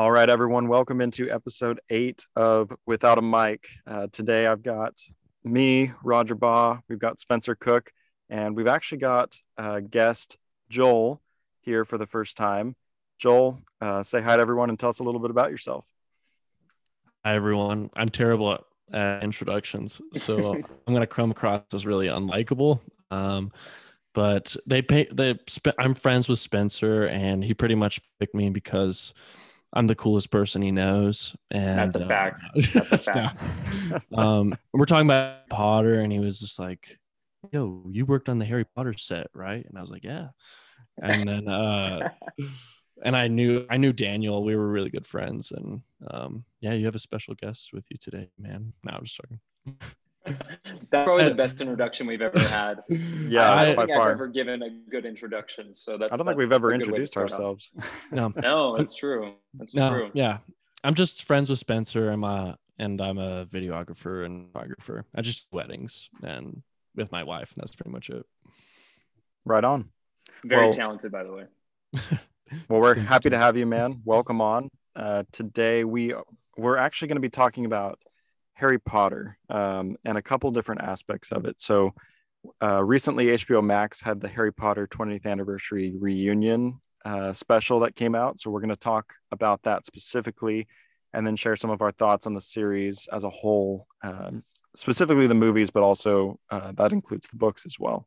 [0.00, 3.68] All right, everyone, welcome into episode eight of Without a Mic.
[3.86, 4.98] Uh, today I've got
[5.44, 7.92] me, Roger Baugh, we've got Spencer Cook,
[8.30, 10.38] and we've actually got uh, guest
[10.70, 11.20] Joel
[11.60, 12.76] here for the first time.
[13.18, 15.86] Joel, uh, say hi to everyone and tell us a little bit about yourself.
[17.22, 17.90] Hi, everyone.
[17.94, 18.60] I'm terrible at
[18.94, 20.64] uh, introductions, so I'm
[20.94, 22.80] going to come across as really unlikable.
[23.10, 23.52] Um,
[24.14, 25.38] but they pay, they,
[25.78, 29.12] I'm friends with Spencer, and he pretty much picked me because
[29.72, 31.34] I'm the coolest person he knows.
[31.50, 32.40] And that's a fact.
[32.56, 33.38] Uh, that's a fact.
[34.14, 36.98] um, we're talking about Potter, and he was just like,
[37.52, 40.28] "Yo, you worked on the Harry Potter set, right?" And I was like, "Yeah."
[41.02, 42.08] And then, uh,
[43.04, 44.44] and I knew I knew Daniel.
[44.44, 47.96] We were really good friends, and um, yeah, you have a special guest with you
[48.00, 48.72] today, man.
[48.84, 49.40] Now I'm just talking.
[50.26, 52.82] That's probably the best introduction we've ever had.
[53.30, 54.08] Yeah, I don't by think far.
[54.08, 55.72] I've ever given a good introduction.
[55.72, 56.12] So that's.
[56.12, 57.70] I don't think we've ever a good way to introduced ourselves.
[58.10, 59.34] No, No, that's true.
[59.54, 60.10] That's no, true.
[60.14, 60.38] yeah.
[60.82, 62.10] I'm just friends with Spencer.
[62.10, 65.04] I'm a and I'm a videographer and photographer.
[65.14, 66.62] I just do weddings and
[66.96, 68.26] with my wife, and that's pretty much it.
[69.44, 69.90] Right on.
[70.44, 71.44] Very Well- talented, by the way.
[72.68, 74.00] Well, we're happy to have you, man.
[74.04, 74.70] Welcome on.
[74.96, 76.14] Uh, today we
[76.56, 78.00] we're actually going to be talking about
[78.60, 81.60] Harry Potter um, and a couple different aspects of it.
[81.60, 81.94] So,
[82.62, 88.14] uh, recently HBO Max had the Harry Potter 20th anniversary reunion uh, special that came
[88.14, 88.38] out.
[88.40, 90.66] So we're going to talk about that specifically,
[91.12, 94.42] and then share some of our thoughts on the series as a whole, um,
[94.76, 98.06] specifically the movies, but also uh, that includes the books as well.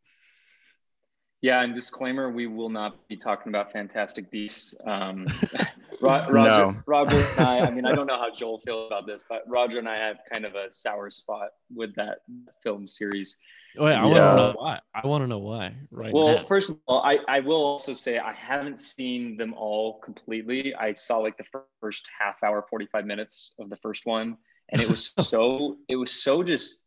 [1.42, 4.74] Yeah, and disclaimer: we will not be talking about Fantastic Beasts.
[4.86, 5.28] Um,
[6.04, 6.76] Ro- Roger, No.
[6.86, 7.60] Roger and I.
[7.62, 10.18] I mean, I don't know how Joel feels about this, but Roger and I have
[10.30, 12.20] kind of a sour spot with that
[12.62, 13.38] film series.
[13.78, 14.80] Oh, Wait, I want to know why.
[14.94, 16.44] I want to know why right Well, now.
[16.44, 20.76] first of all, I, I will also say I haven't seen them all completely.
[20.76, 21.46] I saw like the
[21.80, 24.38] first half hour, 45 minutes of the first one,
[24.70, 26.82] and it was so it was so just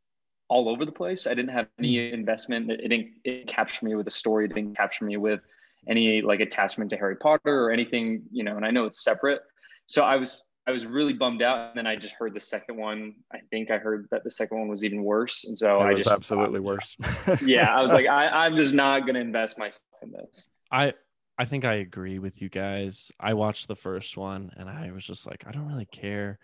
[0.49, 1.27] all over the place.
[1.27, 2.15] I didn't have any hmm.
[2.15, 2.71] investment.
[2.71, 4.45] It didn't, it didn't capture me with a story.
[4.45, 5.41] It didn't capture me with
[5.89, 9.41] any like attachment to Harry Potter or anything, you know, and I know it's separate.
[9.87, 11.69] So I was I was really bummed out.
[11.69, 13.15] And then I just heard the second one.
[13.33, 15.45] I think I heard that the second one was even worse.
[15.45, 16.97] And so it I was just absolutely worse.
[17.45, 20.51] yeah, I was like, I, I'm just not gonna invest myself in this.
[20.73, 20.95] I
[21.39, 23.13] I think I agree with you guys.
[23.21, 26.39] I watched the first one and I was just like, I don't really care.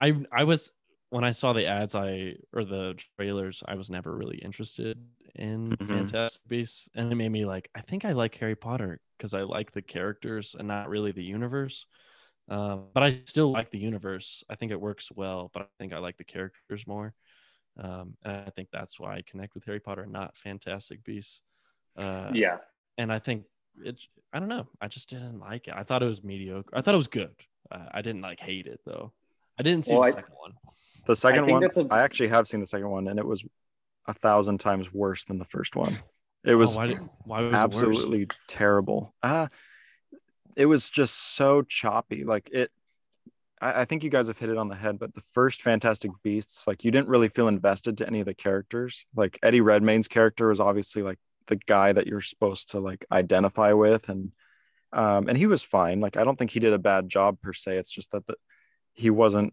[0.00, 0.72] I I was
[1.10, 4.98] when I saw the ads, I or the trailers, I was never really interested
[5.34, 5.88] in Mhm.
[5.88, 9.42] Fantastic Beasts, and it made me like, I think I like Harry Potter because I
[9.42, 11.86] like the characters and not really the universe.
[12.48, 14.42] Um, but I still like the universe.
[14.48, 17.14] I think it works well, but I think I like the characters more.
[17.76, 21.42] Um, and I think that's why I connect with Harry Potter, not Fantastic Beasts.
[21.96, 22.58] Uh, Yeah.
[22.98, 23.46] and I think
[23.84, 24.00] it.
[24.32, 24.66] I don't know.
[24.80, 25.74] I just didn't like it.
[25.74, 26.76] I thought it was mediocre.
[26.76, 27.34] I thought it was good.
[27.70, 29.12] Uh, I didn't like hate it though.
[29.58, 30.52] I didn't see Well, the I- second one.
[31.06, 33.26] The second think one, that's a- I actually have seen the second one, and it
[33.26, 33.44] was
[34.06, 35.92] a thousand times worse than the first one.
[36.44, 37.54] It Oh, was why, did, why was it worse?
[37.56, 39.14] absolutely terrible.
[39.22, 39.48] Uh,
[40.56, 42.24] it was just so choppy.
[42.24, 42.70] Like it,
[43.60, 44.98] I, I think you guys have hit it on the head.
[44.98, 48.34] But the first Fantastic Beasts, like you didn't really feel invested to any of the
[48.34, 49.04] characters.
[49.14, 53.72] Like Eddie Redmayne's character was obviously like the guy that you're supposed to like identify
[53.72, 54.32] with, and
[54.92, 56.00] um, and he was fine.
[56.00, 57.76] Like I don't think he did a bad job per se.
[57.76, 58.34] It's just that the,
[58.94, 59.52] he wasn't.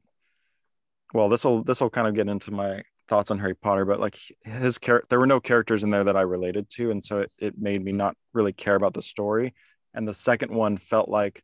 [1.14, 4.00] Well, this will this will kind of get into my thoughts on Harry Potter, but
[4.00, 7.22] like his character, there were no characters in there that I related to, and so
[7.22, 9.54] it, it made me not really care about the story.
[9.94, 11.42] And the second one felt like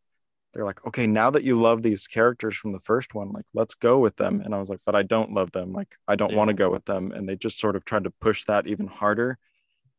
[0.54, 3.74] they're like, okay, now that you love these characters from the first one, like let's
[3.74, 4.42] go with them.
[4.42, 5.72] And I was like, but I don't love them.
[5.74, 6.38] Like I don't Yeah.
[6.38, 7.12] want to go with them.
[7.12, 9.38] And they just sort of tried to push that even harder,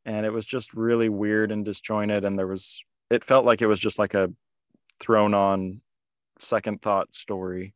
[0.04, 2.24] and it was just really weird and disjointed.
[2.24, 4.30] And there was, it felt like it was just like a
[5.00, 5.80] thrown on
[6.38, 7.74] second thought story.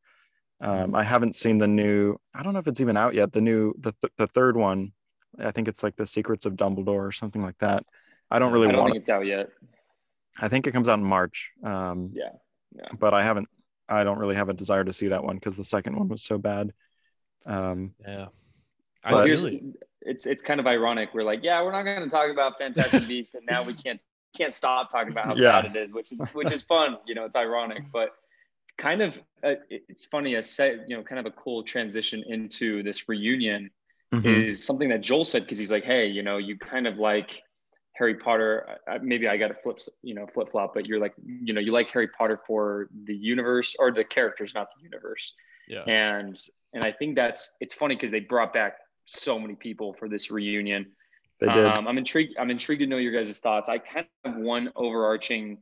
[0.60, 2.16] Um, I haven't seen the new.
[2.34, 3.32] I don't know if it's even out yet.
[3.32, 4.92] The new, the th- the third one.
[5.38, 7.84] I think it's like the Secrets of Dumbledore or something like that.
[8.30, 8.92] I don't really I don't want.
[8.92, 9.50] think it's out yet.
[10.40, 11.50] I think it comes out in March.
[11.62, 12.30] Um, Yeah.
[12.74, 12.86] Yeah.
[12.98, 13.48] But I haven't.
[13.88, 16.22] I don't really have a desire to see that one because the second one was
[16.22, 16.72] so bad.
[17.46, 18.26] Um, Yeah.
[19.04, 19.62] But- I Here's, really,
[20.02, 21.10] it's it's kind of ironic.
[21.14, 24.00] We're like, yeah, we're not going to talk about Fantastic Beasts, and now we can't
[24.36, 25.62] can't stop talking about how Yeah.
[25.62, 26.98] bad it is, which is which is fun.
[27.06, 28.10] You know, it's ironic, but
[28.78, 30.36] kind of uh, it- it's funny.
[30.36, 33.70] A set, you know, kind of a cool transition into this reunion
[34.12, 34.46] mhm.
[34.46, 37.42] is something that Joel said because he's like, hey, you know, you kind of like
[37.94, 38.78] Harry Potter.
[39.02, 41.72] Maybe I got to flip, you know, flip flop, but you're like, you know, you
[41.72, 45.34] like Harry Potter for the universe or the characters, not the universe.
[45.68, 45.82] yeah.
[45.86, 46.40] And
[46.72, 50.30] and I think that's it's funny because they brought back so many people for this
[50.30, 50.86] reunion.
[51.40, 51.64] They did.
[51.66, 52.36] Um, I'm intrigued.
[52.38, 53.68] I'm intrigued to know your guys' thoughts.
[53.68, 55.58] I kind of have one overarching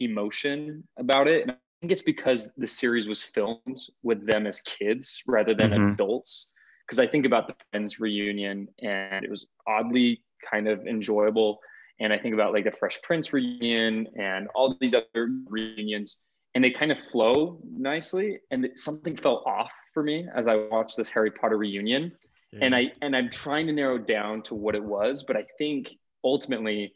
[0.00, 5.22] emotion about it, and think it's because the series was filmed with them as kids
[5.26, 5.92] rather than Mhm.
[5.94, 6.50] adults.
[6.86, 11.60] Because I think about the Friends reunion and it was oddly kind of enjoyable.
[12.00, 16.22] And I think about like the Fresh Prince reunion and all these other reunions,
[16.54, 18.40] and they kind of flow nicely.
[18.50, 22.16] And something felt off for me as I watched this Harry Potter reunion
[22.62, 25.94] and i and i'm trying to narrow down to what it was but i think
[26.24, 26.94] ultimately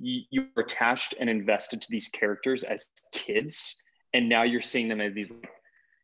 [0.00, 3.76] you, you were attached and invested to these characters as kids
[4.14, 5.32] and now you're seeing them as these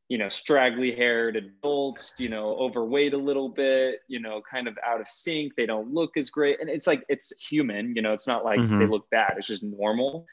[0.08, 4.76] you know straggly haired adults you know overweight a little bit you know kind of
[4.84, 8.12] out of sync they don't look as great and it's like it's human you know
[8.12, 8.90] it's not like they Mhm.
[8.90, 10.26] look bad it's just normal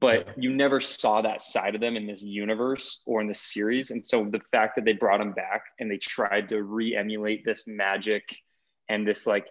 [0.00, 3.92] but you never saw that side of them in this universe or in this series.
[3.92, 7.68] And so the fact that they brought them back and they tried to re-emulate this
[7.68, 8.24] magic
[8.88, 9.46] and this like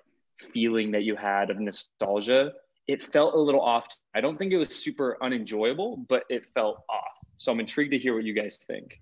[0.54, 2.52] feeling that you had of nostalgia,
[2.86, 3.88] it felt a little off.
[4.14, 7.11] I don't think it was super unenjoyable, but it felt off.
[7.42, 9.02] So I'm intrigued to hear what you guys think.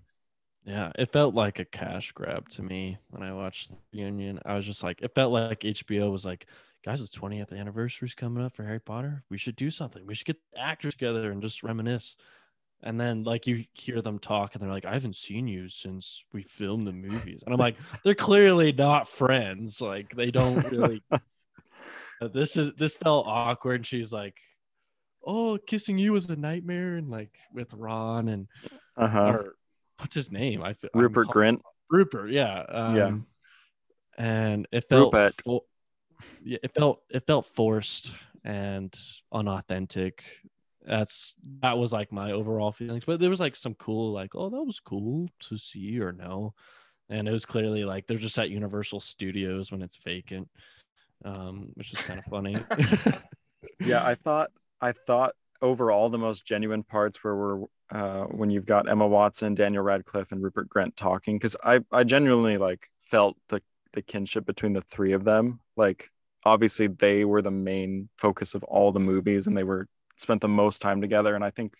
[0.64, 4.40] Yeah, it felt like a cash grab to me when I watched the Union.
[4.46, 6.46] I was just like, it felt like HBO was like,
[6.82, 9.24] guys, the 20th anniversary's coming up for Harry Potter.
[9.28, 10.06] We should do something.
[10.06, 12.16] We should get the actors together and just reminisce.
[12.82, 16.24] And then like you hear them talk and they're like, I haven't seen you since
[16.32, 17.42] we filmed the movies.
[17.44, 19.82] And I'm like, they're clearly not friends.
[19.82, 21.02] Like they don't really
[22.32, 23.80] this is this felt awkward.
[23.80, 24.38] And she's like,
[25.26, 28.48] Oh, kissing you was a nightmare, and like with Ron and
[28.96, 29.32] Uh-huh.
[29.32, 29.54] or
[29.98, 30.62] what's his name?
[30.62, 31.60] I feel Rupert Grint.
[31.90, 33.16] Rupert, yeah, um, Yeah.
[34.18, 35.14] and it felt
[35.44, 35.64] fo-
[36.42, 38.14] yeah, it felt it felt forced
[38.44, 38.94] and
[39.32, 40.24] unauthentic.
[40.82, 44.48] That's that was like my overall feelings, but there was like some cool, like oh
[44.48, 46.54] that was cool to see or no,
[47.10, 50.48] and it was clearly like they're just at Universal Studios when it's vacant,
[51.24, 52.56] um, which is kind of funny.
[53.80, 54.50] yeah i thought
[54.80, 59.54] i thought overall the most genuine parts were, were uh, when you've got emma watson
[59.54, 63.60] daniel radcliffe and rupert grint talking because i i genuinely like felt the
[63.92, 65.60] the kinship between the three of them.
[65.76, 66.10] Like
[66.44, 69.86] obviously they were the main focus of all the movies and they were
[70.16, 71.34] spent the most time together.
[71.34, 71.74] And i think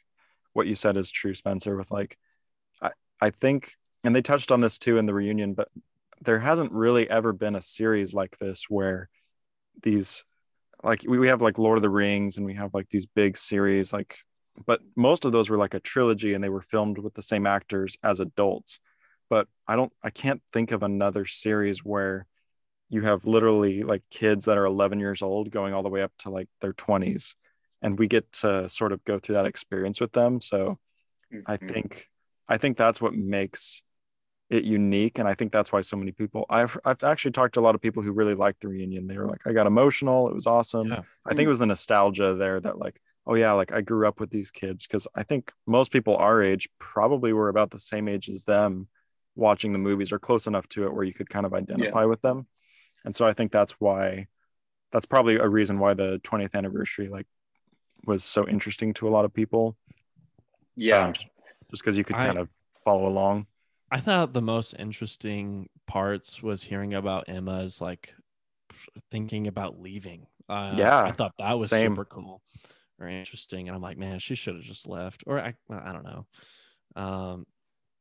[0.53, 2.19] what you said is true spencer with like
[2.83, 5.69] i i think and they touched on this too in the reunion but
[6.23, 9.09] there hasn't really ever been a series like this where
[9.83, 10.25] these
[10.83, 13.37] like we, we have like Lord of the Rings and we have like these big
[13.37, 14.17] series like
[14.67, 17.47] but most of those were like a trilogy and they were filmed with the same
[17.47, 18.79] actors as adults
[19.29, 22.27] but I don't I can't think of another series where
[22.89, 26.13] you have literally like kids that are 11 years old going all the way up
[26.19, 27.35] to like their 20s
[27.83, 30.79] and we get to sort of go through that experience with them so
[31.47, 31.69] I Mhm.
[31.69, 32.09] think
[32.49, 33.83] I think that's what makes
[34.51, 37.61] it unique and I think that's why so many people I've I've actually talked to
[37.61, 39.07] a lot of people who really liked the reunion.
[39.07, 40.89] They were like I got emotional, it was awesome.
[40.89, 41.03] Yeah.
[41.25, 44.19] I think it was the nostalgia there that like oh yeah, like I grew up
[44.19, 48.09] with these kids cuz I think most people our age probably were about the same
[48.09, 48.89] age as them
[49.37, 52.21] watching the movies or close enough to it where you could kind of identify with
[52.21, 52.47] them.
[53.05, 54.27] And so I think that's why
[54.91, 57.29] that's probably a reason why the 20th anniversary like
[58.05, 59.77] was so interesting to a lot of people
[60.75, 61.05] Yeah.
[61.05, 61.29] um, just
[61.71, 62.49] because you could I- kind of
[62.85, 63.47] follow along.
[63.91, 68.15] I thought the most interesting parts was hearing about Emma's like
[69.11, 70.27] thinking about leaving.
[70.49, 71.73] Uh, Yeah, I thought that was same.
[71.73, 72.43] super cool,
[72.99, 73.69] very interesting.
[73.69, 76.27] And I'm like, man, she should have just left, or I, I don't know,
[76.97, 77.47] um,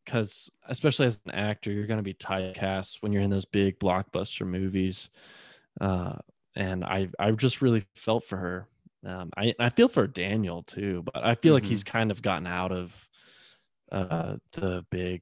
[0.06, 3.80] because especially as an actor, you're going to be typecast when you're in those big
[3.80, 5.10] blockbuster movies,
[5.82, 6.18] uh,
[6.56, 8.68] and I, I just really felt for her.
[9.06, 11.68] Um, I, I feel for Daniel too, but I feel like Mhm.
[11.68, 13.08] he's kind of gotten out of
[13.92, 15.22] uh the big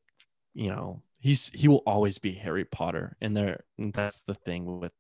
[0.58, 4.92] you know he's he will always be harry potter and they're that's the thing with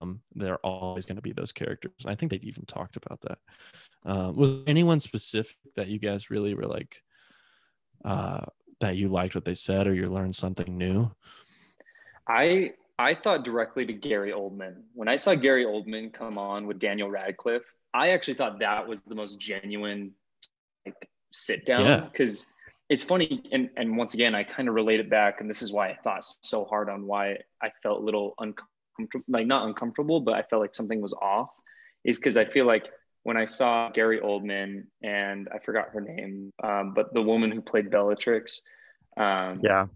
[0.00, 0.20] them.
[0.34, 3.38] They're always going to be those characters and i think they've even talked about that.
[4.04, 7.02] Um was there anyone specific that you guys really were like
[8.04, 8.44] uh
[8.80, 11.10] that you liked what they said or you learned something new?
[12.28, 14.82] I I thought directly to Gary Oldman.
[14.94, 19.00] When I saw Gary Oldman come on with Daniel Radcliffe, I actually thought that was
[19.02, 20.12] the most genuine
[20.84, 22.46] like sit down because
[22.94, 25.72] it's funny and and once again I kind of relate it back and this is
[25.72, 30.20] why I thought so hard on why I felt a little uncomfortable like not uncomfortable
[30.20, 31.50] but I felt like something was off
[32.04, 32.86] is because I feel like
[33.24, 37.60] when I saw Gary Oldman and I forgot her name um, but the woman who
[37.60, 38.60] played Bellatrix
[39.16, 39.86] um, Yeah.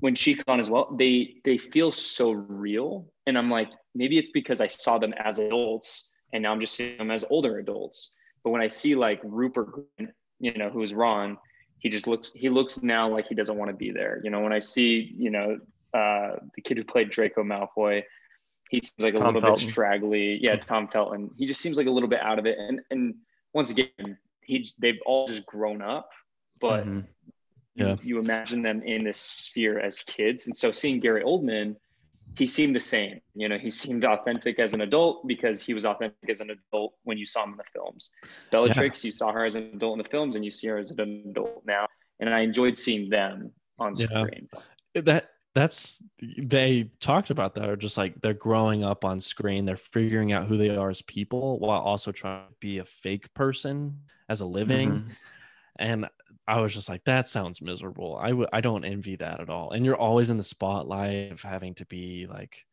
[0.00, 3.06] when she on as well, they they feel so real.
[3.26, 6.74] And I'm like, maybe it's because I saw them as adults and now I'm just
[6.74, 8.12] seeing them as older adults.
[8.42, 9.68] But when I see like Rupert,
[10.40, 11.38] you know, who is Ron,
[11.86, 14.20] he just looks he looks now like he doesn't want to be there.
[14.24, 15.48] You know, when I see, you know,
[15.94, 18.02] uh the kid who played Draco Malfoy,
[18.70, 19.64] he seems like a Tom little Felton.
[19.66, 20.38] bit straggly.
[20.42, 21.30] Yeah, Tom Felton.
[21.38, 22.58] He just seems like a little bit out of it.
[22.58, 23.14] And and
[23.52, 26.10] once again, he they've all just grown up,
[26.60, 27.04] but Mhm.
[27.78, 27.96] Yeah.
[28.02, 30.46] You, you imagine them in this sphere as kids.
[30.46, 31.76] And so seeing Gary Oldman,
[32.36, 33.20] he seemed the same.
[33.34, 36.94] You know, he seemed authentic as an adult because he was authentic as an adult
[37.04, 38.10] when you saw him in the films.
[38.50, 40.90] Bellatrix, you saw her as an adult in the films, and you see her as
[40.90, 41.00] an
[41.30, 41.86] adult now.
[42.20, 44.06] And I enjoyed seeing them on Yeah.
[44.06, 44.48] screen.
[44.94, 46.02] that that's
[46.38, 50.46] they talked about that are just like they're growing up on screen they're figuring out
[50.46, 54.46] who they are as people while also trying to be a fake person as a
[54.46, 55.10] living Mhm.
[55.78, 56.06] And
[56.46, 58.16] i was just like that sounds miserable.
[58.16, 59.72] I i don't envy that at all.
[59.72, 62.64] And you're always in the spotlight of having to be like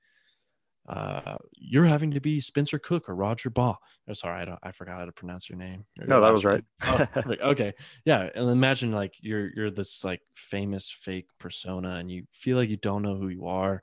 [0.89, 3.79] uh you're having to be spencer cook or roger Ball.
[4.09, 5.85] oh, sorry i don't i forgot how to pronounce your name.
[5.99, 6.63] Or No, that was right.
[6.83, 7.07] Oh,
[7.41, 7.73] okay.
[8.03, 12.69] Yeah and imagine like you're you're this like famous fake persona and you feel like
[12.69, 13.81] you don't know who you are.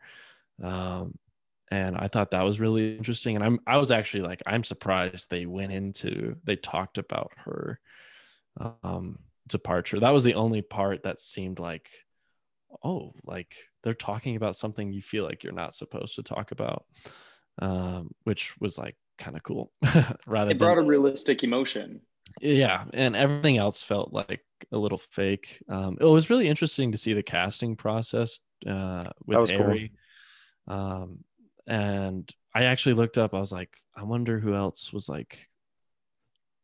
[0.63, 1.15] Um
[1.71, 3.35] and i thought that was really interesting.
[3.35, 7.81] And i'm i was actually like i'm surprised they went into they talked about her
[8.83, 11.89] um departure that was the only part that seemed like
[12.85, 16.85] oh like they're talking about something you feel like you're not supposed to talk about
[17.61, 19.73] um which was like kind of cool
[20.27, 22.01] rather It brought than a realistic emotion.
[22.41, 24.43] yeah and everything else felt like
[24.73, 29.39] a little fake um it was really interesting to see the casting process uh with
[29.41, 29.59] was cool.
[29.59, 29.93] harry
[30.69, 31.19] um
[31.67, 35.49] and i actually looked up i was like i wonder who else was like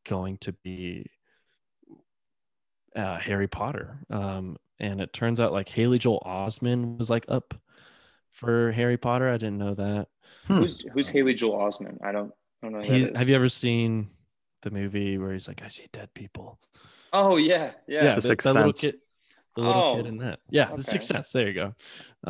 [0.06, 1.06] going to be
[2.96, 7.54] uh harry potter um and it turns out like haley joel osment was like up
[8.30, 10.08] for harry potter i didn't know that
[10.46, 10.58] Hmm.
[10.58, 11.98] Who's who's Haley Joel Osment?
[12.04, 12.82] I don't I don't know.
[12.86, 13.18] Who He's, that is.
[13.18, 14.10] have you ever seen
[14.62, 16.58] the movie where he's like i see dead people
[17.12, 18.04] Oh yeah, yeah.
[18.04, 18.92] yeah, The the, Sixth that little Sense.
[18.92, 19.00] kid,
[19.56, 20.40] the little Oh, kid in that.
[20.50, 20.76] Yeah, okay.
[20.76, 21.30] the Sixth Sense.
[21.32, 21.74] There you go.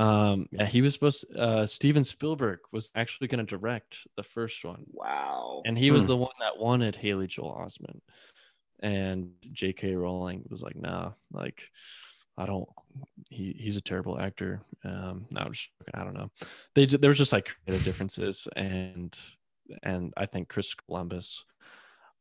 [0.00, 1.24] Um, yeah, he was supposed.
[1.34, 5.62] Uh, Steven Spielberg was actually going to direct the first one, Wow.
[5.64, 6.08] and he was Hmm.
[6.08, 8.00] the one that wanted Haley Joel Osment,
[8.80, 9.94] and J.K.
[9.94, 11.62] Rowling was like, "Nah, like,
[12.36, 12.68] I don't.
[13.30, 14.62] He he's a terrible actor.
[14.84, 16.30] Um, no, just I don't know.
[16.74, 19.16] They there was just like creative differences, and
[19.82, 21.44] and I think Chris Columbus."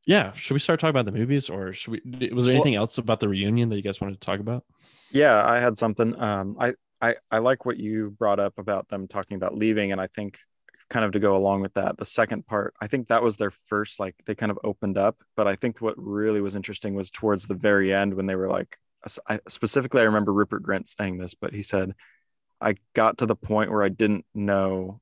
[0.07, 2.29] Yeah, should we start talking about the movies, or should we?
[2.31, 4.63] Was there Well- anything else about the reunion that you guys wanted to talk about?
[5.11, 6.19] Yeah, I had something.
[6.21, 9.99] Um, I, I I like what you brought up about them talking about leaving, and
[10.01, 10.39] I think
[10.89, 13.51] kind of to go along with that, the second part, I think that was their
[13.51, 15.17] first like they kind of opened up.
[15.35, 18.49] But I think what really was interesting was towards the very end when they were
[18.49, 18.77] like,
[19.27, 21.93] I, specifically, I remember Rupert Grint saying this, but he said,
[22.59, 24.99] "I got to the point where I didn't know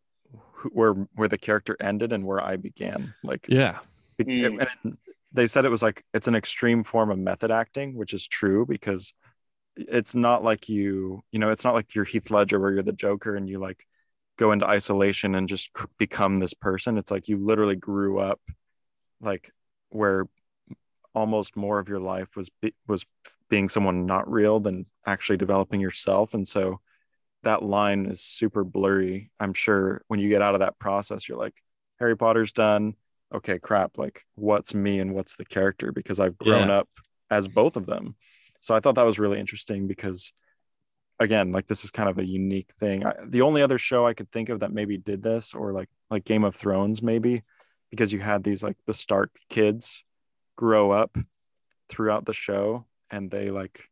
[0.51, 3.79] who, where where the character ended and where I began." Like Yeah,
[4.17, 4.67] it- Mm.
[4.83, 4.97] and
[5.31, 8.65] they said it was like it's an extreme form of method acting which is true
[8.67, 9.13] because
[9.75, 12.91] it's not like you you know it's not like you're heath ledger where you're the
[12.93, 13.87] joker and you like
[14.37, 16.97] go into isolation and just become this person.
[16.97, 18.39] It's like you literally grew up
[19.21, 19.51] like
[19.89, 20.25] where
[21.13, 23.05] almost more of your life was be, was
[23.49, 26.33] being someone not real than actually developing yourself.
[26.33, 26.79] And so
[27.43, 29.29] that line is super blurry.
[29.39, 31.53] I'm sure when you get out of that process you're like
[31.99, 32.95] harry potter's done.
[33.33, 33.97] Okay crap.
[33.97, 35.91] Like what's me and what's the character?
[35.91, 36.77] Because i've grown Yeah.
[36.79, 36.89] up
[37.29, 38.15] as both of them.
[38.61, 40.33] So i thought that was really interesting because
[41.23, 43.05] again like this is kind of a unique thing.
[43.05, 45.89] I, the only other show i could think of that maybe did this or like
[46.11, 47.43] like game of thrones maybe
[47.89, 50.03] because you had these like the stark kids
[50.55, 51.17] grow up
[51.89, 53.89] throughout the show and they like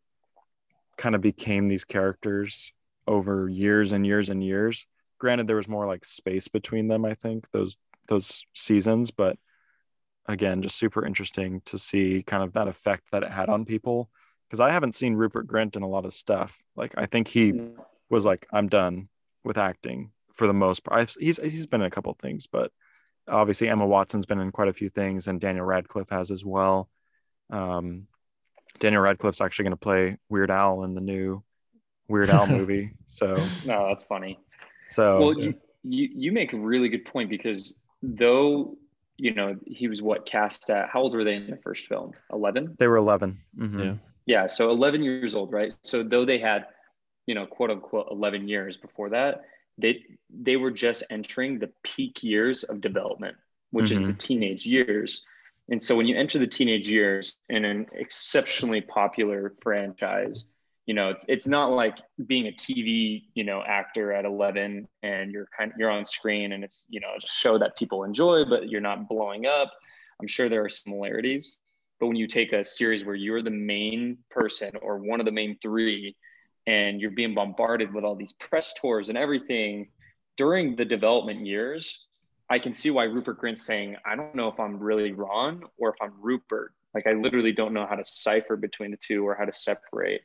[0.97, 2.73] kind of became these characters
[3.07, 4.85] over years and years and years.
[5.17, 9.37] Granted there was more like space between them i think those those seasons but
[10.27, 14.09] again just super interesting to see kind of that effect that it had on people
[14.51, 17.53] because i haven't seen rupert grint in a lot of stuff like i think he
[18.09, 19.07] was like i'm done
[19.45, 22.69] with acting for the most part I've, he's, he's been in a couple things but
[23.29, 26.89] obviously emma watson's been in quite a few things and daniel radcliffe has as well
[27.49, 28.07] um,
[28.79, 31.41] daniel radcliffe's actually going to play weird al in the new
[32.09, 34.37] weird al movie so No, that's funny.
[34.89, 35.53] so well, you,
[35.83, 38.77] you you make a really good point because though
[39.17, 42.11] you know he was what cast at how old were they in the first film?
[42.33, 42.75] Eleven.
[42.79, 43.83] they were 11 Mhm.
[43.85, 43.93] Yeah.
[44.25, 45.73] Yeah, so 11 years old, right?
[45.81, 46.67] So though they had,
[47.25, 49.43] you know, quote unquote 11 years before that,
[49.77, 53.37] they they were just entering the peak years of development,
[53.71, 54.17] which is the mm-hmm.
[54.17, 55.23] teenage years.
[55.69, 60.49] And so when you enter the teenage years in an exceptionally popular franchise,
[60.85, 61.97] you know, it's it's not like
[62.27, 66.51] being a TV, you know, actor at 11 and you're kind of, you're on screen
[66.51, 69.71] and it's, you know, a show that people enjoy, but you're not blowing up.
[70.19, 71.57] I'm sure there are similarities.
[72.01, 75.31] But when you take a series where you're the main person or one of the
[75.31, 76.17] main three,
[76.67, 79.89] and you're being bombarded with all these press tours and everything
[80.35, 82.07] during the development years,
[82.49, 85.89] I can see why Rupert Grint's saying, I don't know if I'm really Ron or
[85.89, 86.73] if I'm Rupert.
[86.93, 90.21] Like, I literally don't know how to cipher between the two or how to separate.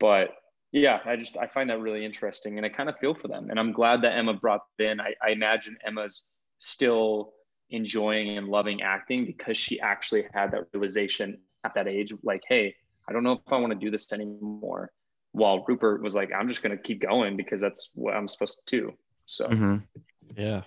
[0.00, 0.30] but
[0.72, 3.48] yeah, I just I find that really interesting, and I kind of feel for them,
[3.50, 5.00] and I'm glad that Emma brought in.
[5.00, 6.24] I, I imagine Emma's
[6.58, 7.32] still
[7.70, 12.74] enjoying and loving acting because she actually had that realization at that age, like, hey,
[13.08, 14.90] I don't know if I want to do this anymore.
[15.32, 18.58] While Rupert was like, I'm just going to keep going because that's what I'm supposed
[18.66, 18.92] to do.
[19.26, 19.76] So, Mm-hmm.
[20.36, 20.62] Yeah.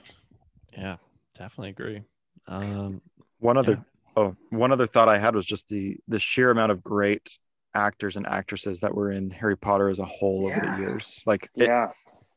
[0.77, 0.97] Yeah.
[1.33, 2.03] Definitely agree.
[2.47, 3.01] Um,
[3.39, 4.23] One other Yeah.
[4.23, 7.37] oh, one other thought I had was just the the sheer amount of great
[7.73, 11.21] actors and actresses that were in Harry Potter as a whole over the years.
[11.25, 11.87] Like it, yeah,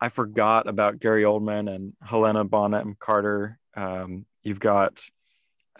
[0.01, 3.59] I forgot about Gary Oldman and Helena Bonham Carter.
[3.77, 5.05] Um, you've got,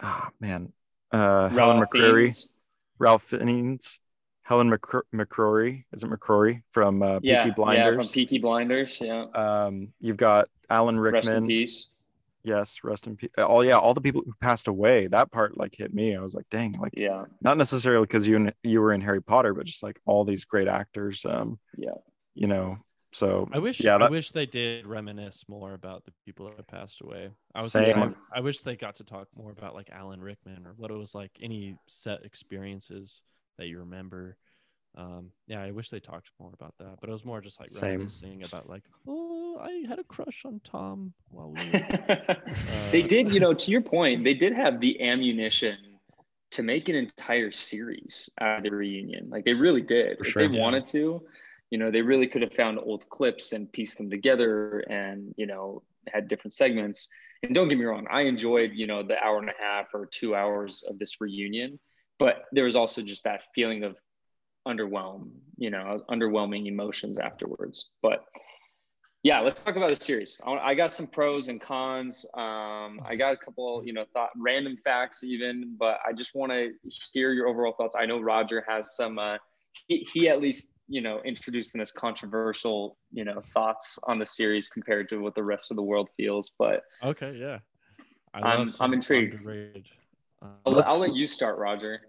[0.01, 0.73] ah man,
[1.11, 2.49] uh, Helen Fiennes.
[2.97, 3.99] Ralph Fiennes,
[4.43, 5.85] Helen McCr- McCrory.
[5.93, 7.95] Is it McCrory from uh, Yeah, Peaky yeah, Blinders?
[7.95, 8.99] from Peaky Blinders.
[9.01, 11.47] Yeah, um, you've got Alan rest in Rickman.
[11.47, 11.87] peace.
[12.43, 13.31] Yes, rest in peace.
[13.37, 15.07] Oh yeah, all the people who passed away.
[15.07, 16.15] That part like hit me.
[16.15, 19.53] I was like, dang, like Yeah, not necessarily because you you were in Harry Potter,
[19.53, 21.25] but just like all these great actors.
[21.25, 21.95] Um, yeah.
[22.35, 22.77] you know.
[23.15, 26.67] So I wish Yeah, I wish they did reminisce more about the people that have
[26.67, 27.31] passed away.
[27.53, 27.95] I was Same.
[27.95, 30.95] I, I wish they got to talk more about like Alan Rickman or what it
[30.95, 33.21] was like any set experiences
[33.57, 34.37] that you remember.
[34.97, 37.69] Um, yeah, I wish they talked more about that, but it was more just like
[37.69, 38.11] Same.
[38.11, 41.87] reminiscing about like, oh, I had a crush on Tom while we were
[42.91, 45.77] they did, you know, to your point, they did have the ammunition
[46.51, 49.29] to make an entire series out of the reunion.
[49.29, 50.17] Like they really did.
[50.17, 50.37] For if sure.
[50.37, 50.59] they Yeah.
[50.59, 51.23] wanted to,
[51.69, 55.47] you know, they really could have found old clips and pieced them together and, you
[55.47, 57.07] know, had different segments.
[57.43, 60.05] And don't get me wrong, I enjoyed, you know, the hour and a half or
[60.05, 61.79] two hours of this reunion,
[62.19, 63.95] but there was also just that feeling of
[64.67, 67.89] underwhelm, you know, underwhelming emotions afterwards.
[68.01, 68.25] But
[69.25, 70.39] yeah, let's talk about the series.
[70.45, 72.25] I, got some pros and cons.
[72.35, 76.51] Um, I got a couple, you know, thought random facts even, but I just want
[76.51, 76.73] to
[77.11, 77.95] hear your overall thoughts.
[77.99, 79.17] I know Roger has some.
[79.17, 79.37] Uh,
[79.87, 84.25] he, he at least you know introduced them as controversial, you know, thoughts on the
[84.25, 86.51] series compared to what the rest of the world feels.
[86.57, 87.59] But Okay, yeah.
[88.33, 89.45] I I'm- I'm intrigued.
[90.41, 92.01] uh, I'll, let- I'll let you start, Roger.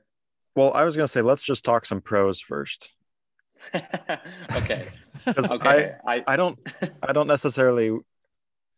[0.54, 2.92] well, I was gonna say let's just talk some pros first
[3.74, 4.86] okay.
[5.26, 5.92] because Okay.
[6.06, 6.58] I, I don't
[7.02, 7.96] I don't necessarily.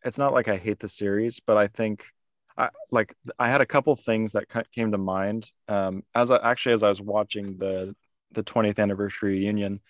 [0.04, 2.04] It's not like I hate the series, but I think
[2.56, 6.74] I like I had a couple things that came to mind um, as I actually
[6.74, 7.94] as I was watching the
[8.33, 9.81] the 20th anniversary reunion,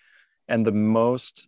[0.47, 1.47] and the most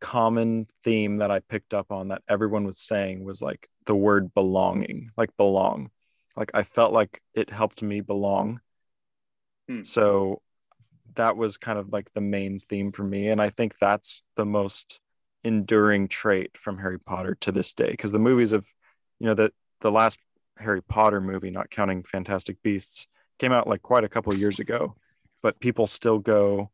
[0.00, 4.34] common theme that I picked up on that everyone was saying was like the word
[4.34, 5.90] belonging, like belong.
[6.36, 8.60] Like I felt like it helped me belong.
[9.68, 9.82] Hmm.
[9.84, 10.42] So
[11.14, 13.28] that was kind of like the main theme for me.
[13.28, 14.98] And I think that's the most
[15.44, 17.90] enduring trait from Harry Potter to this day.
[17.90, 18.66] Because the movies of,
[19.18, 20.18] you know, the the last
[20.58, 23.06] Harry Potter movie, not counting Fantastic Beasts,
[23.38, 24.96] came out like quite a couple years ago.
[25.42, 26.70] But people still go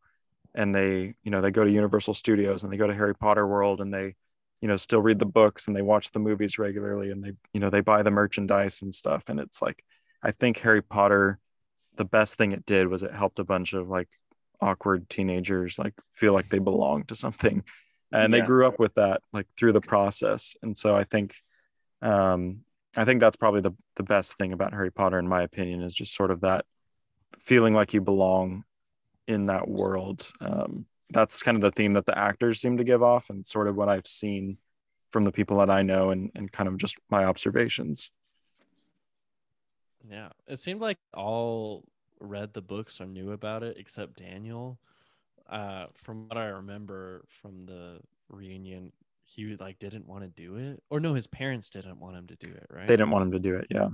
[0.55, 3.47] and they, you know, they go to Universal Studios and they go to Harry Potter
[3.47, 4.15] World and they,
[4.61, 7.61] you know, still read the books and they watch the movies regularly and they, you
[7.61, 9.25] know, they buy the merchandise and stuff.
[9.29, 9.85] And it's like,
[10.23, 11.39] I think Harry Potter,
[11.97, 14.09] the best thing it did was it helped a bunch of like
[14.61, 17.63] awkward teenagers like feel like they belong to something.
[18.11, 20.57] And they grew up with that like through the process.
[20.63, 21.37] And so i think
[22.03, 22.61] um
[22.97, 25.95] i think that's probably the the best thing about harry potter in my opinion is
[25.95, 26.65] just sort of that
[27.39, 28.65] feeling like you belong
[29.27, 30.31] in that world.
[30.41, 33.67] Um that's kind of the theme that the actors seem to give off and sort
[33.67, 34.59] of what i've seen
[35.11, 38.11] from the people that i know and and kind of just my observations.
[40.11, 41.85] Yeah, it seemed like all
[42.21, 44.79] read the books or knew about it except Daniel.
[45.49, 48.93] Uh, from what I remember from the reunion,
[49.25, 52.37] he like didn't want to do it, or no, his parents didn't want him to
[52.37, 52.87] do it, right?
[52.87, 53.89] they didn't want him to do it yeah.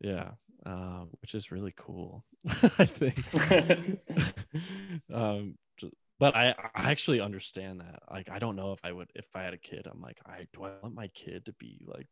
[0.00, 0.30] Yeah,
[0.66, 2.24] uh, which is really cool.
[2.78, 3.24] I think.
[5.12, 5.54] um,
[6.18, 8.00] but I, I actually understand that.
[8.10, 9.86] Like, I don't know if I would if I had a kid.
[9.90, 12.08] I'm like, I do I want my kid to be like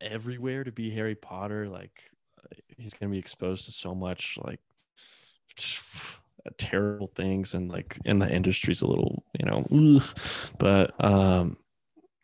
[0.00, 1.68] everywhere to be Harry Potter.
[1.68, 1.92] Like,
[2.76, 4.60] he's gonna be exposed to so much like
[6.58, 10.00] terrible things, and like, and the industry's a little, you know,
[10.58, 11.58] but um,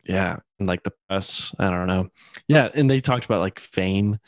[0.03, 2.09] yeah, and like the press, I don't know
[2.47, 4.19] yeah and they talked about like fame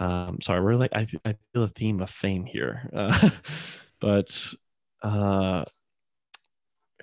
[0.00, 3.30] um sorry we're like i, I feel a theme of fame here uh,
[4.00, 4.54] but
[5.02, 5.64] uh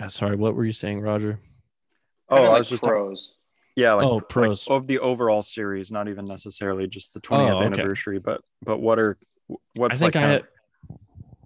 [0.08, 1.39] sorry what were you saying roger
[2.30, 3.34] oh Kinda i like was just pros.
[3.75, 4.67] yeah like, Oh, like pros.
[4.67, 7.65] of the overall series not even necessarily just the 20th Oh, okay.
[7.65, 9.17] anniversary but but what are
[9.75, 10.47] what's i think like i, kind of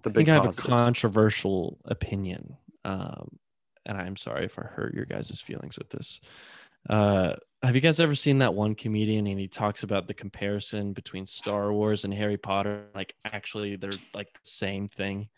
[0.02, 0.66] the I big think i have positives?
[0.66, 3.38] a controversial opinion um
[3.86, 6.20] and i'm sorry if i hurt your guys' feelings with this
[6.90, 10.92] uh have you guys ever seen that one comedian and he talks about the comparison
[10.92, 15.28] between star wars and harry potter like actually they're like the same thing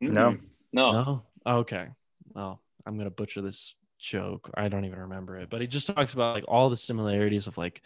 [0.00, 0.36] No.
[0.72, 0.92] No.
[0.92, 1.22] No.
[1.46, 1.86] Okay.
[2.34, 4.50] Well, I'm gonna butcher this joke.
[4.54, 7.56] I don't even remember it, but he just talks about like all the similarities of
[7.56, 7.80] like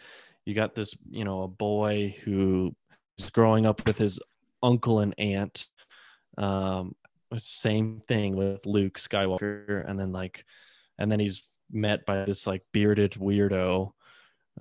[0.45, 2.75] you got this, you know, a boy who
[3.17, 4.19] is growing up with his
[4.63, 5.67] uncle and aunt.
[6.37, 6.95] Um,
[7.37, 10.45] same thing with Luke Skywalker, and then like,
[10.97, 13.91] and then he's met by this like bearded weirdo,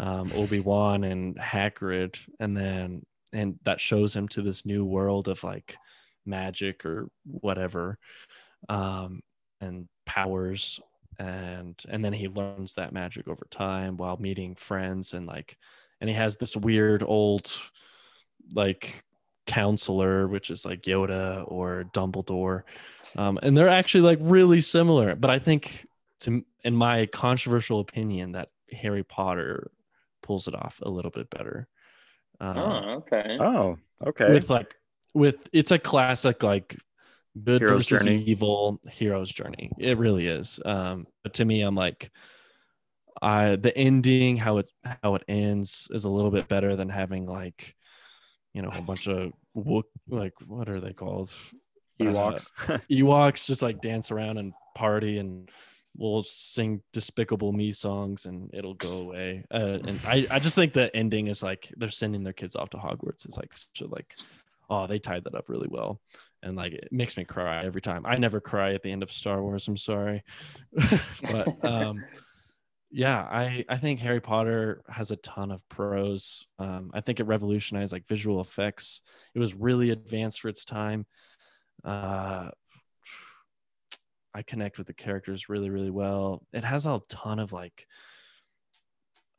[0.00, 5.28] um, Obi Wan and Hagrid, and then and that shows him to this new world
[5.28, 5.76] of like
[6.24, 7.98] magic or whatever,
[8.68, 9.20] um,
[9.60, 10.80] and powers,
[11.18, 15.56] and and then he learns that magic over time while meeting friends and like,
[16.00, 17.52] and he has this weird old,
[18.54, 19.04] like
[19.46, 22.62] counselor, which is like Yoda or Dumbledore.
[23.16, 25.16] Um, and they're actually like really similar.
[25.16, 25.86] But I think,
[26.20, 29.70] to, in my controversial opinion, that Harry Potter
[30.22, 31.68] pulls it off a little bit better.
[32.40, 33.36] Um, Oh, okay.
[33.40, 34.32] Oh, okay.
[34.32, 34.74] With like,
[35.14, 36.76] with it's a classic like
[37.42, 38.22] good Hero's versus journey.
[38.24, 39.70] evil hero's journey.
[39.78, 40.60] It really is.
[40.64, 42.10] Um, but to me, I'm like,
[43.20, 44.70] I the ending, how it
[45.02, 47.74] how it ends, is a little bit better than having like,
[48.54, 51.34] you know, a bunch of wook like what are they called?
[52.00, 52.50] Ewoks.
[52.90, 55.50] Ewoks just like dance around and party and
[55.98, 59.44] we'll sing despicable me songs and it'll go away.
[59.50, 62.70] Uh, and I, I just think the ending is like they're sending their kids off
[62.70, 64.14] to hogwarts it's like such a like
[64.70, 66.00] oh they tied that up really well.
[66.42, 68.06] And like it makes me cry every time.
[68.06, 70.22] I never cry at the end of star wars i'm sorry.
[71.22, 72.04] But um
[72.90, 76.46] yeah i i think harry potter has a ton of pros.
[76.60, 79.00] Um i think it revolutionized like visual effects.
[79.34, 81.06] It was really advanced for its time.
[81.84, 82.50] Uh
[84.34, 86.42] I connect with the characters really, really well.
[86.52, 87.86] It has a ton of like,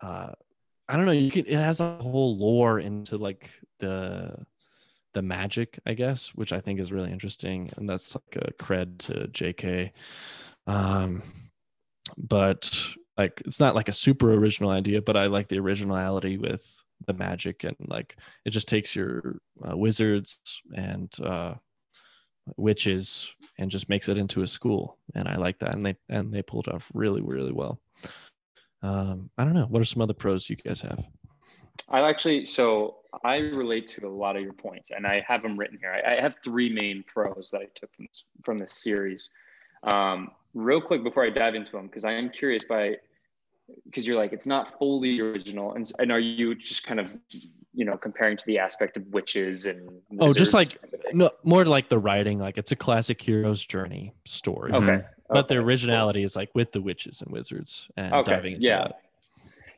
[0.02, 0.32] uh,
[0.88, 1.12] I don't know.
[1.12, 1.46] You can.
[1.46, 3.50] It has a whole lore into like
[3.80, 4.46] the
[5.14, 8.98] the magic, I guess, which I think is really interesting, and that's like a cred
[9.00, 9.94] to J.K.
[10.68, 11.22] Um,
[12.18, 12.82] but
[13.18, 16.66] like, it's not like a super original idea, but I like the originality with
[17.08, 21.54] the magic and like it just takes your uh, wizards and uh,
[22.58, 24.98] witches and just makes it into a school.
[25.16, 25.76] And i like that.
[25.76, 27.80] And they and they pulled off really really well.
[28.82, 29.68] Um i don't know.
[29.68, 31.04] What are some other pros you guys have?
[31.88, 35.58] I actually, so I relate to a lot of your points, and I have them
[35.58, 35.92] written here.
[35.92, 39.30] I, I have three main pros that I took from this, from this series.
[39.84, 42.98] Um, real quick before I dive into them, because I am curious by,
[43.86, 47.12] because you're like it's not fully original, and and are you just kind of,
[47.74, 51.32] you know, comparing to the aspect of witches and Oh, just like- kind of no
[51.44, 55.60] more like the writing like it's a classic hero's journey story okay, but the okay,
[55.60, 55.66] cool.
[55.66, 58.84] originality is like with the witches and wizards and Okay, diving into yeah.
[58.84, 59.00] that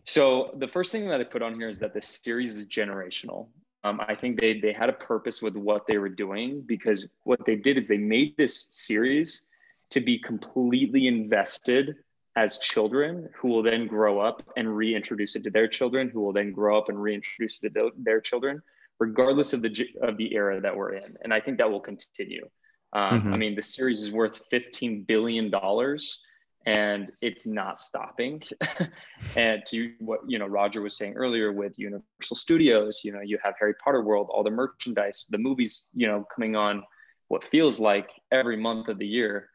[0.04, 3.48] So the first thing that I put on here is that the series is generational.
[3.84, 7.40] Um, I think they they had a purpose with what they were doing because what
[7.46, 9.44] they did is they made this series
[9.92, 11.96] to be completely invested
[12.36, 16.34] as children who will then grow up and reintroduce it to their children who will
[16.34, 18.62] then grow up and reintroduce it to their children
[19.00, 21.18] regardless of the of the era that we're in.
[21.24, 22.46] And i think that will continue.
[22.94, 23.34] Um, Mhm.
[23.34, 26.22] i mean the series is worth 15 billion dollars
[26.66, 28.44] and it's not stopping.
[29.36, 33.38] And to what you know roger was saying earlier with universal studios you know you
[33.44, 36.84] have harry potter world all the merchandise the movies you know coming on
[37.30, 39.50] what feels like every month of the year.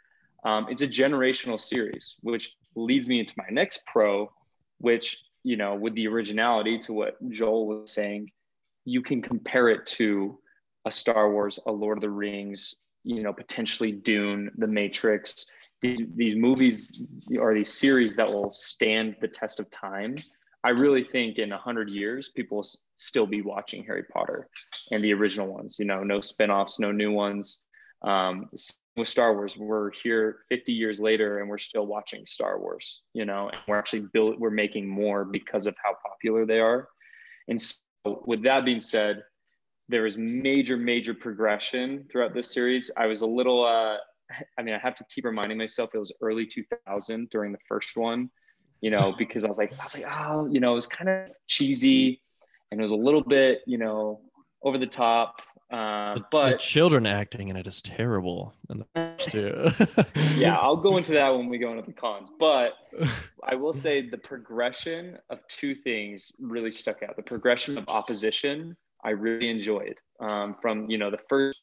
[0.45, 2.45] Um, it's a generational series which
[2.77, 4.31] leads me into my next pro
[4.79, 8.31] which you know with the originality to what joel was saying
[8.85, 10.39] you can compare it to
[10.85, 15.47] a star wars a lord of the rings you know potentially dune the matrix.
[15.81, 17.03] These, these movies
[17.39, 20.17] or these series that will stand the test of time.
[20.65, 24.49] I really think in 100 years people will still be watching harry potter
[24.91, 27.61] and the original ones you know no spin-offs no new ones.
[28.03, 28.51] Um,
[28.97, 33.25] with star wars we're here 50 years later and we're still watching star wars you
[33.25, 36.89] know and we're actually build we're making more because of how popular they are
[37.49, 37.75] and so
[38.27, 39.23] with that being said
[39.89, 43.97] there is major major progression throughout this series i was a little uh
[44.59, 47.97] I mean, I have to keep reminding myself it was early 2000 during the first
[47.97, 48.31] one,
[48.81, 51.09] you know, because I was like, I was like, oh, you know, it was kind
[51.09, 52.21] of cheesy
[52.71, 54.21] and it was a little bit, you know,
[54.63, 55.43] over the top.
[55.71, 59.69] Uh, the, the but children acting in it is terrible in the first two
[60.37, 62.29] yeah, I'll go into that when we go into the cons.
[62.39, 62.75] But
[63.45, 67.17] I will say the progression of two things really stuck out.
[67.17, 71.61] The progression of opposition, I really enjoyed um, from, you know, the first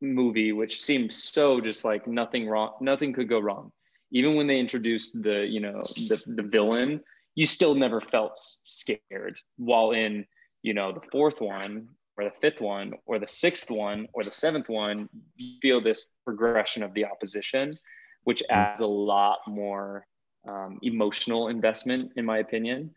[0.00, 3.72] movie, which seemed so just like nothing wrong, nothing could go wrong.
[4.10, 7.00] Even when they introduced the, you know, the, the villain,
[7.34, 9.38] you still never felt scared.
[9.56, 10.26] While in,
[10.62, 14.30] you know, the fourth one or the fifth one or the sixth one or the
[14.32, 17.78] seventh one, you feel this progression of the opposition,
[18.24, 18.54] which Mm.
[18.56, 20.06] adds a lot more
[20.48, 22.90] um, emotional investment, in my opinion.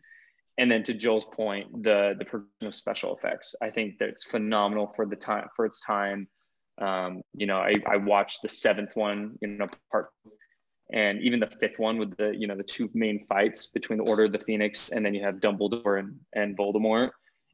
[0.58, 4.92] And then to Joel's point, the the progression of special effects, I think that's phenomenal
[4.96, 6.28] for the time for its time.
[6.80, 10.10] Um, you know, I, I watched the seventh one, you know, part
[10.92, 14.04] and even the fifth one with the you know the two main fights between the
[14.04, 17.10] Order of the Phoenix and then you have Dumbledore and, and Voldemort,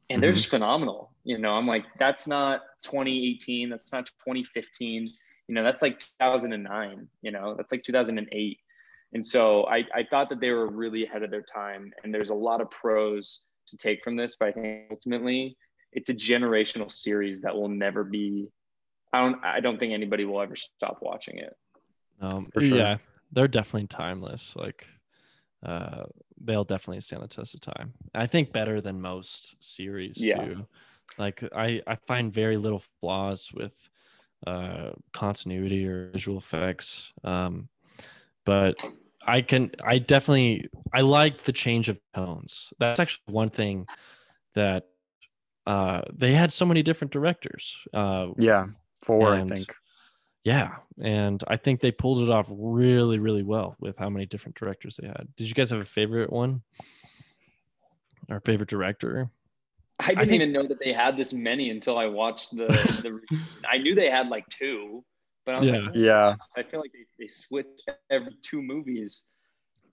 [0.09, 0.35] and they're Mhm.
[0.35, 1.11] just phenomenal.
[1.23, 5.11] You know, I'm like, that's not 2018, that's not 2015.
[5.47, 7.07] You know, that's like 2009.
[7.21, 8.59] You know, that's like 2008.
[9.13, 11.91] And so I, I thought that they were really ahead of their time.
[12.03, 15.57] And there's a lot of pros to take from this, but I think ultimately
[15.91, 18.49] it's a generational series that will never be.
[19.11, 19.43] I don't.
[19.43, 21.55] I don't think anybody will ever stop watching it.
[22.21, 22.77] Um, For sure.
[22.77, 22.97] Yeah,
[23.31, 24.55] they're definitely timeless.
[24.55, 24.85] Like,
[25.63, 26.05] uh,
[26.41, 27.93] they'll definitely stand the test of time.
[28.15, 30.35] I think better than most series Yeah.
[30.35, 30.67] too.
[31.17, 33.89] Like, I I find very little flaws with
[34.47, 37.13] uh continuity or visual effects.
[37.23, 37.69] Um,
[38.45, 38.77] but
[39.27, 42.73] I can I definitely I like the change of tones.
[42.79, 43.87] That's actually one thing
[44.55, 44.89] that
[45.67, 47.77] uh they had so many different directors.
[47.93, 48.67] Uh Yeah,
[49.03, 49.75] four, I think.
[50.49, 50.69] Yeah,
[51.01, 54.97] and I think they pulled it off really, really well with how many different directors
[54.97, 55.27] they had.
[55.37, 56.61] Did you guys have a favorite one?
[58.29, 59.29] our favorite director?
[59.99, 62.67] I didn't think- even know that they had this many until I watched the.
[63.03, 63.19] the
[63.69, 65.03] I knew they had like two,
[65.45, 65.79] but I was Yeah.
[65.79, 67.67] like, Yeah, I feel like they, they switch
[68.09, 69.23] every two movies.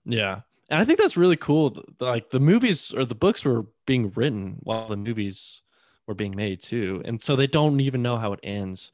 [0.05, 0.41] Yeah.
[0.69, 1.81] And I think that's really cool.
[1.99, 5.61] Like the movies or the books were being written while the movies
[6.07, 7.01] were being made too.
[7.05, 8.91] And so they don't even know how it ends.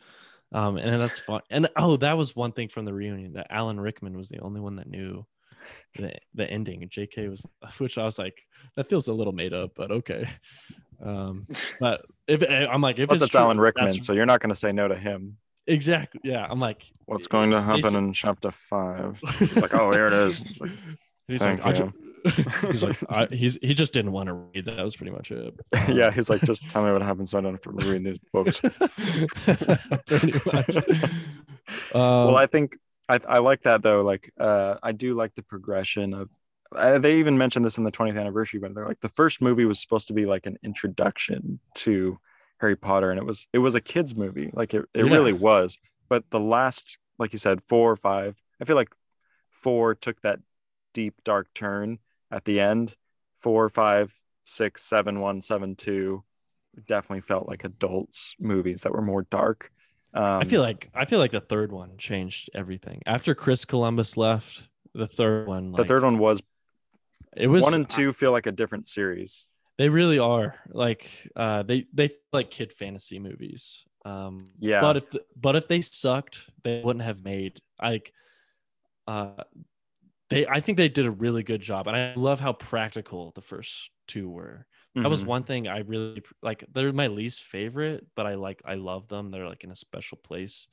[0.54, 1.42] Um, and that's fun.
[1.50, 4.62] And oh, that was one thing from the reunion that Alan Rickman was the only
[4.62, 5.26] one that knew
[5.96, 6.84] the, the ending.
[6.84, 7.46] And JK was,
[7.80, 8.44] which I was like,
[8.76, 10.26] that feels a little made up, but okay.
[11.04, 11.48] Um,
[11.80, 14.50] but if I'm like, if plus it's it's true, Alan Rickman, so you're not going
[14.54, 15.38] to say no to him.
[15.68, 16.22] exactly.
[16.24, 16.46] Yeah.
[16.50, 19.20] I'm like, What's going to happen s- in chapter five?
[19.39, 20.39] He's like, oh, here it is.
[20.42, 20.72] It's like,
[21.28, 21.94] he's Thank like, I ju-
[22.72, 24.78] he's like, I, he's, he just didn't want to read that.
[24.78, 25.54] That was pretty much it.
[25.88, 28.20] yeah, he's like, just tell me what happens so I don't have to read these
[28.32, 28.62] books.
[30.08, 30.70] Pretty much.
[32.22, 32.78] well, Um, I think
[33.10, 34.02] I, I like that though.
[34.02, 36.30] Like, uh, I do like the progression of.
[36.76, 39.66] Uh, they even mentioned this in the 20th anniversary, but they're like the first movie
[39.66, 42.18] was supposed to be like an introduction to
[42.60, 45.14] Harry Potter, and it was it was a kids movie, like it, it Yeah.
[45.14, 45.78] really was.
[46.10, 48.90] But the last, like you said, four or five, I feel like
[49.52, 50.40] four took that
[50.94, 52.00] deep dark turn
[52.34, 52.96] at the end.
[53.39, 56.24] Four, five, six, seven, one, seven, two,
[56.88, 59.72] definitely felt like adults movies that were more dark.
[60.13, 63.02] Um, I feel like I feel like the third one changed everything.
[63.06, 66.41] After Chris Columbus left, the third one, the third one was
[67.36, 69.46] it was one and two feel like a different series.
[69.78, 73.84] They really are like uh, they they feel like kid fantasy movies.
[74.06, 74.82] Um, Yeah.
[74.82, 75.04] But if
[75.36, 78.13] but if they sucked, they wouldn't have made like.
[79.06, 79.43] Uh,
[80.34, 83.41] they I think they did a really good job, and I love how practical the
[83.41, 84.65] first two were.
[84.96, 85.28] That was Mhm.
[85.28, 86.63] one thing I really like.
[86.72, 89.32] They're my least favorite, but I like I love them.
[89.32, 90.67] They're like in a special place.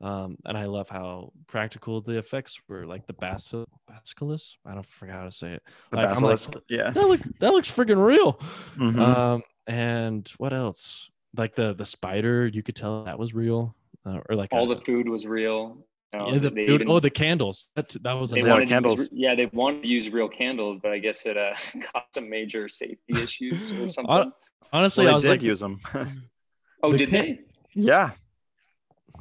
[0.00, 4.56] Um, and I love how practical the effects were, like the basil basilisk.
[4.66, 5.62] I don't forget how to say it.
[5.92, 6.54] the Like, I'm like, basilisk.
[6.68, 6.90] yeah.
[6.90, 8.34] that look that looks freaking real.
[8.76, 8.98] Mhm.
[8.98, 11.08] Um, and what else?
[11.36, 14.74] Like the the spider, you could tell that was real, uh, or like All a-
[14.74, 15.86] the food was real.
[16.14, 17.70] You yeah, the they food- even- oh the candles.
[17.74, 18.54] That that was they Yeah, another.
[18.60, 18.98] wanted candles.
[18.98, 21.54] Use, yeah, they wanted to use real candles, but I guess it uh,
[21.92, 24.32] caused some major safety issues or something.
[24.74, 25.80] Honestly, well, I was did like, use them.
[26.82, 27.40] oh, the did can- they?
[27.74, 28.10] yeah,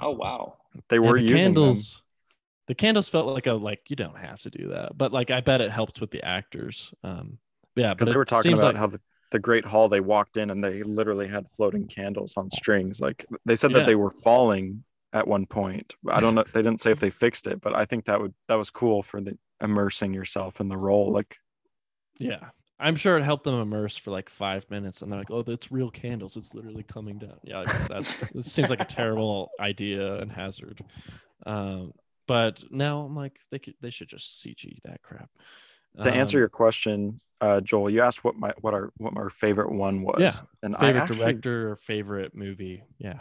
[0.02, 0.58] Oh, wow.
[0.90, 1.64] they yeah, were the using them.
[1.64, 2.02] candles.
[2.68, 5.42] The candles felt like a like you don't have to do that, but like I
[5.42, 6.94] bet it helped with the actors.
[7.04, 7.38] Um,
[7.76, 9.00] yeah, because they were talking about like, how the,
[9.32, 13.26] the great hall they walked in and they literally had floating candles on strings like
[13.46, 13.80] they said Yeah.
[13.80, 17.10] that they were falling at one point i don't know they didn't say if they
[17.10, 20.70] fixed it but i think that would that was cool for the immersing yourself in
[20.70, 21.38] the role like
[22.20, 22.50] Yeah.
[22.80, 25.72] I'm sure it helped them immerse for like five minutes and they're like, oh, that's
[25.72, 26.36] real candles.
[26.36, 27.38] It's literally coming down.
[27.44, 30.84] Yeah, like, that's it seems like a terrible idea and hazard.
[31.46, 31.94] Um,
[32.28, 35.30] but now I'm like, they could they should just CG that crap.
[36.02, 39.30] to answer Um, your question uh joel you asked what my what our what our
[39.30, 40.32] favorite one was Yeah,
[40.64, 42.84] and i favorite actually director or favorite movie.
[43.00, 43.20] Yeah.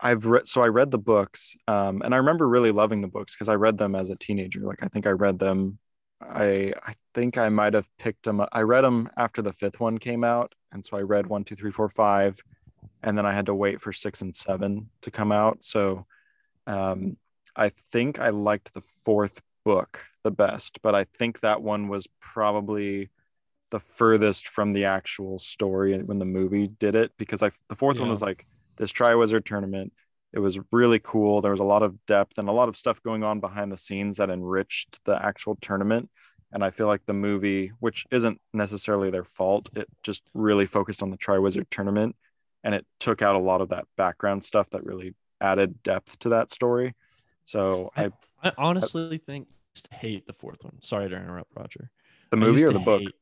[0.00, 3.34] I've read so I read the books, um, and I remember really loving the books
[3.34, 4.60] because I read them as a teenager.
[4.60, 5.78] Like I think I read them.
[6.20, 8.40] I I think I might have picked them.
[8.40, 11.44] up- I read them after the fifth one came out, and so I read one,
[11.44, 12.38] two, three, four, five,
[13.02, 15.64] and then I had to wait for six and seven to come out.
[15.64, 16.06] So,
[16.66, 17.16] um,
[17.54, 22.06] I think I liked the fourth book the best, but I think that one was
[22.20, 23.08] probably
[23.70, 27.98] the furthest from the actual story when the movie did it because I the fourth
[27.98, 29.92] one was like this Triwizard tournament.
[30.32, 31.40] It was really cool.
[31.40, 33.76] There was a lot of depth and a lot of stuff going on behind the
[33.76, 36.10] scenes that enriched the actual tournament.
[36.52, 41.02] And I feel like the movie, which isn't necessarily their fault, it just really focused
[41.02, 42.16] on the Triwizard tournament
[42.64, 46.30] and it took out a lot of that background stuff that really added depth to
[46.30, 46.94] that story.
[47.44, 48.10] So I
[48.42, 50.82] I honestly think I used to hate the fourth one.
[50.82, 51.90] Sorry to interrupt, Roger.
[52.30, 53.00] the movie or the book?
[53.02, 53.14] hate,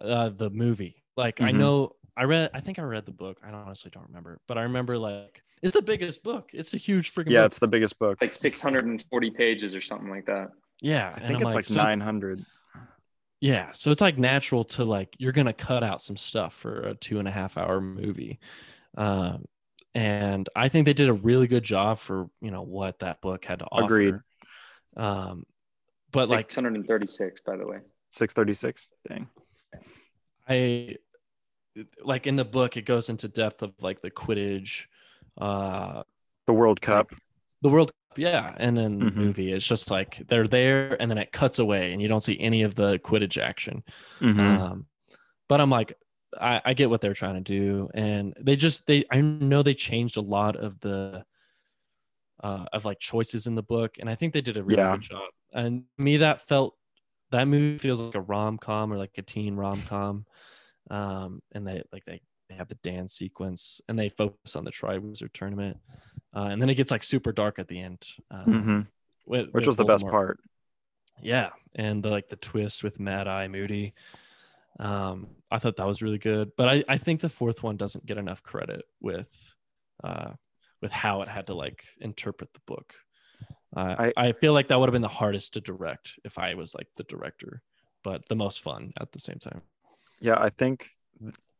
[0.00, 0.96] Uh, the movie.
[1.16, 1.58] Like I Mhm.
[1.58, 2.50] know I read.
[2.52, 3.38] I think I read the book.
[3.44, 6.50] I honestly don't remember, but I remember like it's the biggest book.
[6.52, 7.30] It's a huge freaking.
[7.30, 7.46] Yeah, book.
[7.46, 8.18] it's the biggest book.
[8.20, 10.50] Like 640 pages or something like that.
[10.80, 11.12] yeah.
[11.14, 12.44] I think I'm it's like so- 900.
[13.40, 16.94] Yeah, so it's like natural to like you're gonna cut out some stuff for a
[16.94, 18.38] two and a half hour movie,
[18.96, 19.46] um,
[19.96, 23.44] and I think they did a really good job for you know what that book
[23.44, 23.84] had to offer.
[23.84, 24.14] Agreed.
[24.96, 25.44] Um,
[26.12, 27.78] but like 636, by the way.
[28.10, 28.88] 636.
[29.08, 29.26] Dang.
[30.48, 30.96] I
[32.02, 34.86] like in the book it goes into depth of like the Quidditch,
[35.40, 36.02] uh,
[36.46, 37.14] The World Cup.
[37.62, 39.16] the World Cup, yeah, and then the Mhm.
[39.16, 42.38] movie it's just like they're there and then it cuts away and you don't see
[42.40, 43.82] any of the Quidditch action.
[44.20, 44.40] Mhm.
[44.40, 44.86] Um,
[45.48, 45.94] but I'm like,
[46.40, 49.74] I, I get what they're trying to do, and they just they I know they
[49.74, 51.24] changed a lot of the
[52.42, 54.92] uh, of like choices in the book, and I think they did a really Yeah.
[54.92, 55.30] good job.
[55.52, 56.76] And me, that felt
[57.30, 60.24] that movie feels like a rom com or like a teen rom com,
[60.92, 64.70] um, and they like they they have the dance sequence and they focus on the
[64.70, 65.78] Triwizard tournament,
[66.36, 68.06] uh, and then it gets like super dark at the end.
[68.30, 68.86] Uh, Mhm.
[69.26, 70.38] with- Which with was the best part.
[71.20, 73.94] Yeah, and the, like the twist with Mad Eye Moody.
[74.80, 78.06] Um, I thought that was really good, but I, I think the fourth one doesn't
[78.06, 79.54] get enough credit with
[80.04, 80.32] uh
[80.80, 82.94] with how it had to like interpret the book.
[83.76, 86.54] Uh, I- I feel like that would have been the hardest to direct if I
[86.54, 87.62] was like the director,
[88.02, 89.62] but the most fun at the same time.
[90.22, 90.90] Yeah, I think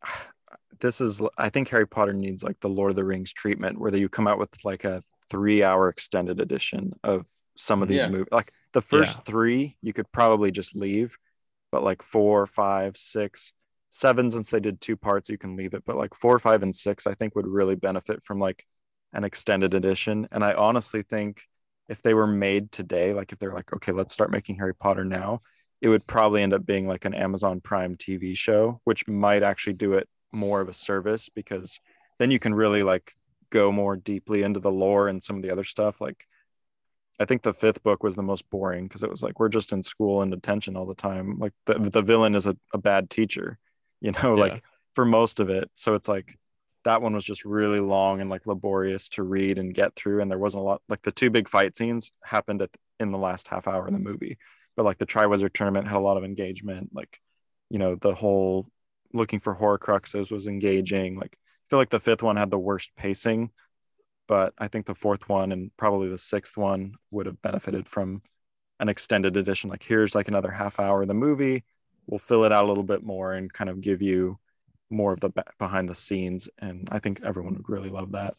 [0.81, 3.95] this is I think Harry Potter needs like the Lord of the Rings treatment where
[3.95, 8.09] you come out with like a 3-hour extended edition of some of these Yeah.
[8.09, 8.29] movies.
[8.33, 11.17] Like the first 3 you could probably just leave,
[11.71, 13.53] but like four, five, six,
[13.91, 16.75] seven since they did two parts you can leave it, but like 4, 5 and
[16.75, 18.67] 6 I think would really benefit from like
[19.13, 21.43] an extended edition and I honestly think
[21.89, 25.05] if they were made today like if they're like okay, let's start making Harry Potter
[25.05, 25.43] now,
[25.83, 29.73] it would probably end up being like an Amazon Prime TV show, which might actually
[29.75, 31.79] do it more of a service because
[32.19, 33.15] then you can really like
[33.51, 36.01] go more deeply into the lore and some of the other stuff.
[36.01, 36.25] Like,
[37.21, 39.73] I think the fifth book was the most boring because it was like we're just
[39.73, 41.39] in school and detention all the time.
[41.41, 43.59] Like the the villain is a, a bad teacher,
[44.01, 44.41] you know, Yeah.
[44.45, 44.63] like
[44.95, 45.69] for most of it.
[45.75, 46.39] So it's like
[46.85, 50.21] that one was just really long and like laborious to read and get through.
[50.23, 53.19] And there wasn't a lot like the two big fight scenes happened at in the
[53.19, 54.39] last half hour of the movie
[54.77, 56.91] but like the Triwizard tournament had a lot of engagement.
[56.93, 57.21] Like,
[57.71, 58.71] you know, the whole
[59.13, 61.17] looking for Horcruxes was engaging.
[61.17, 63.51] Like, I feel like the fifth one had the worst pacing,
[64.27, 68.23] but I think the fourth one and probably the sixth one would have benefited from
[68.81, 69.71] an extended edition.
[69.71, 71.65] Like, here's like another half hour of the movie.
[72.07, 74.39] We'll fill it out a little bit more and kind of give you
[74.91, 76.49] more of the behind the scenes.
[76.59, 78.35] And I think everyone would really love that.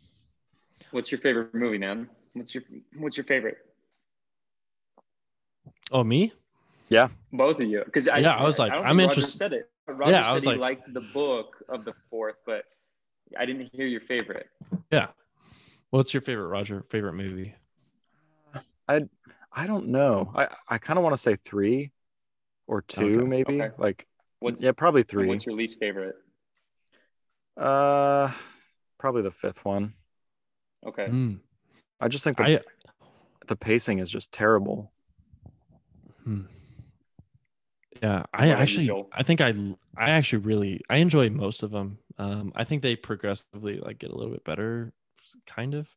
[0.91, 2.09] What's your favorite movie, man?
[2.33, 2.63] What's your
[2.97, 3.57] What's your favorite?
[5.91, 6.33] Oh, me?
[6.89, 9.23] Yeah, both of you, because I Yeah, I was like, don't I'm interested.
[9.31, 9.69] Roger Said it.
[9.87, 12.65] Roger Yeah, I was he like- liked the book of the fourth, but
[13.37, 14.47] I didn't hear your favorite.
[14.91, 15.07] Yeah.
[15.89, 16.83] What's your favorite, Roger?
[16.89, 17.55] Favorite movie?
[18.87, 19.03] I
[19.51, 20.31] I don't know.
[20.35, 21.91] I, I kind of want to say three
[22.67, 23.27] or two, Okay.
[23.27, 23.61] maybe.
[23.61, 23.75] Okay.
[23.77, 24.07] Like,
[24.39, 25.27] What's yeah, probably three.
[25.27, 26.15] What's your least favorite?
[27.57, 28.31] Uh,
[28.99, 29.93] probably the fifth one.
[30.85, 31.05] Okay.
[31.05, 31.39] Mm,
[31.99, 32.59] I just think the I
[33.47, 34.91] the pacing is just terrible.
[36.25, 36.47] Hmm.
[38.01, 38.97] Yeah, I actually.
[39.11, 39.53] I think I,
[39.97, 41.99] I actually really, I enjoy most of them.
[42.17, 44.91] Um, I think they progressively like get a little bit better,
[45.45, 45.87] kind of.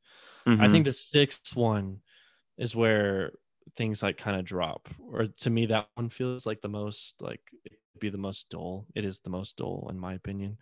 [0.59, 0.73] I Mhm.
[0.73, 2.01] think the sixth one
[2.59, 3.33] is where
[3.77, 7.41] things like kind of drop, or to me that one feels like the most like
[8.01, 8.87] be the most dull.
[8.95, 10.59] It is the most dull in my opinion.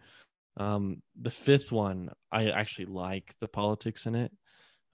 [0.56, 4.32] Um, the fifth one, I actually like the politics in it.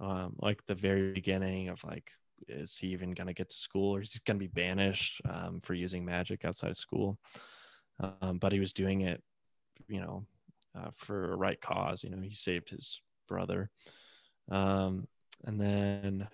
[0.01, 2.13] Um, like the very beginning of like,
[2.49, 6.05] is he even gonna get to school, or he's gonna be banished um, for using
[6.05, 7.19] magic outside of school?
[8.01, 9.23] Um, but he was doing it,
[9.89, 10.25] you know,
[10.77, 12.05] uh, for a right cause.
[12.05, 13.71] You know, he saved his brother.
[14.51, 15.07] Um,
[15.45, 16.29] and then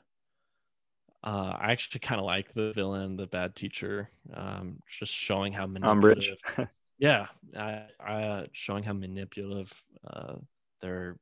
[1.22, 5.66] uh, I actually kind of like the villain, the bad teacher, um, just showing how
[5.66, 6.38] manipulative.
[6.98, 7.26] yeah,
[7.56, 9.72] I, I showing how manipulative
[10.06, 10.34] uh,
[10.80, 11.18] their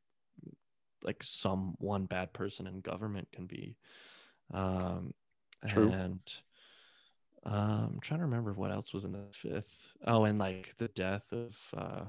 [1.02, 3.76] like some one bad person in government can be.
[4.54, 5.14] Um,
[5.66, 5.90] True.
[5.90, 6.20] And
[7.46, 9.68] Um, I'm trying to remember what else was in the fifth.
[10.06, 12.04] Oh, and like the death of uh,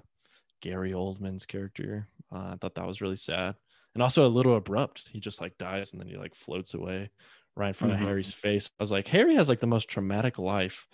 [0.62, 2.08] Gary Oldman's character.
[2.34, 3.56] Uh, I thought that was really sad,
[3.93, 5.10] and also a little abrupt.
[5.12, 7.10] He just like dies and then he like floats away
[7.58, 8.02] right in front Mhm.
[8.02, 8.72] of Harry's face.
[8.80, 10.88] I was like, Harry has like the most traumatic life.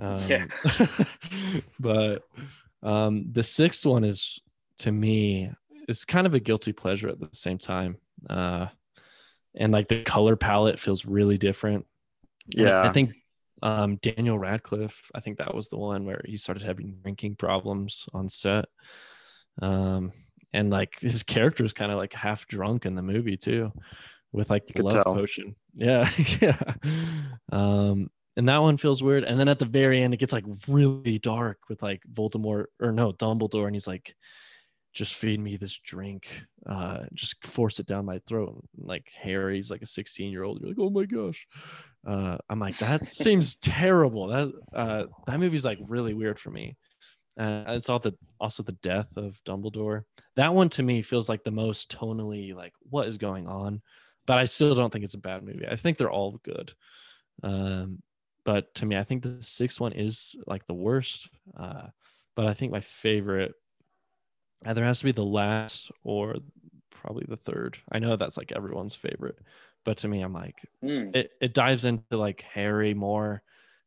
[0.00, 0.44] Um, Yeah.
[1.80, 2.22] but
[2.82, 4.40] um, the sixth one is
[4.78, 5.50] to me
[5.88, 7.96] is kind of a guilty pleasure at the same time.
[8.28, 8.68] Uh,
[9.56, 11.86] and like the color palette feels really different.
[12.56, 12.82] And I- Yeah.
[12.88, 13.14] I think
[13.62, 18.06] um, Daniel Radcliffe, I think that was the one where he started having drinking problems
[18.14, 18.66] on set.
[19.60, 20.12] Um,
[20.52, 23.72] and like his character is kind of like half drunk in the movie too,
[24.32, 25.14] with like the love tell.
[25.14, 25.54] potion.
[25.74, 26.08] Yeah.
[26.40, 26.58] yeah.
[27.52, 29.24] Um, and that one feels weird.
[29.24, 32.92] And then at the very end, it gets like really dark with like Voldemort or
[32.92, 33.66] no, Dumbledore.
[33.66, 34.14] And he's like,
[34.92, 36.28] just feed me this drink.
[36.66, 38.64] Uh, just force it down my throat.
[38.76, 40.60] And, like Harry's like a 16 year old.
[40.60, 41.46] You're like, oh my gosh.
[42.06, 44.28] Uh, I'm like, that seems terrible.
[44.28, 46.76] That uh, that movie's like really weird for me.
[47.38, 50.02] Uh, it's all the also the death of Dumbledore.
[50.36, 53.82] That one to me feels like the most tonally like what is going on,
[54.26, 55.66] but I still don't think it's a bad movie.
[55.70, 56.72] I think they're all good.
[57.42, 58.02] Um,
[58.44, 61.28] but to me, I think the sixth one is like the worst.
[61.56, 61.86] Uh,
[62.36, 63.52] but I think my favorite
[64.64, 66.36] either has to be the last or
[66.90, 67.78] probably the third.
[67.90, 69.38] I know that's like everyone's favorite,
[69.84, 71.10] but to me, I'm like Hmm.
[71.14, 73.42] it, it dives into like Harry more,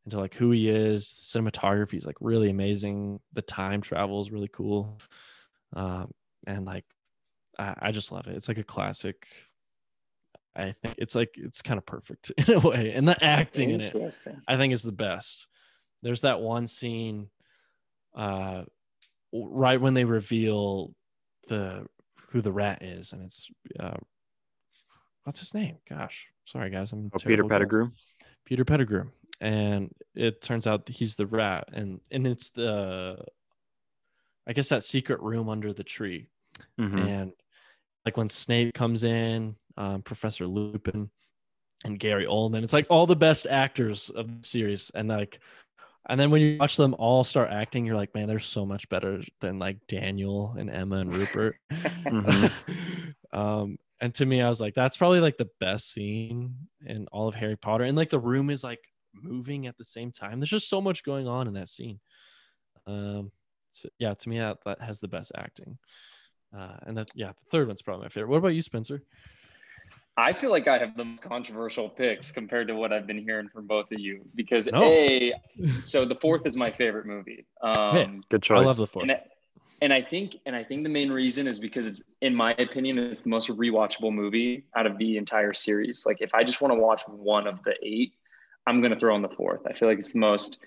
[0.05, 1.05] into like who he is.
[1.05, 3.19] Cinematography is like really amazing.
[3.33, 4.99] The time travel is really cool,
[5.73, 6.11] um,
[6.47, 6.85] and like
[7.59, 8.35] I, I just love it.
[8.35, 9.27] It's like a classic.
[10.55, 13.81] I think it's like it's kind of perfect in a way, and the acting in
[13.81, 13.93] it
[14.47, 15.47] I think is the best.
[16.03, 17.29] There's that one scene,
[18.13, 18.63] uh,
[19.33, 20.93] right when they reveal
[21.47, 21.85] the
[22.29, 23.97] who the rat is, and it's uh,
[25.23, 25.77] what's his name?
[25.89, 27.43] Gosh, sorry guys, I'm Oh, Peter.
[27.43, 27.91] Pettigrew.
[28.45, 29.09] Peter Pettigrew,
[29.41, 33.17] and it turns out he's the rat, and and it's the,
[34.47, 36.27] I guess that secret room under the tree,
[36.79, 36.99] Mhm.
[37.07, 37.31] and
[38.05, 41.09] like when Snape comes in, um, Professor Lupin,
[41.85, 45.39] and Gary Oldman, it's like all the best actors of the series, and like,
[46.09, 48.89] and then when you watch them all start acting, you're like, man, they're so much
[48.89, 51.55] better than like Daniel and Emma and Rupert.
[53.33, 57.27] um, and to me, I was like, that's probably like the best scene in all
[57.27, 58.81] of Harry Potter, and like the room is like
[59.13, 60.39] moving at the same time.
[60.39, 61.99] There's just so much going on in that scene.
[62.85, 63.31] Um,
[63.71, 65.77] so yeah, to me, that, that has the best acting.
[66.55, 68.29] Uh, and that, yeah, the third one's probably my favorite.
[68.29, 69.01] What about you, Spencer?
[70.15, 73.49] I feel like I have the most controversial picks compared to what I've been hearing
[73.49, 74.83] from both of you because No.
[74.83, 75.33] a
[75.81, 77.45] so the fourth is my favorite movie.
[77.61, 79.03] Um, Man, Good I love the fourth.
[79.03, 79.21] and I,
[79.81, 82.99] and I think and I think the main reason is because it's in my opinion
[82.99, 86.05] it's the most rewatchable movie out of the entire series.
[86.05, 88.13] Like if I just want to watch one of the eight,
[88.67, 89.61] I'm gonna throw in the fourth.
[89.67, 90.59] I feel like it's the most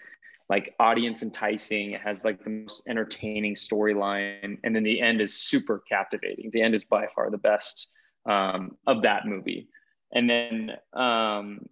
[0.49, 1.93] like audience enticing.
[1.93, 6.51] It has like the most entertaining storyline, and then the end is super captivating.
[6.53, 7.89] The end is by far the best
[8.27, 9.69] um, of that movie.
[10.13, 11.67] And then um,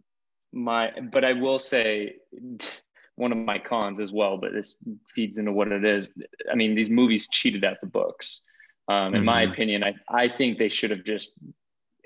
[0.53, 2.17] my, but I will say
[3.17, 4.75] one of my cons as well, but this
[5.15, 6.09] feeds into what it is.
[6.51, 8.41] I mean, these movies cheated at the books.
[8.89, 9.51] Um, in my Mhm.
[9.51, 11.33] opinion, I, I think they should have just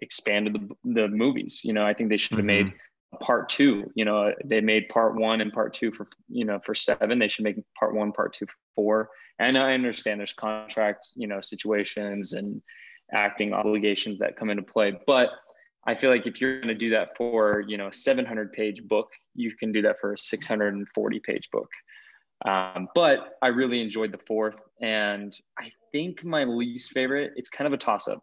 [0.00, 1.62] expanded the, the movies.
[1.64, 2.46] You know, I think they should have Mhm.
[2.46, 2.74] made
[3.20, 3.90] part two.
[3.94, 7.18] You know, they made part one and part two for you know for seven.
[7.18, 8.46] They should make part one, part two
[8.76, 9.10] four.
[9.38, 12.60] And I understand there's contract you know situations and
[13.12, 15.30] acting obligations that come into play, but
[15.86, 18.82] I feel like if you're going to do that for you know a 700 page
[18.86, 21.70] book, you can do that for a 640 page book.
[22.44, 27.32] Um, but I really enjoyed the fourth, and I think my least favorite.
[27.36, 28.22] It's kind of a toss up.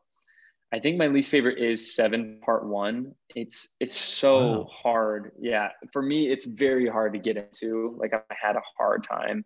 [0.74, 3.14] I think my least favorite is seven part one.
[3.36, 4.70] It's it's so Wow.
[4.72, 5.32] hard.
[5.40, 7.96] Yeah, for me, it's very hard to get into.
[8.00, 9.46] Like I had a hard time.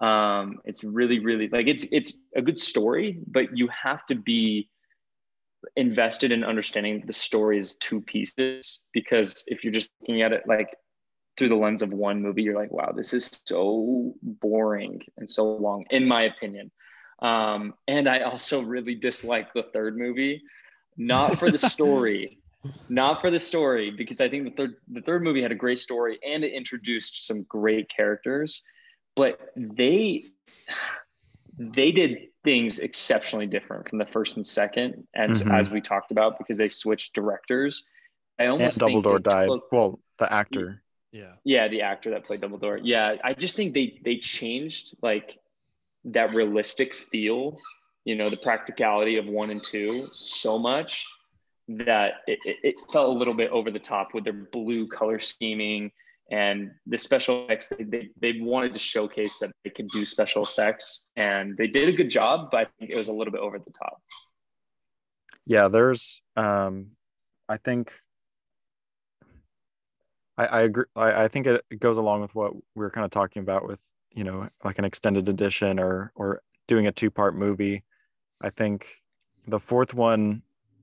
[0.00, 4.70] Um, it's really really like it's it's a good story, but you have to be
[5.76, 10.42] invested in understanding the story is two pieces because if you're just looking at it
[10.46, 10.74] like
[11.36, 15.44] through the lens of one movie you're like wow this is so boring and so
[15.44, 16.70] long in my opinion.
[17.20, 20.42] Um, and i also really dislike the third movie
[20.96, 22.38] not for the story
[22.88, 25.78] not for the story because i think the third the third movie had a great
[25.78, 28.62] story and it introduced some great characters
[29.16, 30.24] but they
[31.58, 35.52] they did things exceptionally different from the first and second as Mhm.
[35.52, 37.84] as we talked about because they switched directors
[38.38, 39.48] i And almost think Dumbledore died.
[39.48, 40.82] took- Well, the actor.
[41.12, 41.32] Yeah.
[41.44, 45.38] yeah the actor that played dumbledore yeah i just think they they changed like
[46.04, 47.58] that realistic feel
[48.04, 51.04] you know the practicality of one and two so much
[51.68, 55.18] that it, it, it felt a little bit over the top with their blue color
[55.18, 55.90] scheming
[56.30, 60.42] and the special effects they, they, they wanted to showcase that they could do special
[60.42, 63.40] effects and they did a good job but i think it was a little bit
[63.40, 64.00] over the top.
[65.46, 66.92] Yeah there's um
[67.48, 67.92] i think
[70.38, 73.42] i i agree i, I think it, goes along with what we're kind of talking
[73.42, 77.82] about with you know like an extended edition or or doing a two part movie.
[78.40, 78.86] I think
[79.48, 80.42] the fourth one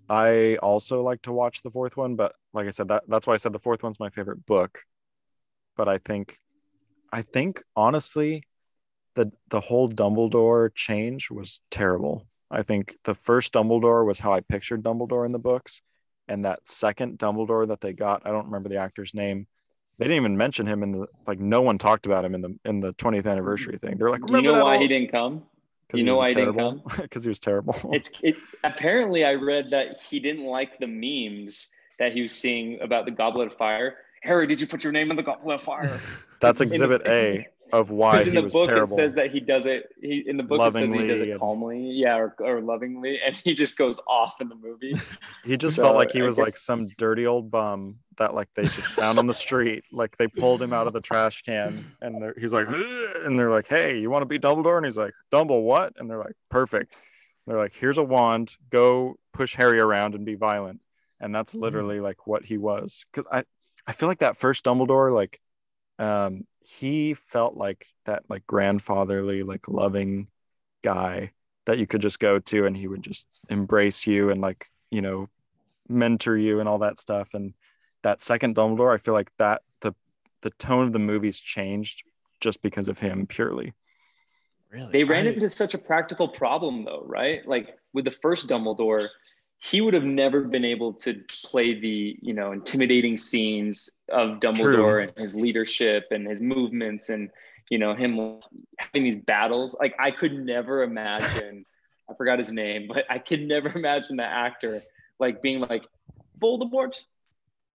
[0.09, 3.33] i also like to watch the fourth one but like i said that that's why
[3.33, 4.83] i said the fourth one's my favorite book
[5.77, 6.39] but i think
[7.13, 8.43] i think honestly
[9.17, 12.27] the the whole dumbledore change was terrible.
[12.49, 15.81] I think the first dumbledore was how i pictured dumbledore in the books
[16.29, 19.47] and that second dumbledore that they got i don't remember the actor's name.
[19.97, 22.55] They didn't even mention him in the like no one talked about him in the
[22.63, 23.97] in the 20th anniversary thing.
[23.97, 24.83] They're like do you know why old?
[24.83, 25.43] he didn't come?
[25.93, 26.81] You know why he didn't come?
[27.01, 27.75] Because he was terrible.
[27.93, 32.79] It's it apparently i read that he didn't like the memes that he was seeing
[32.81, 33.97] about the goblet of fire
[34.27, 35.99] harry did you put your name in the goblet of fire?
[36.41, 38.83] That's In exhibit a of why in he the was book terrible.
[38.83, 39.89] it says that he does it.
[40.01, 43.35] He in the book it says he does it calmly, yeah, or, or lovingly, and
[43.43, 44.95] he just goes off in the movie.
[45.43, 48.63] he just So, felt like he was like some dirty old bum that like they
[48.63, 49.83] just found on the street.
[49.91, 52.67] Like they pulled him out of the trash can and he's like
[53.25, 54.77] and they're like hey you want to be dumbledore?
[54.77, 55.93] And he's like dumble what?
[55.97, 56.95] And they're like perfect.
[57.45, 58.55] They're like here's a wand.
[58.69, 60.79] Go push harry around and be violent.
[61.19, 62.03] And that's literally mm.
[62.03, 63.05] like what he was.
[63.11, 63.43] Because i
[63.87, 65.39] i feel like that first dumbledore like
[65.99, 70.27] um he felt like that like grandfatherly like loving
[70.83, 71.31] guy
[71.65, 75.01] that you could just go to and he would just embrace you and like you
[75.01, 75.27] know
[75.89, 77.53] mentor you and all that stuff and
[78.03, 79.93] that second dumbledore i feel like that the
[80.41, 82.03] the tone of the movies changed
[82.39, 83.73] just because of him purely
[84.69, 84.91] Really?
[84.91, 87.47] They ran I- into such a practical problem, though, right?
[87.47, 89.07] Like with the first Dumbledore,
[89.59, 94.61] he would have never been able to play the you know intimidating scenes of Dumbledore
[94.61, 95.01] True.
[95.01, 97.29] and his leadership and his movements and
[97.69, 98.39] you know him
[98.77, 99.75] having these battles.
[99.79, 101.65] Like I could never imagine.
[102.09, 104.83] I forgot his name, but I could never imagine the actor
[105.19, 105.85] like being like
[106.41, 106.95] Voldemort.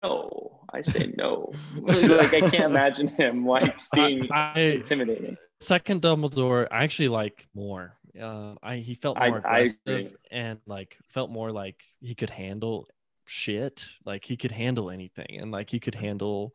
[0.02, 1.52] No, I say no.
[1.80, 5.36] like I can't imagine him like being I, I intimidating.
[5.60, 7.97] second Dumbledore, I actually like more.
[8.20, 10.16] Uh, I he felt more I aggressive agree.
[10.30, 12.88] and like felt more like he could handle
[13.26, 13.86] shit.
[14.04, 16.54] Like he could handle anything, and like he could handle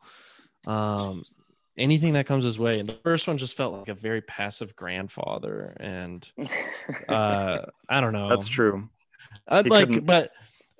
[0.66, 1.24] um
[1.76, 2.78] anything that comes his way.
[2.78, 6.30] And the first one just felt like a very passive grandfather, and
[7.08, 7.58] uh
[7.88, 8.28] I don't know.
[8.28, 8.88] that's true
[9.48, 10.32] I'd He like, couldn't- but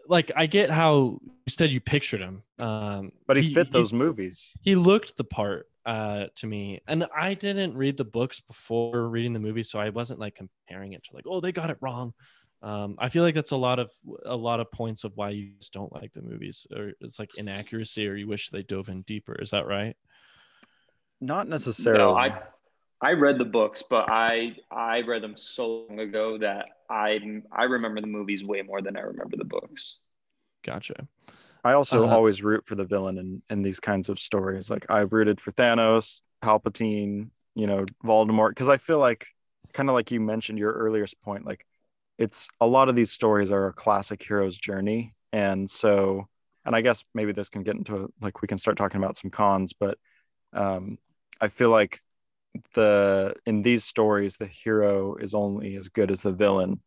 [0.08, 2.42] like I get how you said you pictured him.
[2.58, 7.34] Um, but he, fit those movies he looked the part uh to me and i
[7.34, 11.10] didn't read the books before reading the movie so i wasn't like comparing it to
[11.14, 12.12] like oh they got it wrong.
[12.62, 13.90] Um i feel like that's a lot of
[14.24, 17.36] a lot of points of why you just don't like the movies or it's like
[17.36, 19.96] inaccuracy or you wish they dove in deeper is that right?
[21.20, 22.02] Not necessarily.
[22.02, 22.42] No, I
[23.00, 27.20] I read the books, but I I read them so long ago that I
[27.52, 29.98] I remember the movies way more than I remember the books.
[30.62, 31.06] gotcha
[31.64, 34.70] I also Uh, always root for the villain in, in these kinds of stories.
[34.70, 39.26] Like I rooted for Thanos, Palpatine, you know, Voldemort, because I feel like
[39.72, 41.66] kind of like you mentioned your earlier point, like
[42.18, 45.14] it's a lot of these stories are a classic hero's journey.
[45.32, 46.28] And so,
[46.64, 49.30] and I guess maybe this can get into like we can start talking about some
[49.30, 49.98] cons, but
[50.52, 50.98] um,
[51.40, 52.00] I feel like
[52.74, 56.80] the in these stories the hero is only as good as the villain.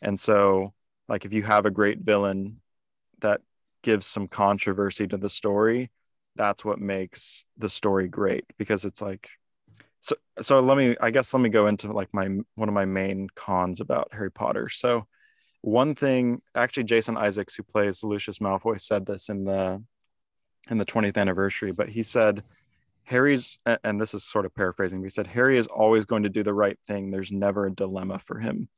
[0.00, 0.74] And so
[1.08, 2.60] like if you have a great villain
[3.20, 3.40] that
[3.82, 5.90] gives some controversy to the story
[6.36, 9.28] that's what makes the story great because it's like
[10.00, 12.84] so so let me i guess let me go into like my one of my
[12.84, 14.68] main cons about harry potter.
[14.68, 15.06] So
[15.60, 19.80] one thing actually jason isaacs who plays lucius malfoy said this in the
[20.70, 22.42] in the 20th anniversary but he said
[23.04, 26.28] harry's and this is sort of paraphrasing but he said harry is always going to
[26.28, 27.10] do the right thing.
[27.10, 28.68] There's never a dilemma for him.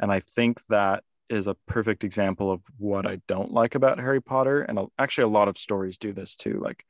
[0.00, 4.20] And i think that is a perfect example of what I don't like about Harry
[4.20, 4.62] Potter.
[4.62, 6.60] And actually, a lot of stories do this too.
[6.62, 6.84] Like,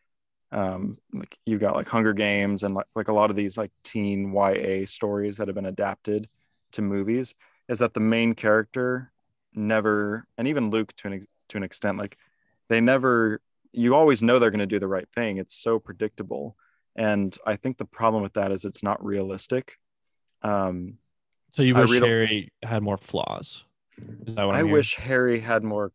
[0.51, 3.71] um, like you got like Hunger Games and like, like a lot of these like
[3.85, 6.29] teen YA stories that have been adapted
[6.73, 7.35] to movies.
[7.69, 9.13] Is that the main character
[9.55, 12.17] never, and even Luke to an ex- to an extent, like
[12.69, 13.41] they never.
[13.73, 15.37] You always know they're going to do the right thing.
[15.37, 16.57] It's so predictable,
[16.97, 19.77] and I think the problem with that is it's not realistic.
[20.43, 20.95] Um,
[21.53, 23.70] so you wish read a- harry had more flaws is that what
[24.37, 24.73] I hearing?
[24.73, 25.93] wish Harry had more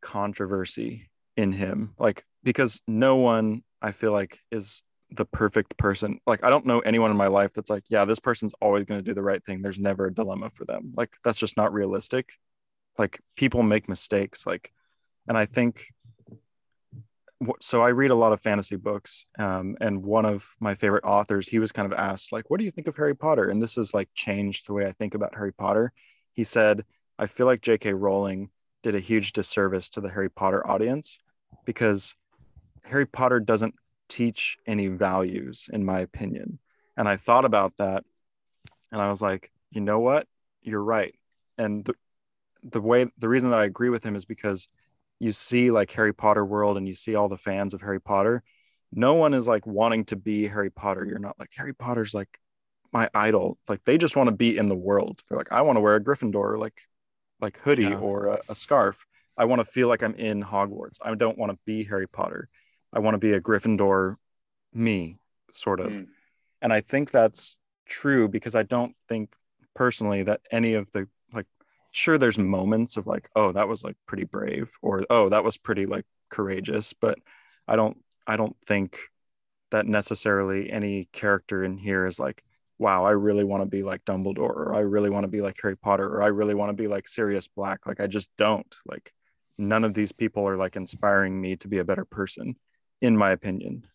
[0.00, 1.94] controversy in him.
[1.98, 6.20] Like, because no one I feel like is the perfect person.
[6.26, 8.98] Like, I don't know anyone in my life that's like, yeah, this person's always going
[8.98, 9.62] to do the right thing.
[9.62, 10.92] There's never a dilemma for them.
[10.96, 12.32] Like, that's just not realistic.
[12.98, 14.46] Like, people make mistakes.
[14.46, 14.72] Like,
[15.28, 15.86] and I think
[17.60, 21.48] so I read a lot of fantasy books, um, and one of my favorite authors,
[21.48, 23.74] he was kind of asked, like, "What do you think of Harry Potter?" And this
[23.74, 25.92] has like changed the way I think about Harry Potter.
[26.32, 26.84] He said,
[27.18, 27.94] "I feel like J.K.
[27.94, 28.50] Rowling
[28.82, 31.18] did a huge disservice to the Harry Potter audience
[31.64, 32.14] because
[32.82, 33.74] Harry Potter doesn't
[34.08, 36.58] teach any values, in my opinion."
[36.96, 38.04] And I thought about that,
[38.92, 40.26] and I was like, "You know what?
[40.62, 41.14] You're right."
[41.58, 41.94] And the
[42.62, 44.68] the way the reason that I agree with him is because
[45.18, 48.42] you see like Harry Potter world and you see all the fans of Harry Potter,
[48.92, 51.04] no one is like wanting to be Harry Potter.
[51.04, 52.28] You're not like Harry Potter's like
[52.92, 53.58] my idol.
[53.68, 55.22] Like they just want to be in the world.
[55.28, 56.82] They're like, I want to wear a Gryffindor like
[57.40, 57.98] like hoodie Yeah.
[57.98, 59.04] or a, a scarf.
[59.36, 60.98] I want to feel like I'm in Hogwarts.
[61.04, 62.48] I don't want to be Harry Potter.
[62.92, 64.16] I want to be a Gryffindor
[64.72, 65.18] me,
[65.52, 65.88] sort of.
[65.92, 66.06] Mm.
[66.62, 67.56] And I think that's
[67.86, 69.34] true because I don't think
[69.74, 71.46] personally that any of the like
[71.90, 75.58] sure there's moments of like oh that was like pretty brave or oh that was
[75.58, 77.18] pretty like courageous but
[77.68, 78.98] I don't I don't think
[79.70, 82.42] that necessarily any character in here is like
[82.78, 85.56] wow I really want to be like Dumbledore or I really want to be like
[85.62, 88.74] Harry Potter or I really want to be like Sirius Black like I just don't
[88.86, 89.12] like
[89.58, 92.56] none of these people are like inspiring me to be a better person
[93.00, 93.86] in my opinion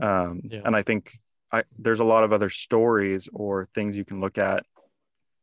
[0.00, 0.62] um Yeah.
[0.64, 1.18] and I think
[1.50, 4.64] I there's a lot of other stories or things you can look at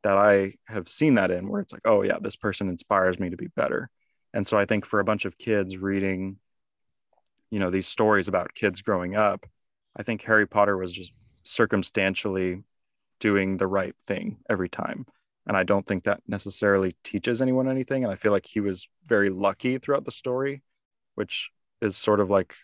[0.03, 3.29] that I have seen that in where it's like, oh yeah, this person inspires me
[3.31, 3.89] to be better.
[4.33, 6.37] And so I think for a bunch of kids reading,
[7.51, 9.45] you know, these stories about kids growing up,
[9.95, 11.11] I think Harry Potter was just
[11.43, 12.63] circumstantially
[13.19, 15.05] doing the right thing every time.
[15.47, 18.03] And I don't think that necessarily teaches anyone anything.
[18.03, 20.61] And I feel like he was very lucky throughout the story,
[21.15, 21.49] which
[21.81, 22.55] is sort of like,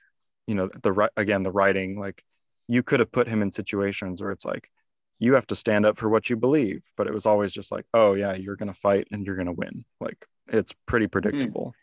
[0.45, 2.24] you know, the right again, the writing, like
[2.68, 4.70] you could have put him in situations where it's like,
[5.18, 6.84] you have to stand up for what you believe.
[6.97, 9.84] But it was always just like, oh yeah, you're gonna fight and you're gonna win.
[9.99, 11.74] Like it's pretty predictable.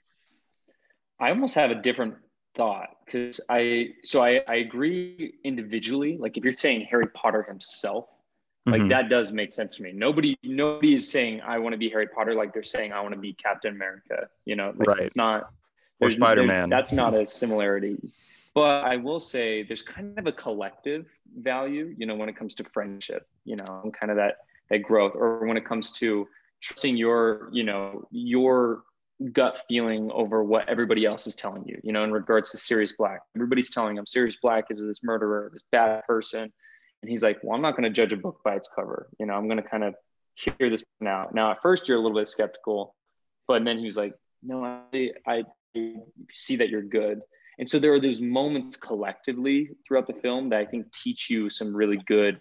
[1.18, 1.24] Hmm.
[1.24, 2.14] I almost have a different
[2.54, 6.16] thought because I so I, I agree individually.
[6.18, 8.06] Like if you're saying Harry Potter himself,
[8.66, 8.88] like Mhm.
[8.90, 9.92] that does make sense to me.
[9.92, 13.14] Nobody nobody is saying I want to be Harry Potter like they're saying I want
[13.14, 14.28] to be Captain America.
[14.44, 15.00] You know, like Right.
[15.00, 15.50] it's not
[16.00, 16.68] Or Spider-Man.
[16.68, 17.96] That's not a similarity.
[18.54, 21.06] But I will say there's kind of a collective
[21.36, 24.38] value, you know, when it comes to friendship, you know, and kind of that
[24.70, 26.28] that growth, or when it comes to
[26.60, 28.84] trusting your, you know, your
[29.32, 32.92] gut feeling over what everybody else is telling you, you know, in regards to Sirius
[32.92, 33.20] Black.
[33.36, 36.52] Everybody's telling him Sirius Black is this murderer, this bad person.
[37.02, 39.08] And he's like, Well, I'm not going to judge a book by its cover.
[39.18, 39.94] You know, I'm going to kind of
[40.34, 41.28] hear this now.
[41.32, 42.94] Now, at first, you're a little bit skeptical,
[43.46, 45.44] but then he was like, No, I, I
[46.30, 47.20] see that you're good.
[47.58, 51.50] And so there are those moments collectively throughout the film that I think teach you
[51.50, 52.40] some really good,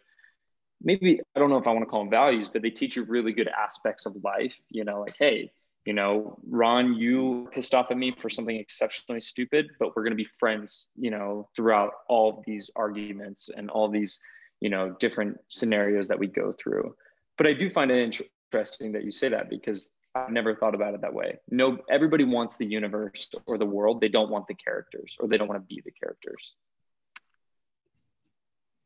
[0.82, 3.03] maybe I don't know if I want to call them values, but they teach you
[3.03, 4.53] really good aspects of life.
[4.70, 5.51] You know, like, hey,
[5.86, 10.12] you know, Ron, you pissed off at me for something exceptionally stupid, but we're going
[10.12, 14.20] to be friends, you know, throughout all of these arguments and all these,
[14.62, 16.95] you know, different scenarios that we go through.
[17.38, 20.93] But I do find it interesting that you say that because I've never thought about
[20.93, 21.39] it that way.
[21.49, 23.99] No, everybody wants the universe or the world.
[24.01, 26.53] They don't want the characters or they don't want to be the characters.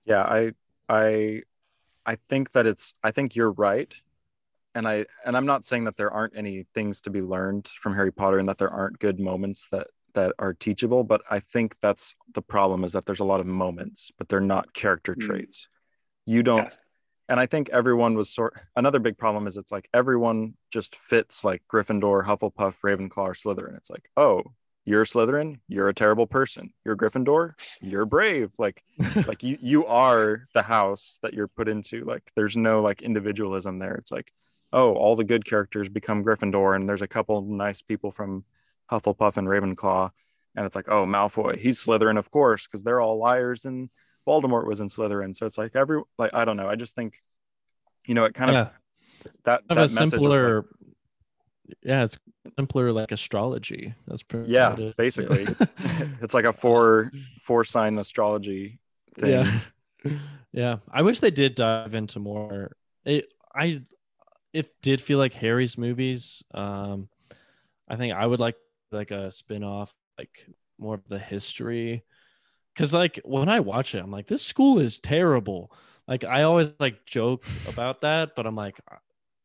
[0.06, 0.52] yeah i
[0.88, 1.42] i
[2.06, 3.94] i think that it's i think you're right
[4.76, 7.94] and i and i'm not saying that there aren't any things to be learned from
[7.94, 11.76] harry potter and that there aren't good moments that that are teachable but i think
[11.80, 15.22] that's the problem is that there's a lot of moments but they're not character Mm.
[15.28, 15.68] traits.
[16.26, 16.78] You don't Yeah.
[17.30, 21.44] and i think everyone was sort another big problem is it's like everyone just fits
[21.46, 23.78] like gryffindor hufflepuff ravenclaw or slytherin.
[23.78, 24.44] It's like oh
[24.88, 26.72] you're slytherin you're a terrible person.
[26.84, 28.52] You're gryffindor you're brave.
[28.60, 28.84] Like
[29.30, 32.06] like you you are the house that you're put into.
[32.06, 33.96] Like there's no like individualism there.
[33.96, 34.32] It's like
[34.74, 38.44] oh all the good characters become gryffindor and there's a couple nice people from
[38.92, 40.10] hufflepuff and ravenclaw
[40.56, 43.90] and it's like oh malfoy he's slytherin of course because they're all liars and
[44.28, 47.22] voldemort was in slytherin so it's like every like i don't know i just think
[48.06, 48.70] you know it kind of yeah,
[49.46, 50.66] that, have that a message was like- simpler.
[51.82, 52.18] yeah, it's
[52.58, 53.96] simpler like astrology.
[54.08, 54.52] That's pretty.
[54.52, 54.98] Yeah, it.
[54.98, 55.48] basically.
[56.22, 57.12] it's like a four
[57.42, 58.80] four sign astrology
[59.18, 60.12] thing Yeah.
[60.52, 60.76] yeah.
[60.92, 62.76] I wish they did dive into more.
[63.04, 63.82] It I
[64.54, 66.44] it did feel like Harry's movies.
[66.54, 67.10] Um
[67.88, 68.56] I think I would like
[68.92, 70.48] like a spin-off, like
[70.80, 72.04] more of the history.
[72.76, 75.72] Cause like when I watch it, I'm like, this school is terrible.
[76.08, 78.80] Like I always like joke about that, but I'm like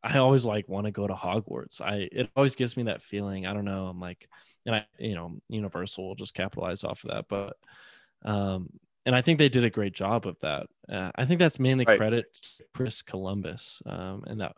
[0.03, 1.81] I always like want to go to Hogwarts.
[1.81, 3.45] I it always gives me that feeling.
[3.45, 3.87] I don't know.
[3.87, 4.27] I'm like,
[4.65, 7.57] and I you know Universal will just capitalize off of that, but
[8.25, 8.69] um,
[9.05, 10.67] and I think they did a great job of that.
[10.89, 11.97] Uh, I think that's mainly Right.
[11.97, 12.25] credit
[12.57, 14.55] to Chris Columbus, um, and that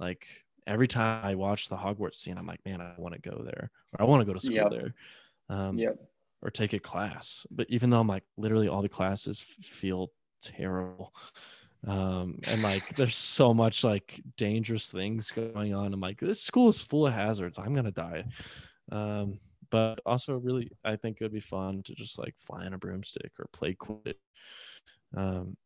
[0.00, 0.26] like
[0.66, 3.70] every time I watch the Hogwarts scene, I'm like, man, I want to go there,
[3.92, 4.70] or I want to go to school Yep.
[4.70, 4.94] there.
[5.48, 5.98] Um, Yep.
[6.42, 7.46] or take a class.
[7.50, 11.14] But even though I'm like literally all the classes feel terrible.
[11.86, 15.92] Um, and like there's so much like dangerous things going on.
[15.92, 17.58] I'm like, this school is full of hazards.
[17.58, 18.24] I'm gonna die.
[18.90, 19.40] Um,
[19.70, 22.78] but also really I think it would be fun to just like fly on a
[22.78, 24.14] broomstick or play Quidditch.
[25.16, 25.56] Um,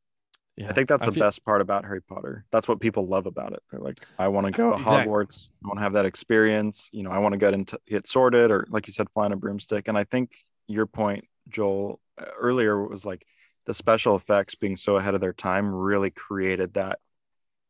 [0.56, 2.44] yeah, I think that's I the feel- best part about Harry Potter.
[2.50, 3.62] That's what people love about it.
[3.70, 5.12] They're like, I want to go to Exactly.
[5.12, 5.48] Hogwarts.
[5.62, 6.88] I want to have that experience.
[6.92, 9.36] You know, I want to get into get sorted, or like you said, flying a
[9.36, 9.88] broomstick.
[9.88, 10.34] And I think
[10.66, 13.26] your point, Joel, uh, earlier was like
[13.66, 17.00] the special effects being so ahead of their time really created that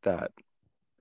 [0.03, 0.31] that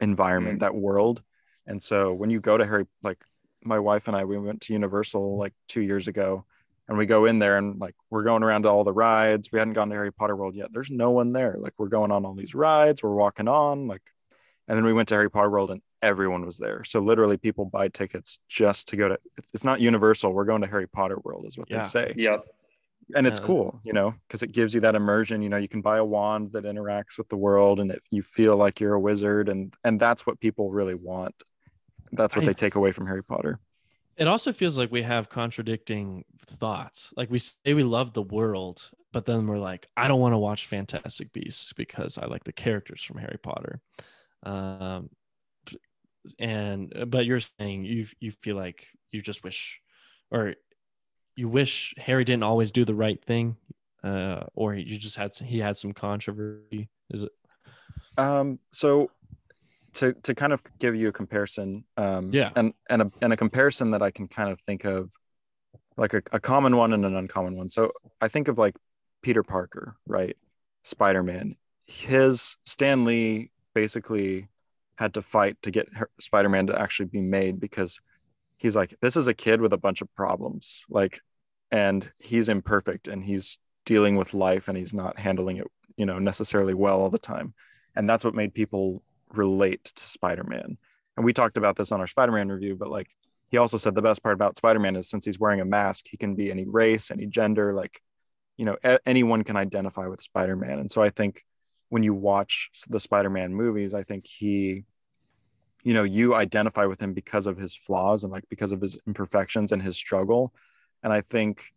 [0.02, 1.22] environment, that world.
[1.68, 3.20] And so when you go to Harry, like
[3.64, 6.46] my wife and I, we went to Universal like two years ago,
[6.88, 9.52] and we go in there and like we're going around to all the rides.
[9.52, 10.70] We hadn't gone to Harry Potter World yet.
[10.72, 11.56] There's no one there.
[11.60, 14.04] Like we're going on all these rides, we're walking on, like,
[14.68, 16.84] and then we went to Harry Potter World and everyone was there.
[16.84, 19.20] So literally, people buy tickets just to go to.
[19.54, 20.32] It's not Universal.
[20.34, 21.78] We're going to Harry Potter World, is what Yeah.
[21.78, 22.46] they say Yep.
[23.16, 23.46] and it's Yeah.
[23.46, 26.04] cool you know because it gives you that immersion you know you can buy a
[26.06, 29.76] wand that interacts with the world and if you feel like you're a wizard and
[29.84, 31.36] and that's what people really want
[32.14, 33.60] that's what I- they take away from harry potter
[34.18, 37.14] it also feels like we have contradicting thoughts.
[37.18, 40.38] Like we say we love the world, but then we're like, I don't want to
[40.38, 43.82] watch Fantastic Beasts because I like the characters from Harry Potter.
[44.44, 45.10] Um,
[46.40, 49.80] and but you're saying you you feel like you just wish,
[50.32, 50.56] or
[51.36, 53.58] you wish Harry didn't always do the right thing,
[54.04, 56.90] uh, or you just had he had some controversy.
[57.10, 57.32] Is it?
[58.18, 59.12] um so
[59.96, 62.52] to to kind of give you a comparison um Yeah.
[62.56, 65.10] and and a, and a comparison that i can kind of think of
[65.98, 67.70] like a, a common one and an uncommon one.
[67.70, 67.92] So
[68.22, 68.76] i think of like
[69.22, 70.38] peter parker right?
[70.84, 71.56] Spider-man.
[71.88, 74.48] His stan lee basically
[74.98, 78.00] had to fight to get her- spider-man to actually be made because
[78.58, 81.22] he's like this is a kid with a bunch of problems like
[81.72, 85.68] and he's imperfect and he's dealing with life and he's not handling it
[85.98, 87.54] you know necessarily well all the time.
[87.96, 89.02] And that's what made people
[89.34, 90.78] relate to spider-man.
[91.18, 93.10] And we talked about this on our spider-man review but like
[93.48, 96.18] he also said the best part about spider-man is since he's wearing a mask he
[96.18, 98.02] can be any race any gender like
[98.58, 100.80] you know a- anyone can identify with spider-man.
[100.80, 101.46] And so i think
[101.90, 104.84] when you watch the spider-man movies i think he
[105.84, 108.98] you know you identify with him because of his flaws and like because of his
[109.08, 110.54] imperfections and his struggle.
[111.04, 111.74] And i think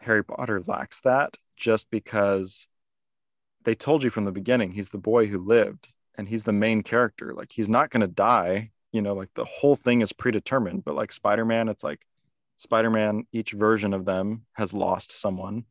[0.00, 2.68] harry potter lacks that just because
[3.64, 5.88] they told you from the beginning he's the boy who lived
[6.18, 9.44] and he's the main character like he's not going to die you know like the
[9.44, 12.04] whole thing is predetermined but like spider-man it's like
[12.58, 15.64] spider-man each version of them has lost someone.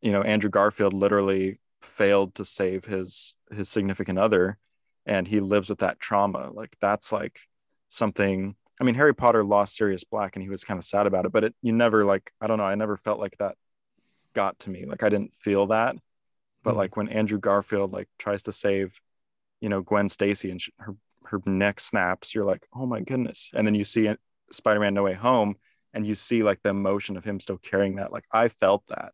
[0.00, 4.58] You know andrew garfield literally failed to save his his significant other
[5.06, 6.50] and he lives with that trauma.
[6.52, 7.38] Like that's like
[7.88, 11.26] something i mean harry potter lost sirius black and he was kind of sad about
[11.26, 13.54] it but it you never like i don't know i never felt like that
[14.34, 14.86] got to me.
[14.86, 15.94] Like i didn't feel that
[16.64, 16.78] but Mhm.
[16.78, 18.98] like when andrew garfield like tries to save
[19.62, 20.94] you know gwen stacy and she, her
[21.24, 23.48] her neck snaps you're like oh my goodness.
[23.54, 24.18] And then you see it,
[24.50, 25.56] spider-man no way home
[25.94, 28.12] and you see like the emotion of him still carrying that.
[28.12, 29.12] Like i felt that.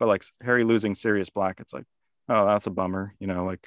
[0.00, 1.84] But like harry losing sirius black it's like
[2.28, 3.64] oh that's a bummer you know like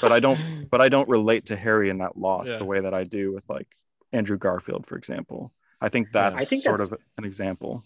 [0.00, 0.40] but I don't-
[0.70, 2.56] but i don't relate to harry in that loss Yeah.
[2.56, 3.68] the way that i do with like
[4.12, 5.52] andrew garfield for example.
[5.80, 7.84] I think that's I think sort that's- of an example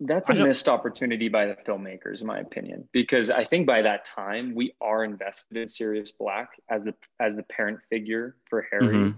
[0.00, 4.04] That's a missed opportunity by the filmmakers, in my opinion, because I think by that
[4.06, 8.86] time we are invested in Sirius Black as the as the parent figure for Harry.
[8.86, 9.14] Mhm.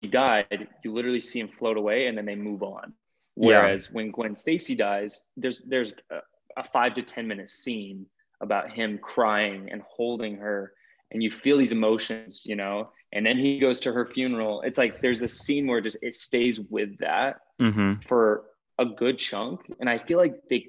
[0.00, 0.68] He died.
[0.82, 2.94] You literally see him float away, and then they move on.
[3.36, 3.60] Yeah.
[3.60, 6.20] Whereas when Gwen Stacy dies, there's there's a,
[6.56, 8.06] a five to ten minute scene
[8.40, 10.72] about him crying and holding her,
[11.10, 12.90] and you feel these emotions, you know.
[13.12, 14.62] And then he goes to her funeral.
[14.62, 18.02] It's like there's this scene where just it stays with that Mhm.
[18.04, 18.44] for
[18.78, 19.60] a good chunk.
[19.80, 20.68] And i feel like they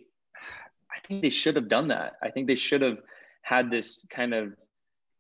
[0.91, 2.13] i think they should have done that.
[2.23, 2.99] I think they should have
[3.41, 4.53] had this kind of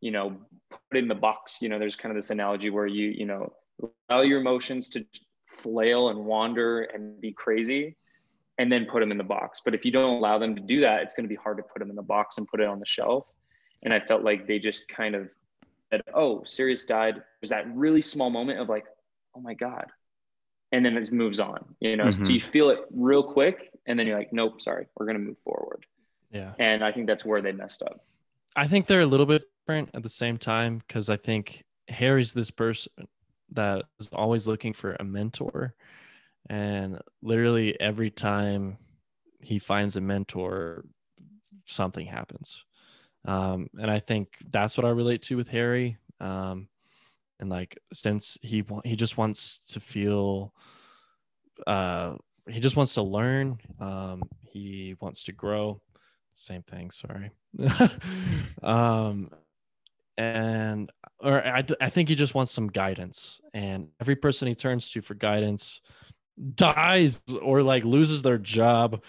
[0.01, 0.37] you know
[0.69, 1.61] put in the box.
[1.61, 3.53] You know there's kind of this analogy where you you know
[4.09, 5.05] allow your emotions to
[5.47, 7.95] flail and wander and be crazy
[8.57, 9.61] and then put them in the box.
[9.63, 11.63] But if you don't allow them to do that it's going to be hard to
[11.63, 13.25] put them in the box and put it on the shelf.
[13.83, 15.29] And i felt like they just kind of
[15.91, 17.21] said oh sirius died.
[17.41, 18.85] There's that really small moment of like
[19.35, 19.87] oh my god
[20.75, 22.25] and then it moves on you know Mhm.
[22.25, 23.57] so you feel it real quick
[23.87, 25.85] and then you're like nope sorry we're going to move forward
[26.31, 26.51] yeah.
[26.59, 27.97] and i think that's where they messed up
[28.57, 32.33] I think they're a little bit different at the same time because I think Harry's
[32.33, 32.89] this person
[33.51, 35.75] that is always looking for a mentor.
[36.49, 38.77] And literally every time
[39.41, 40.85] he finds a mentor,
[41.65, 42.63] something happens.
[43.25, 45.97] Um, and I think that's what I relate to with Harry.
[46.21, 46.69] Um,
[47.39, 50.53] and like since he he just wants to feel
[51.67, 52.15] uh
[52.47, 53.57] he just wants to learn.
[53.79, 55.81] Um, he wants to grow.
[56.35, 56.91] Same thing.
[56.91, 57.31] Sorry.
[58.63, 59.31] um,
[60.17, 64.89] and or I, I think he just wants some guidance and every person he turns
[64.91, 65.81] to for guidance
[66.55, 69.03] dies or like loses their job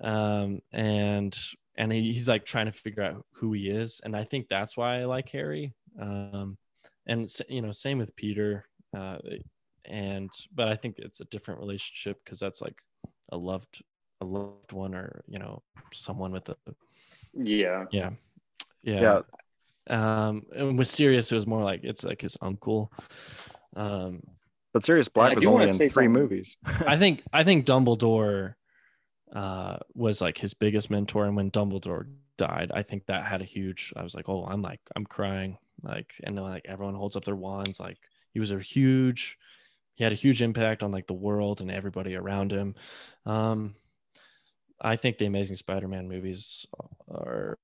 [0.00, 1.38] um and
[1.76, 4.76] and he, he's like trying to figure out who he is and i think that's
[4.76, 6.56] why i like harry um
[7.06, 9.18] and you know same with peter uh
[9.86, 12.76] and but i think it's a different relationship because that's like
[13.32, 13.82] a loved
[14.20, 16.56] a loved one or you know someone with a
[17.34, 18.10] yeah yeah
[18.82, 19.20] yeah, yeah.
[19.88, 22.92] Um, and with Sirius, it was more like it's like his uncle.
[23.76, 24.22] Um,
[24.72, 26.12] but Sirius Black was only in three something.
[26.12, 26.56] movies.
[26.64, 28.54] I think I think Dumbledore
[29.34, 32.06] uh, was like his biggest mentor, and when Dumbledore
[32.38, 33.92] died, I think that had a huge.
[33.96, 37.24] I was like, oh, I'm like I'm crying, like, and then like everyone holds up
[37.24, 37.98] their wands, like
[38.32, 39.36] he was a huge.
[39.94, 42.74] He had a huge impact on like the world and everybody around him.
[43.26, 43.74] Um,
[44.80, 46.64] I think the Amazing Spider-Man movies
[47.10, 47.58] are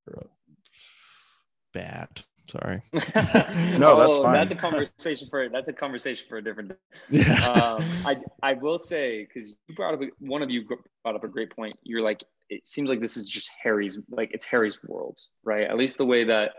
[1.72, 2.08] bad.
[2.48, 2.82] Sorry.
[2.92, 4.34] no, that's oh, fine.
[4.34, 6.70] That's a conversation for that's a conversation for a different.
[6.70, 6.76] Day.
[7.10, 7.34] Yeah.
[7.50, 10.64] um, I I will say because you brought up one of you
[11.02, 11.76] brought up a great point.
[11.82, 15.68] You're like it seems like this is just Harry's like it's Harry's world, right?
[15.68, 16.52] At least the way that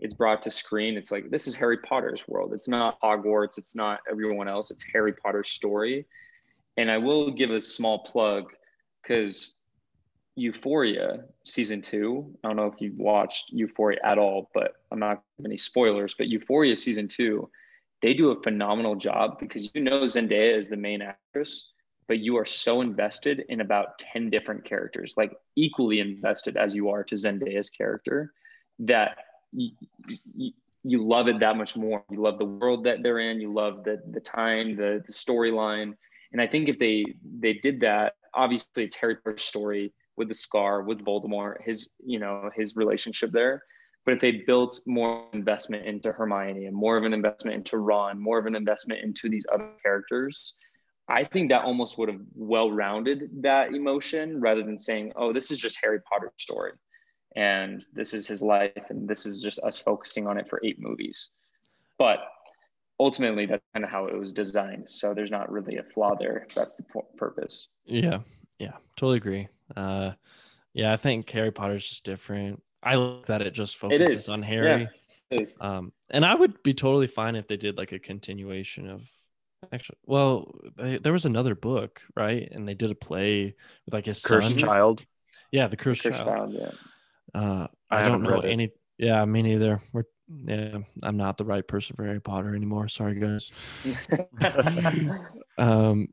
[0.00, 2.52] it's brought to screen, it's like this is Harry Potter's world.
[2.52, 3.58] It's not Hogwarts.
[3.58, 4.70] It's not everyone else.
[4.70, 6.06] It's Harry Potter's story.
[6.76, 8.52] And I will give a small plug
[9.02, 9.54] because
[10.36, 12.34] Euphoria season two.
[12.42, 16.14] I don't know if you've watched Euphoria at all, but I'm not any spoilers.
[16.14, 17.48] But Euphoria season two,
[18.02, 21.70] they do a phenomenal job because you know Zendaya is the main actress,
[22.08, 26.90] but you are so invested in about 10 different characters, like equally invested as you
[26.90, 28.32] are to Zendaya's character,
[28.80, 29.16] that
[29.54, 30.52] you,
[30.82, 32.04] you, love it that much more.
[32.10, 35.94] You love the world that they're in, you love the the time, the the storyline.
[36.32, 37.04] And I think if they
[37.38, 42.18] they did that, obviously it's Harry Potter's story with the scar with voldemort his you
[42.18, 43.62] know his relationship there
[44.04, 48.20] but if they built more investment into hermione and more of an investment into ron
[48.20, 50.54] more of an investment into these other characters
[51.08, 55.50] i think that almost would have well rounded that emotion rather than saying oh this
[55.50, 56.72] is just harry potter's story
[57.36, 60.78] and this is his life and this is just us focusing on it for eight
[60.78, 61.30] movies
[61.98, 62.18] but
[63.00, 66.46] ultimately that's kind of how it was designed so there's not really a flaw there
[66.54, 66.84] that's the
[67.16, 68.18] purpose yeah
[68.58, 70.12] yeah totally agree uh,
[70.72, 72.62] yeah, I think Harry Potter's just different.
[72.82, 74.88] I like that it just focuses on Harry.
[75.30, 79.08] Yeah, um, and I would be totally fine if they did like a continuation of
[79.72, 83.54] actually well they, there was another book right and they did a play
[83.86, 84.58] with like his cursed son.
[84.58, 85.06] child
[85.50, 86.52] yeah the cursed, the cursed child.
[86.52, 86.52] child.
[86.52, 86.70] yeah
[87.34, 90.04] uh i, I don't know any yeah me neither we're
[90.46, 93.52] yeah i'm not the right person for harry potter anymore sorry guys
[95.58, 96.08] um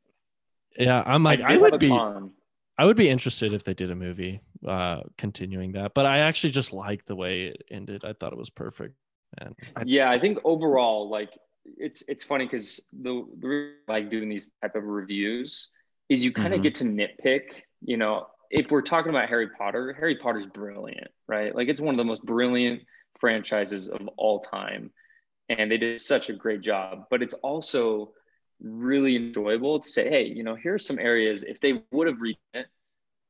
[0.77, 2.31] yeah i'm like i, I would be con.
[2.77, 6.49] I would be interested if they did a movie uh continuing that, but I actually
[6.49, 8.03] just like the way it ended.
[8.03, 8.95] I thought it was perfect.
[9.37, 9.55] And
[9.85, 14.75] yeah, I think overall, like it's it's funny because the, the like doing these type
[14.75, 15.69] of reviews
[16.09, 16.63] is you kind of mm-hmm.
[16.63, 17.61] get to nitpick.
[17.81, 21.55] You know, if we're talking about Harry Potter, Harry Potter's brilliant, right?
[21.55, 22.83] Like it's one of the most brilliant
[23.19, 24.91] franchises of all time,
[25.49, 27.05] and they did such a great job.
[27.09, 28.11] But it's also
[28.61, 32.39] really enjoyable to say, hey, you know, here's some areas if they would have reached
[32.53, 32.67] it,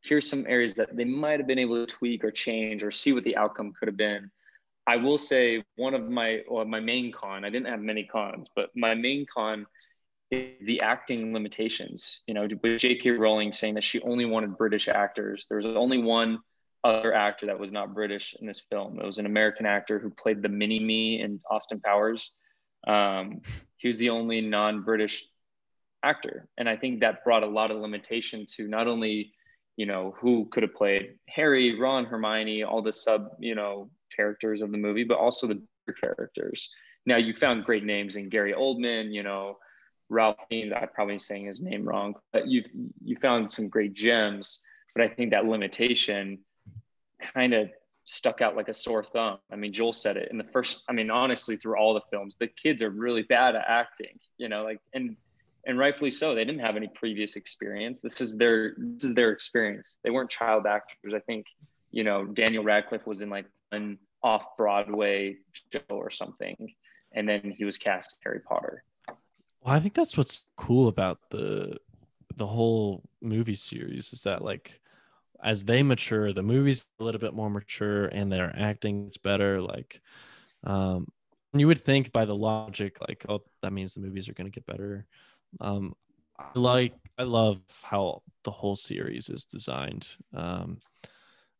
[0.01, 3.13] here's some areas that they might have been able to tweak or change or see
[3.13, 4.31] what the outcome could have been.
[4.87, 8.47] I will say one of my or my main con, I didn't have many cons,
[8.55, 9.67] but my main con
[10.31, 12.19] the acting limitations.
[12.25, 13.11] You know, with J.K.
[13.11, 15.45] Rowling saying that she only wanted British actors.
[15.49, 16.39] There was only one
[16.83, 18.99] other actor that was not British in this film.
[18.99, 22.31] It was an American actor who played the mini me in Austin Powers.
[22.87, 23.41] Um,
[23.77, 25.25] he was the only non-British
[26.01, 29.33] actor, and I think that brought a lot of limitation to not only
[29.77, 34.61] you know who could have played Harry, Ron, Hermione, all the sub you know characters
[34.61, 35.61] of the movie, but also the
[35.99, 36.69] characters.
[37.05, 39.57] Now you found great names in Gary Oldman, you know,
[40.11, 40.73] Ralph Fiennes.
[40.73, 42.63] I'm probably saying his name wrong, but you
[43.03, 44.59] you found some great gems.
[44.93, 46.39] But I think that limitation
[47.19, 47.69] kind of
[48.03, 49.37] stuck out like a sore thumb.
[49.51, 52.35] I mean, Joel said it in the first, I mean, honestly, through all the films,
[52.37, 55.15] the kids are really bad at acting, you know, like, and,
[55.65, 56.35] and rightfully so.
[56.35, 58.01] They didn't have any previous experience.
[58.01, 59.99] This is their, this is their experience.
[60.03, 61.13] They weren't child actors.
[61.13, 61.45] I think,
[61.91, 65.37] you know, Daniel Radcliffe was in like an off Broadway
[65.71, 66.73] show or something.
[67.13, 68.83] And then he was cast Harry Potter.
[69.61, 71.77] Well, I think that's what's cool about the,
[72.35, 74.79] the whole movie series is that like
[75.43, 79.61] as they mature, the movie's a little bit more mature and their acting is better.
[79.61, 80.01] Like,
[80.63, 81.07] um,
[81.53, 84.65] you would think by the logic, like, oh, that means the movies are to get
[84.65, 85.05] better.
[85.59, 85.93] Um,
[86.39, 90.07] I like, I love how the whole series is designed.
[90.33, 90.79] Um,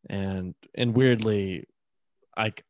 [0.10, 1.68] and and weirdly,
[2.38, 2.64] like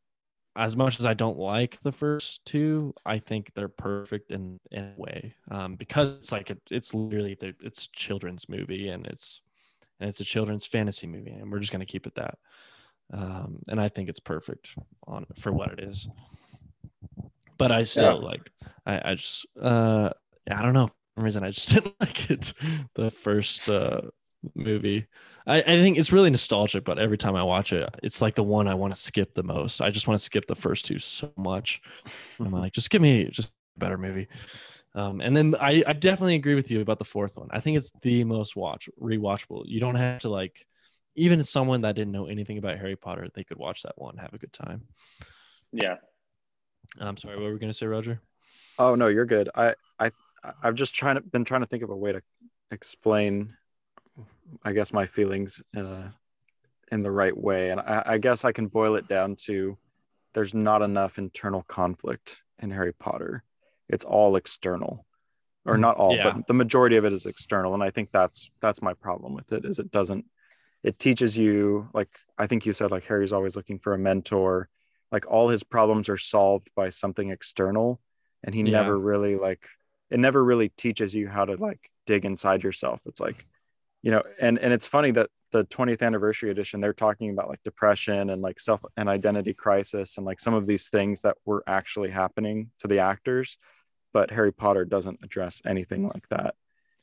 [0.56, 4.92] as much as I don't like the first two, I think they're perfect in in
[4.96, 9.06] a way um, because it's like it, it's literally the, it's a children's movie and
[9.06, 9.40] it's
[9.98, 12.38] and it's a children's fantasy movie and we're just gonna keep it that.
[13.12, 14.74] Um, and I think it's perfect
[15.06, 16.06] on for what it is.
[17.58, 18.28] But I still yeah.
[18.28, 18.50] like
[18.84, 20.10] I, I just uh
[20.50, 22.52] I don't know for some reason I just didn't like it
[22.94, 24.02] the first uh
[24.54, 25.06] movie.
[25.46, 28.42] I, I think it's really nostalgic, but every time I watch it, it's like the
[28.42, 29.80] one I want to skip the most.
[29.80, 31.82] I just want to skip the first two so much.
[32.38, 34.28] I'm like, just give me just a better movie.
[34.94, 37.48] Um, and then I, I definitely agree with you about the fourth one.
[37.50, 39.62] I think it's the most watch rewatchable.
[39.66, 40.66] You don't have to like
[41.14, 44.32] even someone that didn't know anything about Harry Potter, they could watch that one, have
[44.32, 44.82] a good time.
[45.72, 45.96] Yeah.
[46.98, 48.20] I'm sorry, what were we gonna say, Roger?
[48.78, 49.48] Oh no, you're good.
[49.54, 50.10] I I
[50.62, 52.22] I've just trying to been trying to think of a way to
[52.70, 53.54] explain
[54.62, 56.14] I guess my feelings in a
[56.90, 57.70] in the right way.
[57.70, 59.78] And I, I guess I can boil it down to
[60.34, 63.42] there's not enough internal conflict in Harry Potter.
[63.88, 65.06] It's all external.
[65.64, 66.32] Or not all, yeah.
[66.32, 67.72] but the majority of it is external.
[67.72, 70.24] And I think that's that's my problem with it is it doesn't
[70.82, 74.68] it teaches you like I think you said like Harry's always looking for a mentor.
[75.12, 78.00] Like all his problems are solved by something external.
[78.42, 78.70] And he yeah.
[78.70, 79.68] never really like
[80.10, 83.00] it never really teaches you how to like dig inside yourself.
[83.06, 83.46] It's like
[84.02, 87.62] you know and and it's funny that the 20th anniversary edition they're talking about like
[87.62, 91.62] depression and like self and identity crisis and like some of these things that were
[91.66, 93.58] actually happening to the actors
[94.12, 96.54] but harry potter doesn't address anything like that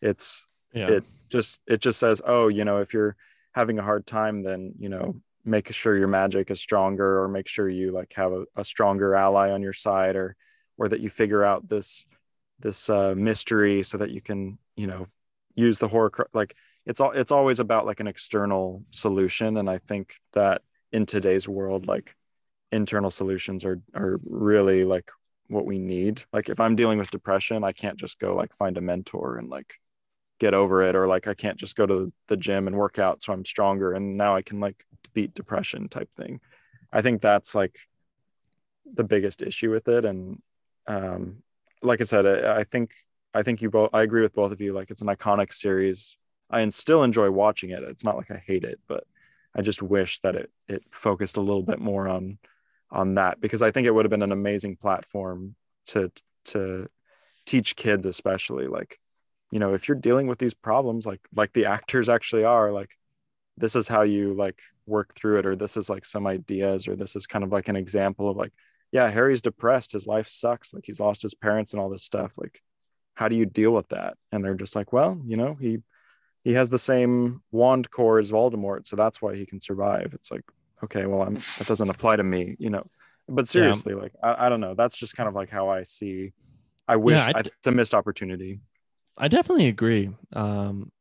[0.01, 0.87] it's yeah.
[0.87, 3.15] it just it just says oh you know if you're
[3.53, 7.47] having a hard time then you know make sure your magic is stronger or make
[7.47, 10.35] sure you like have a, a stronger ally on your side or
[10.77, 12.05] or that you figure out this
[12.59, 15.07] this uh, mystery so that you can you know
[15.55, 16.55] use the horror like
[16.89, 21.47] it's all it's always about like an external solution and i think that in today's
[21.47, 22.15] world like
[22.71, 25.11] internal solutions are are really like
[25.47, 26.23] what we need.
[26.31, 29.49] Like if i'm dealing with depression i can't just go like find a mentor and
[29.49, 29.75] like
[30.39, 33.21] get over it or like i can't just go to the gym and work out
[33.21, 36.39] so i'm stronger and now i can like beat depression type thing.
[36.93, 37.77] I think that's like
[38.85, 40.41] the biggest issue with it and
[40.87, 41.43] um
[41.83, 42.91] like i said I, I think
[43.33, 46.15] i think you both i agree with both of you like it's an iconic series
[46.49, 47.83] I still enjoy watching it.
[47.83, 49.03] It's not like I hate it, but
[49.55, 52.37] I just wish that it it focused a little bit more on
[52.91, 55.55] on that because I think it would have been an amazing platform
[55.87, 56.11] to
[56.45, 56.87] to
[57.45, 58.99] teach kids especially like
[59.51, 62.95] you know if you're dealing with these problems like like the actors actually are like
[63.57, 66.95] this is how you like work through it or this is like some ideas or
[66.95, 68.53] this is kind of like an example of like
[68.91, 69.91] yeah harry's depressed.
[69.91, 70.73] His life sucks.
[70.73, 72.33] Like he's lost his parents and all this stuff.
[72.37, 72.61] Like
[73.15, 74.15] how do you deal with that?
[74.31, 75.79] And they're just like well you know he
[76.49, 80.15] he has the same wand core as Voldemort, so that's why he can survive.
[80.15, 80.41] It's like,
[80.83, 82.87] okay, well, I'm that doesn't apply to me, you know.
[83.27, 84.01] But seriously, yeah.
[84.01, 84.73] like I, I don't know.
[84.73, 86.33] That's just kind of like how I see.
[86.87, 88.61] I wish yeah, I, it's a missed opportunity.
[89.15, 90.09] I definitely agree.
[90.33, 90.91] Um,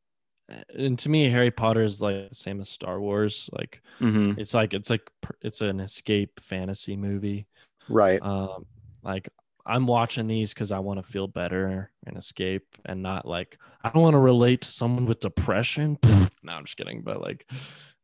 [0.77, 3.49] and to me, Harry Potter is like the same as Star Wars.
[3.51, 4.39] Like mm-hmm.
[4.39, 5.09] it's like it's like
[5.41, 7.47] it's an escape fantasy movie,
[7.89, 8.21] right?
[8.21, 8.67] Um,
[9.01, 9.29] like
[9.65, 13.89] I'm watching these because I want to feel better and escape and not like I
[13.89, 15.97] don't want to relate to someone with depression.
[16.03, 17.01] no, I'm just kidding.
[17.01, 17.45] But like,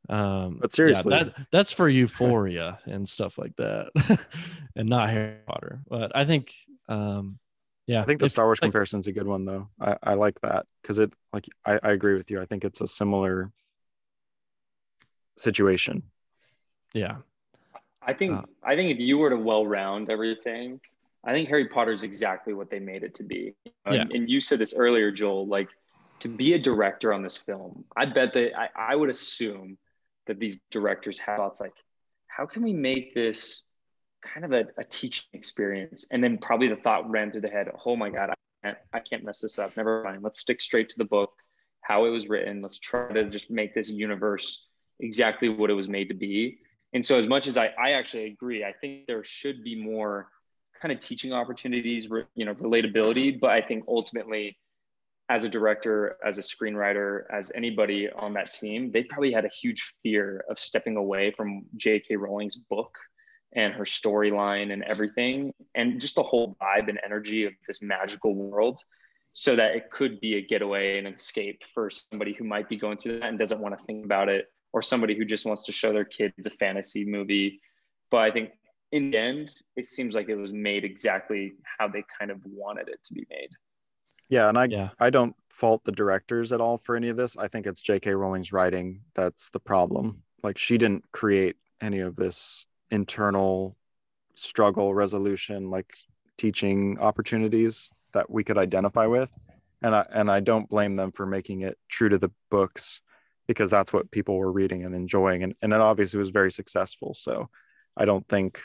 [0.10, 3.90] um, but seriously, yeah, that, that's for euphoria and stuff like that,
[4.76, 5.82] and not Harry Potter.
[5.88, 6.54] But I think,
[6.88, 7.40] um,
[7.88, 9.70] yeah, I think the Star Wars like, comparison is a good one though.
[9.80, 12.42] I, I like that because it like I, I agree with you.
[12.42, 13.52] I think it's a similar
[15.38, 16.04] situation.
[16.94, 17.18] Yeah.
[18.02, 20.80] I think uh, I think if you were to well round everything,
[21.26, 23.56] I think Harry Potter is exactly what they made it to be.
[23.66, 24.02] Yeah.
[24.02, 25.70] And, and, you said this earlier, Joel, like
[26.20, 29.78] to be a director on this film, I bet that I, I would assume
[30.28, 31.74] that these directors have thoughts like,
[32.28, 33.64] how can we make this
[34.22, 36.06] kind of a, a, teaching experience?
[36.12, 39.00] And then probably the thought ran through the head, oh my God, I can't, I
[39.00, 39.76] can't mess this up.
[39.78, 40.24] Never mind.
[40.24, 41.32] Let's stick straight to the book,
[41.82, 42.62] how it was written.
[42.62, 44.68] Let's try to just make this universe
[45.00, 46.60] exactly what it was made to be.
[46.94, 50.30] And so as much as I, I actually agree, I think there should be more
[50.82, 53.40] kind of teaching opportunities, you know, relatability.
[53.40, 54.58] But I think ultimately,
[55.30, 59.50] as a director, as a screenwriter, as anybody on that team, they probably had a
[59.50, 62.16] huge fear of stepping away from J.K.
[62.16, 62.96] Rowling's book
[63.54, 68.36] and her storyline and everything, and just the whole vibe and energy of this magical
[68.36, 68.82] world,
[69.32, 72.98] so that it could be a getaway and escape for somebody who might be going
[72.98, 75.72] through that and doesn't want to think about it, or somebody who just wants to
[75.72, 77.62] show their kids a fantasy movie.
[78.12, 78.52] But I think
[78.92, 82.88] in the end, it seems like it was made exactly how they kind of wanted
[82.90, 83.50] it to be made.
[84.30, 84.90] Yeah, and I Yeah.
[85.00, 87.38] I don't fault the directors at all for any of this.
[87.38, 88.14] I think it's J.K.
[88.14, 90.24] Rowling's writing that's the problem.
[90.44, 93.78] Like she didn't create any of this internal
[94.36, 95.94] struggle resolution, like
[96.38, 99.32] teaching opportunities that we could identify with.
[99.82, 103.02] And I and I don't blame them for making it true to the books
[103.48, 105.44] because that's what people were reading and enjoying.
[105.44, 107.14] And, and it obviously was very successful.
[107.14, 107.50] So
[107.96, 108.60] I don't think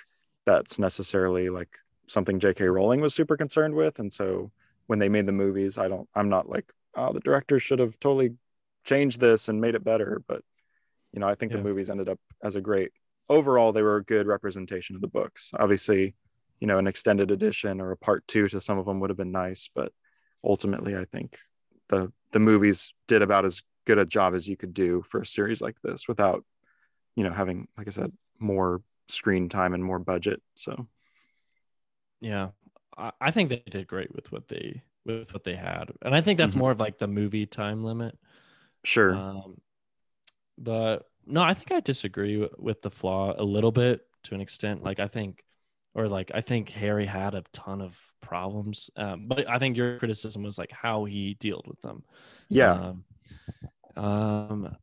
[0.47, 1.77] that's necessarily like
[2.07, 2.67] something J.K.
[2.67, 3.99] Rowling was super concerned with.
[3.99, 4.51] And so
[4.87, 7.99] when they made the movies, I don't, I'm not like, oh, the director should have
[8.01, 8.35] totally
[8.85, 10.23] changed this and made it better.
[10.27, 10.43] But,
[11.13, 11.59] you know, I think Yeah.
[11.59, 12.93] the movies ended up as a great,
[13.29, 15.53] overall, they were a good representation of the books.
[15.59, 16.15] Obviously,
[16.59, 19.17] you know, an extended edition or a part two to some of them would have
[19.17, 19.71] been nice.
[19.75, 19.93] But
[20.43, 21.39] ultimately, I think
[21.89, 25.27] the, the movies did about as good a job as you could do for a
[25.27, 26.45] series like this without,
[27.15, 30.43] you know, having, like I said, more screen time and more budget.
[30.55, 30.87] So,
[32.21, 32.51] Yeah,
[32.97, 36.21] I, I think they did great with what they with what they had, and I
[36.21, 36.57] think that's Mhm.
[36.57, 38.19] more of like the movie time limit.
[38.85, 39.25] sure.
[39.25, 39.61] Um,
[40.59, 44.41] but no, I think I disagree w- with the flaw a little bit to an
[44.41, 44.83] extent.
[44.83, 45.45] Like I think,
[45.95, 48.91] or like I think Harry had a ton of problems.
[48.97, 52.05] Um, but I think your criticism was like how he dealt with them.
[52.49, 52.81] yeah.
[52.81, 53.05] Um,
[53.97, 54.77] um,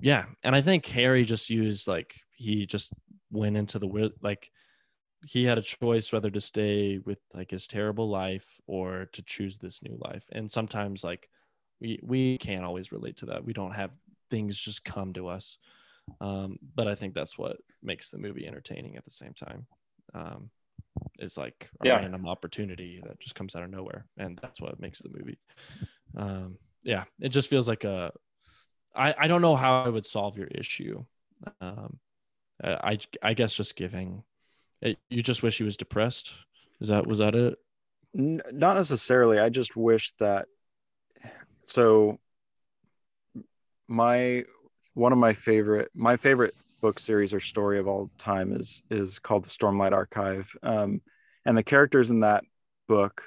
[0.00, 2.92] yeah, and I think Harry just used like he just
[3.30, 4.50] went into the like
[5.26, 9.58] he had a choice whether to stay with like his terrible life or to choose
[9.58, 10.24] this new life.
[10.32, 11.28] And sometimes like
[11.80, 13.44] we we can't always relate to that.
[13.44, 13.90] We don't have
[14.30, 15.58] things just come to us.
[16.20, 19.66] Um, but I think that's what makes the movie entertaining at the same time.
[20.14, 20.50] Um,
[21.18, 21.96] is like a Yeah.
[21.96, 25.38] random opportunity that just comes out of nowhere, and that's what makes the movie.
[26.16, 28.12] Um, yeah, it just feels like a.
[28.94, 31.04] I I don't know how I would solve your issue.
[31.60, 31.98] Um,
[32.62, 34.22] I I, I guess just giving.
[34.80, 36.32] It, you just wish he was depressed.
[36.80, 37.58] Is that was that it?
[38.16, 39.38] N- not necessarily.
[39.38, 40.46] I just wish that.
[41.64, 42.18] So,
[43.88, 44.44] my
[44.94, 49.18] one of my favorite my favorite book series or story of all time is is
[49.18, 51.00] called the Stormlight Archive, um,
[51.44, 52.44] and the characters in that
[52.88, 53.22] book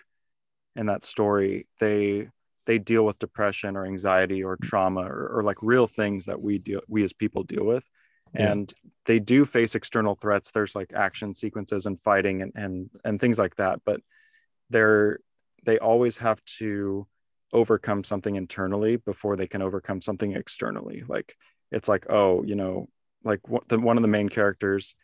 [0.76, 2.30] and that story they
[2.66, 6.58] they deal with depression or anxiety or trauma or, or like real things that we
[6.58, 7.84] deal we as people deal with
[8.34, 8.74] And
[9.06, 10.52] they do face external threats.
[10.52, 14.02] There's like action sequences and fighting and and, and things like that but
[14.70, 15.20] they're
[15.64, 17.08] they always have to
[17.54, 21.04] overcome something internally before they can overcome something externally.
[21.08, 21.36] Like
[21.72, 22.90] it's like oh you know
[23.24, 24.96] like what the, one of the main characters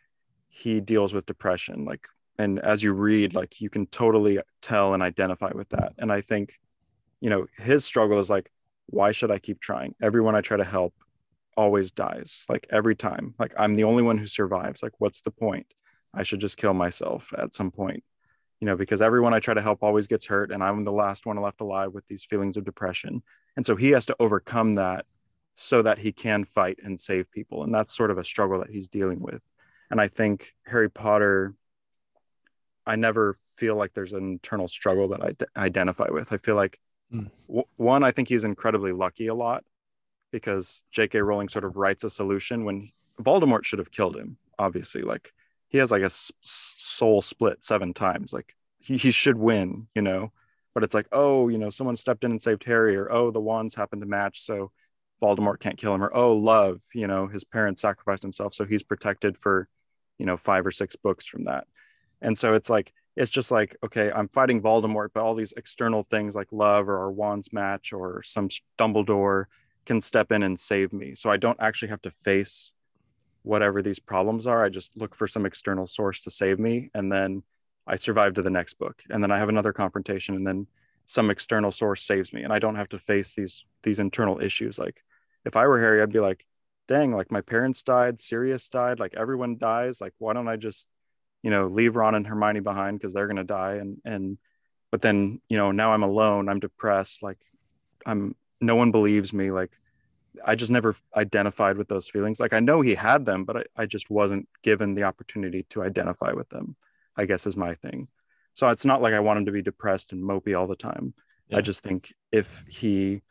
[0.48, 2.06] he deals with depression like
[2.38, 5.92] and as you read like you can totally tell and identify with that.
[5.98, 6.58] And i think
[7.20, 8.50] you know his struggle is like
[8.86, 9.94] why should i keep trying?
[10.02, 10.94] Everyone i try to help
[11.62, 13.34] always dies like every time.
[13.42, 14.82] Like i'm the only one who survives.
[14.82, 15.66] Like what's the point?
[16.14, 18.02] I should just kill myself at some point
[18.60, 21.26] you know because everyone i try to help always gets hurt and i'm the last
[21.26, 23.22] one left alive with these feelings of depression.
[23.56, 25.02] And so he has to overcome that
[25.54, 27.58] so that he can fight and save people.
[27.64, 29.44] And that's sort of a struggle that he's dealing with.
[29.90, 31.54] And i think harry potter
[32.86, 36.32] i never feel like there's an internal struggle that i d- identify with.
[36.32, 36.74] I feel like
[37.12, 37.30] Mm.
[37.46, 39.64] w- one i think he's incredibly lucky a lot
[40.30, 42.90] because jk rowling sort of writes a solution when
[43.22, 45.02] voldemort should have killed him obviously.
[45.02, 45.32] Like
[45.68, 48.32] he has like a soul split seven times.
[48.32, 50.32] Like he, he should win you know?
[50.74, 53.40] But it's like oh you know someone stepped in and saved harry or oh the
[53.40, 54.70] wands happened to match so
[55.20, 58.84] voldemort can't kill him or oh love you know his parents sacrificed himself so he's
[58.84, 59.68] protected for
[60.18, 61.66] you know five or six books from that.
[62.22, 66.04] And so it's like it's just like okay i'm fighting voldemort but all these external
[66.04, 68.48] things like love or our wands match or some
[68.78, 69.46] dumbledore
[69.88, 71.14] can step in and save me.
[71.14, 72.72] So i don't actually have to face
[73.42, 74.62] whatever these problems are.
[74.62, 77.42] I just look for some external source to save me and then
[77.86, 79.02] i survive to the next book.
[79.10, 80.66] And then i have another confrontation and then
[81.06, 84.78] some external source saves me and i don't have to face these these internal issues.
[84.78, 85.02] Like
[85.44, 86.44] if i were harry i'd be like
[86.86, 90.00] dang like my parents died sirius died like everyone dies.
[90.02, 90.86] Like why don't i just
[91.42, 94.38] you know leave ron and hermione behind because they're to die and and
[94.90, 97.40] but then you know now i'm alone i'm depressed like
[98.04, 99.70] i'm no one believes me like
[100.44, 102.38] i just never identified with those feelings.
[102.40, 105.82] Like i know he had them but i, I just wasn't given the opportunity to
[105.82, 106.76] identify with them
[107.16, 108.08] i guess is my thing.
[108.54, 111.14] So it's not like i want him to be depressed and mopey all the time.
[111.48, 111.58] Yeah.
[111.58, 113.22] i just think if he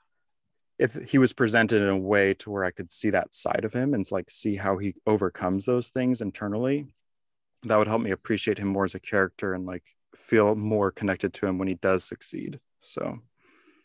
[0.79, 3.73] if he was presented in a way to where i could see that side of
[3.73, 6.87] him and like see how he overcomes those things internally
[7.63, 9.83] that would help me appreciate him more as a character and like
[10.15, 12.59] feel more connected to him when he does succeed.
[12.79, 13.19] So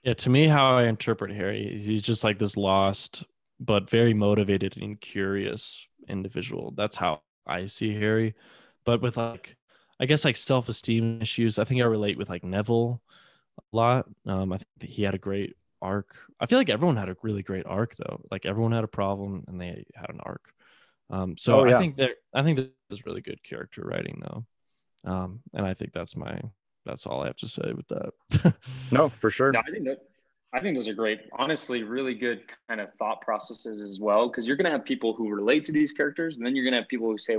[0.02, 3.24] Yeah, to me, how I interpret Harry is he's just like this lost
[3.60, 6.72] but very motivated and curious individual.
[6.76, 8.34] That's how I see Harry.
[8.84, 9.56] But with like,
[10.00, 13.00] I guess like self esteem issues, I think I relate with like Neville,
[13.58, 14.06] a lot.
[14.26, 16.16] Um, I think he had a great arc.
[16.40, 18.20] I feel like everyone had a really great arc though.
[18.30, 20.52] Like everyone had a problem and they had an arc.
[21.10, 21.76] Um, so Oh, yeah.
[21.76, 24.46] I think that I think that is really good character writing though.
[25.04, 26.40] Um, and I think that's my
[26.84, 28.54] that's all I have to say with that.
[28.90, 29.52] No, for sure.
[29.52, 29.98] No, I think that
[30.52, 31.20] I think those are great.
[31.32, 34.28] Honestly, really good kind of thought processes as well.
[34.28, 36.88] Because you're gonna have people who relate to these characters, and then you're gonna have
[36.88, 37.38] people who say,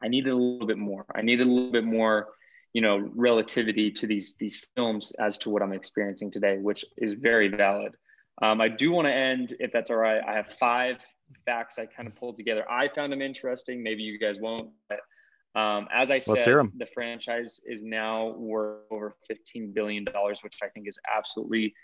[0.00, 1.04] "I needed a little bit more.
[1.14, 2.28] I needed a little bit more."
[2.72, 7.14] You know, relativity to these these films as to what I'm experiencing today, which is
[7.14, 7.92] very valid.
[8.42, 10.22] Um, I do want to end, if that's all right.
[10.26, 10.98] I have five
[11.44, 12.70] facts I kind of pulled together.
[12.70, 13.82] I found them interesting.
[13.82, 14.70] Maybe you guys won't.
[14.88, 15.00] But
[15.56, 16.36] um, as I said,
[16.76, 20.04] the franchise is now worth over $15 billion,
[20.42, 21.74] which I think is absolutely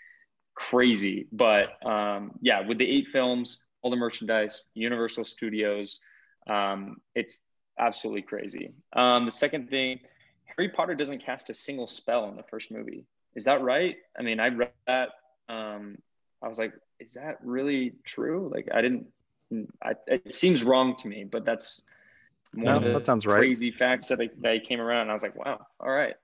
[0.53, 1.27] crazy.
[1.31, 5.99] But um, yeah, with the eight films, all the merchandise, Universal Studios,
[6.47, 7.41] um, it's
[7.79, 8.73] absolutely crazy.
[8.95, 10.01] Um, the second thing,
[10.55, 13.07] Harry Potter doesn't cast a single spell in the first movie.
[13.35, 13.95] Is that right?
[14.17, 15.09] I mean, I read that.
[15.49, 15.97] Um,
[16.43, 18.51] I was like, is that really true?
[18.53, 19.07] Like, I didn't.
[19.83, 21.83] I, it seems wrong to me, but that's
[22.53, 23.37] No, of the that sounds right.
[23.37, 25.01] crazy facts that I, that I came around.
[25.03, 26.15] And I was like, wow, all right.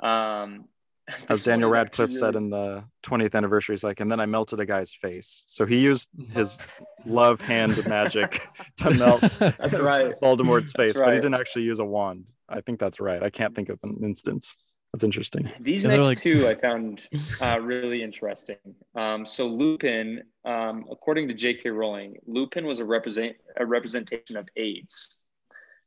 [0.00, 0.66] Um,
[1.28, 4.60] As Daniel Radcliffe actually said in the 20th anniversary, he's like, and then I melted
[4.60, 5.42] a guy's face.
[5.46, 6.58] So he used his
[7.06, 8.40] love hand magic
[8.78, 10.14] to melt That's right.
[10.20, 12.30] Voldemort's face, but he didn't actually use a wand.
[12.48, 13.22] I think that's right.
[13.22, 14.54] I can't think of an instance.
[14.92, 15.50] That's interesting.
[15.60, 17.08] These Yeah, next like- two I found
[17.42, 18.56] uh, really interesting.
[18.94, 21.68] Um, so Lupin, um, according to J.K.
[21.70, 25.17] Rowling, Lupin was a represent a representation of AIDS.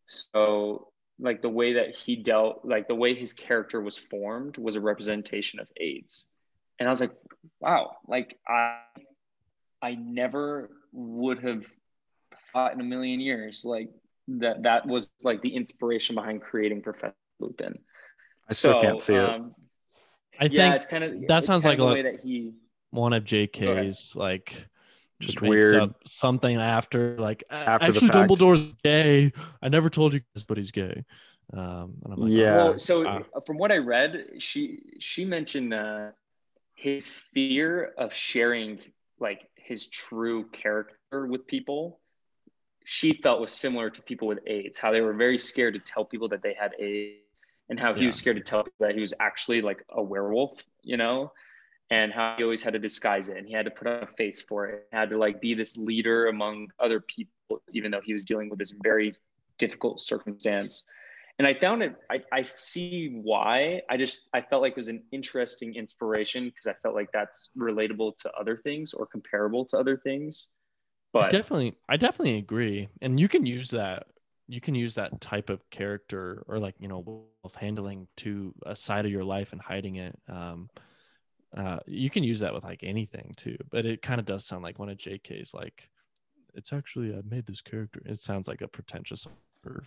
[0.06, 0.88] So
[1.20, 4.82] like the way that he dealt, like the way his character was formed, was a
[4.82, 6.28] representation of AIDS.
[6.80, 7.12] And I was like,
[7.60, 8.80] wow, like I,
[9.82, 11.66] I never would have
[12.54, 13.90] thought in a million years like
[14.28, 14.64] that.
[14.64, 17.78] That was like the inspiration behind creating Professor Lupin.
[18.50, 19.30] I still So, can't see it.
[19.30, 19.54] um,
[20.40, 22.54] I yeah, think it's kind of that sounds like a the way that he.
[22.90, 23.24] one of.
[23.24, 24.68] JK's like
[25.22, 25.94] Just makes weird.
[26.06, 28.30] something after like After actually fact.
[28.30, 29.32] Dumbledore's gay.
[29.62, 31.06] I never told you this, but he's gay.
[31.54, 32.56] Um, and I'm like, Yeah.
[32.56, 33.24] Well, so Ah.
[33.46, 36.12] from what I read, she she mentioned uh,
[36.76, 38.80] his fear of sharing
[39.20, 42.00] like his true character with people.
[42.86, 46.04] She felt was similar to people with AIDS, how they were very scared to tell
[46.04, 47.20] people that they had AIDS,
[47.70, 48.08] and how he Yeah.
[48.08, 51.32] was scared to tell people that he was actually like a werewolf, you know,
[51.92, 54.08] and how he always had to disguise it and he had to put on a
[54.18, 58.14] face for it, had to like be this leader among other people, even though he
[58.14, 59.14] was dealing with this very
[59.60, 60.86] difficult circumstance
[61.40, 61.96] and I found it.
[62.12, 63.82] I, I see why.
[63.90, 67.50] I just I felt like it was an interesting inspiration because I felt like that's
[67.58, 70.50] relatable to other things or comparable to other things.
[71.18, 72.90] I But definitely I definitely agree.
[73.02, 74.08] And you can use that
[74.48, 77.26] you can use that type of character or like, you know,
[77.60, 80.18] handling to a side of your life and hiding it.
[80.28, 80.70] Um
[81.56, 83.58] uh you can use that with like anything too.
[83.70, 85.90] But it kind of does sound like one of JK's like
[86.54, 88.02] it's actually I made this character.
[88.06, 89.26] It sounds like a pretentious
[89.66, 89.84] or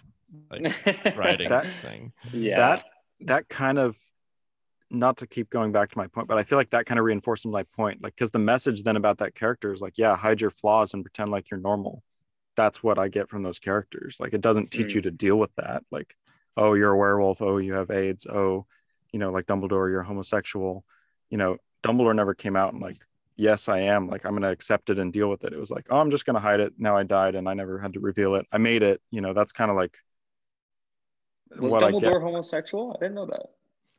[0.50, 2.12] like writing That- thing.
[2.32, 2.84] yeah, That
[3.20, 3.96] that kind of
[4.90, 7.04] not to keep going back to my point, but I feel like that kind of
[7.04, 8.02] reinforces my point.
[8.02, 11.02] Like, because the message then about that character is like, yeah, hide your flaws and
[11.02, 12.02] pretend like you're normal.
[12.54, 14.18] That's what I get from those characters.
[14.20, 14.94] Like, it doesn't teach Mm.
[14.96, 15.82] you to deal with that.
[15.90, 16.14] Like,
[16.56, 17.42] oh, you're a werewolf.
[17.42, 18.26] Oh, you have AIDS.
[18.26, 18.66] Oh,
[19.10, 20.84] you know, like Dumbledore, you're homosexual.
[21.34, 22.98] You know, Dumbledore never came out and like,
[23.34, 24.06] yes, I am.
[24.08, 25.52] Like, I'm going to accept it and deal with it.
[25.52, 26.74] It was like, oh, I'm just going to hide it.
[26.78, 28.46] Now I died and I never had to reveal it.
[28.52, 29.02] I made it.
[29.10, 29.98] You know, that's kind of like
[31.58, 32.02] was what I get.
[32.04, 32.92] Dumbledore homosexual?
[32.96, 33.46] I didn't know that.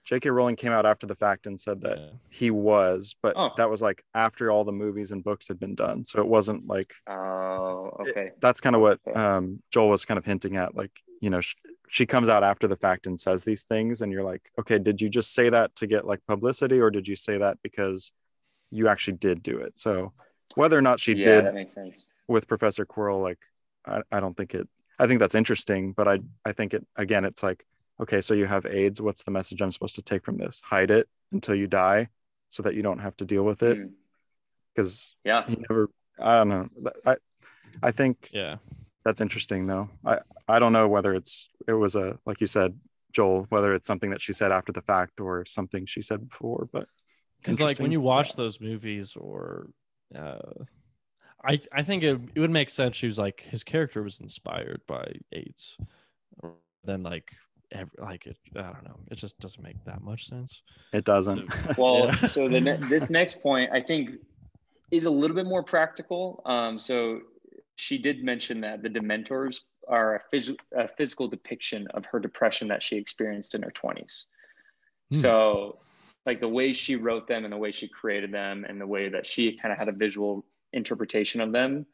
[0.05, 0.29] J.K.
[0.29, 2.09] Rowling came out after the fact and said that Yeah.
[2.29, 3.49] he was, but Oh.
[3.57, 6.05] that was like after all the movies and books had been done.
[6.05, 8.31] So it wasn't like Oh, okay.
[8.39, 9.19] that's kind of what Okay.
[9.19, 10.73] um, Joel was kind of hinting at.
[10.73, 11.55] Like, you know, sh-
[11.87, 15.01] she comes out after the fact and says these things, and you're like, okay, did
[15.01, 18.11] you just say that to get like publicity, or did you say that because
[18.71, 19.73] you actually did do it?
[19.79, 20.13] So
[20.55, 22.09] whether or not she yeah, did that makes sense.
[22.27, 23.39] with Professor Quirrell, like,
[23.85, 24.67] I, I don't think it.
[24.97, 27.25] I think that's interesting, but I I think it again.
[27.25, 27.65] It's like,
[27.99, 29.01] okay, so you have AIDS.
[29.01, 30.61] What's the message I'm supposed to take from this?
[30.63, 32.09] Hide it until you die,
[32.49, 33.77] so that you don't have to deal with it.
[33.77, 33.91] Mm,
[34.73, 35.43] Because yeah.
[35.47, 35.89] he never.
[36.17, 36.69] I don't know.
[37.05, 37.17] I
[37.83, 38.55] I think Yeah.
[39.05, 39.89] That's interesting though.
[40.05, 42.77] I I don't know whether it's it was a like you said,
[43.13, 46.67] Joel, whether it's something that she said after the fact or something she said before,
[46.73, 46.87] but
[47.41, 49.69] because like when you watch those movies or
[50.15, 50.39] uh
[51.43, 54.81] i i think it, it would make sense she was like his character was inspired
[54.87, 55.77] by aids
[56.83, 57.31] then like
[57.71, 60.61] every, like it i don't know it just doesn't make that much sense
[60.93, 61.51] it doesn't.
[61.77, 62.15] Well, Yeah.
[62.15, 64.11] so the ne- this next point I think
[64.91, 66.41] is a little bit more practical.
[66.45, 67.19] Um, so
[67.75, 72.67] she did mention that the Dementors are a, phys- a physical depiction of her depression
[72.69, 74.27] that she experienced in her twenties.
[75.11, 75.17] Hmm.
[75.17, 75.79] So
[76.25, 79.09] like the way she wrote them and the way she created them and the way
[79.09, 81.85] that she kind of had a visual interpretation of them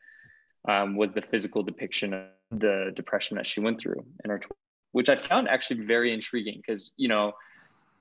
[0.67, 4.51] um, was the physical depiction of the depression that she went through in her, tw-
[4.91, 7.33] which I found actually very intriguing because you know,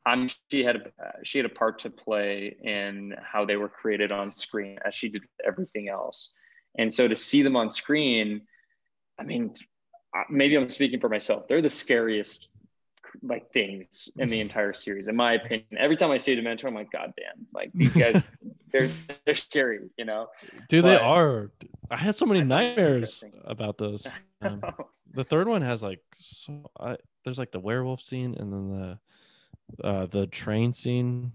[0.07, 3.69] I'm she had a, uh, she had a part to play in how they were
[3.69, 6.31] created on screen as she did everything else,
[6.78, 8.42] and so to see them on screen,
[9.18, 9.55] I mean,
[10.28, 11.48] maybe I'm speaking for myself.
[11.48, 12.52] They're the scariest
[13.22, 15.66] like things in the entire series, in my opinion.
[15.78, 18.28] Every time I see Dementor, I'm like, God damn, like these guys,
[18.72, 18.90] they're
[19.24, 20.28] they're scary, you know.
[20.68, 21.51] Dude, they are.
[21.90, 24.06] I had so many nightmares about those.
[24.42, 24.62] Um,
[25.12, 26.70] the third one has like so.
[26.80, 28.98] I, there's like the werewolf scene, and then
[29.82, 31.32] the uh the train scene.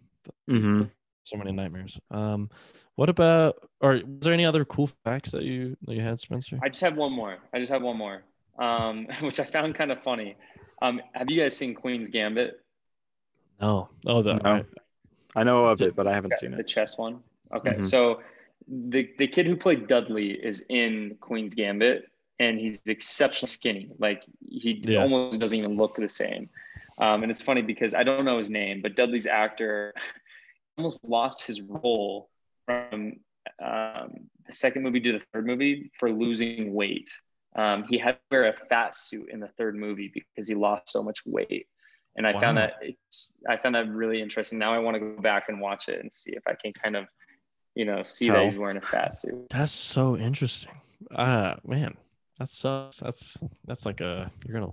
[0.49, 0.89] Mhm.
[1.23, 1.99] So many nightmares.
[2.09, 2.49] Um,
[2.95, 3.55] what about?
[3.81, 6.59] Or was there any other cool facts that you that you had, Spencer?
[6.63, 7.37] I just have one more.
[7.53, 8.23] I just have one more,
[8.59, 10.35] um, which I found kind of funny.
[10.81, 12.61] Um, have you guys seen Queen's Gambit?
[13.61, 13.89] No.
[14.05, 14.65] Oh, the No.
[15.35, 16.57] I know of it, but I haven't seen it.
[16.57, 17.21] The chess one.
[17.53, 17.89] Okay, Mhm.
[17.89, 18.21] so
[18.67, 22.09] the the kid who played Dudley is in Queen's Gambit,
[22.39, 23.91] and he's exceptionally skinny.
[23.99, 25.01] Like he Yeah.
[25.01, 26.49] almost doesn't even look the same.
[26.97, 29.93] Um, and it's funny because I don't know his name, but Dudley's actor
[30.77, 32.29] almost lost his role
[32.65, 33.13] from
[33.63, 37.09] um, the second movie to the third movie for losing weight.
[37.55, 40.89] Um, he had to wear a fat suit in the third movie because he lost
[40.89, 41.67] so much weight.
[42.17, 44.57] And I found that it's, I found that really interesting.
[44.57, 46.95] Now I want to go back and watch it and see if I can kind
[46.95, 47.05] of,
[47.75, 48.43] you know, see that Tell.
[48.45, 49.47] he's wearing a fat suit.
[49.49, 50.71] That's so interesting.
[51.13, 51.97] Ah, man,
[52.39, 52.97] that sucks.
[52.97, 54.71] That's that's like a you're gonna.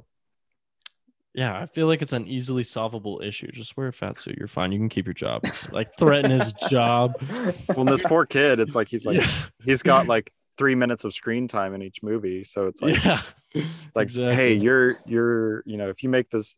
[1.34, 3.50] Yeah, I feel like it's an easily solvable issue.
[3.52, 4.36] Just wear a fat suit.
[4.36, 4.70] You're fine.
[4.70, 5.44] You can keep your job.
[5.70, 7.14] Like threaten his job.
[7.74, 9.30] Well, this poor kid, it's like he's like yeah,
[9.64, 13.22] he's got like three minutes of screen time in each movie, so it's like yeah.
[13.94, 14.34] like Exactly.
[14.34, 16.56] hey, you're you're you know if you make this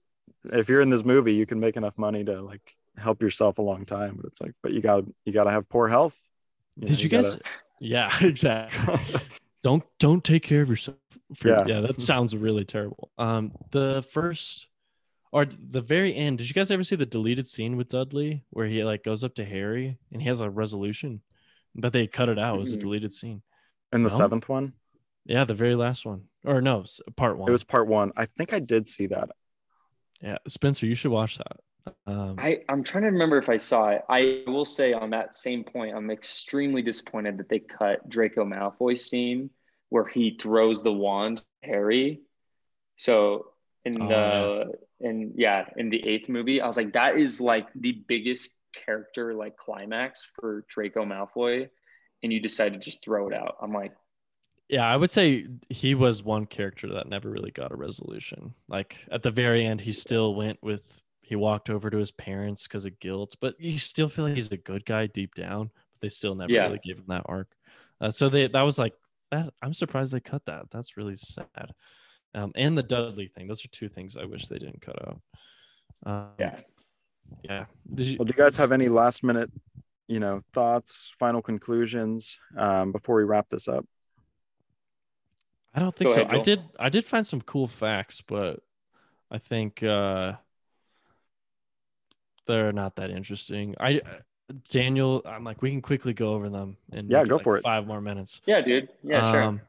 [0.53, 3.63] if you're in this movie, you can make enough money to like help yourself a
[3.63, 4.17] long time.
[4.17, 6.21] But it's like, but you got to you got to have poor health.
[6.79, 7.39] Did know, you guys?
[7.81, 9.21] Yeah, exactly.
[9.65, 10.99] Don't don't take care of yourself.
[11.35, 11.65] For, yeah.
[11.67, 11.81] Yeah.
[11.81, 13.11] that sounds really terrible.
[13.19, 14.69] Um, the first
[15.33, 16.39] or the very end.
[16.39, 19.35] Did you guys ever see the deleted scene with Dudley where he like goes up
[19.37, 21.23] to Harry and he has a resolution,
[21.75, 22.55] but they cut it out.
[22.57, 22.81] It was a Mhm.
[22.81, 23.43] deleted scene.
[23.93, 24.15] in the No?
[24.17, 24.73] seventh one?
[25.25, 26.85] Yeah, the very last one, or no,
[27.17, 27.49] part one.
[27.49, 28.13] It was part one.
[28.17, 29.31] I think I did see that.
[30.21, 31.57] yeah, Spencer, you should watch that.
[32.07, 34.03] Um, I, I'm trying to remember if I saw it.
[34.09, 38.99] I will say on that same point, I'm extremely disappointed that they cut Draco Malfoy
[38.99, 39.51] scene
[39.91, 42.23] where he throws the wand Harry.
[42.97, 43.47] So
[43.85, 47.69] in Oh, the in yeah in the eighth movie, I was like, that is like
[47.75, 48.51] the biggest
[48.87, 51.71] character like climax for Draco Malfoy,
[52.23, 53.57] and you decide to just throw it out.
[53.63, 53.93] I'm like,
[54.69, 58.55] yeah, I would say he was one character that never really got a resolution.
[58.69, 62.65] Like at the very end, he still went with he walked over to his parents
[62.65, 65.71] because of guilt, but you still feel like he's a good guy deep down.
[65.93, 66.67] But they still never Yeah.
[66.67, 67.49] really gave him that arc.
[68.01, 68.95] Uh, so they that was like
[69.31, 69.53] that.
[69.63, 70.71] I'm surprised they cut that.
[70.71, 71.73] That's really sad.
[72.35, 73.47] Um, and the Dudley thing.
[73.47, 75.21] Those are two things I wish they didn't cut out.
[76.05, 76.61] Um, yeah,
[77.43, 77.65] yeah.
[77.95, 79.51] Did you, Well, do you guys have any last minute,
[80.09, 83.87] you know, thoughts, final conclusions um, before we wrap this up?
[85.75, 86.23] I don't think Go so.
[86.23, 88.61] ahead, I did I did find some cool facts, but
[89.31, 90.35] I think uh
[92.47, 93.75] they're not that interesting.
[93.81, 94.01] I
[94.71, 97.63] Daniel, I'm like we can quickly go over them in Yeah, go like, for it.
[97.63, 98.41] Five more minutes.
[98.47, 99.43] yeah, dude, yeah, sure.
[99.43, 99.61] Um,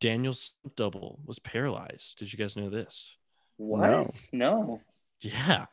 [0.00, 2.18] Daniel's double was paralyzed.
[2.18, 3.14] Did you guys know this?
[3.56, 4.08] what?
[4.32, 4.80] No.
[5.20, 5.66] Yeah.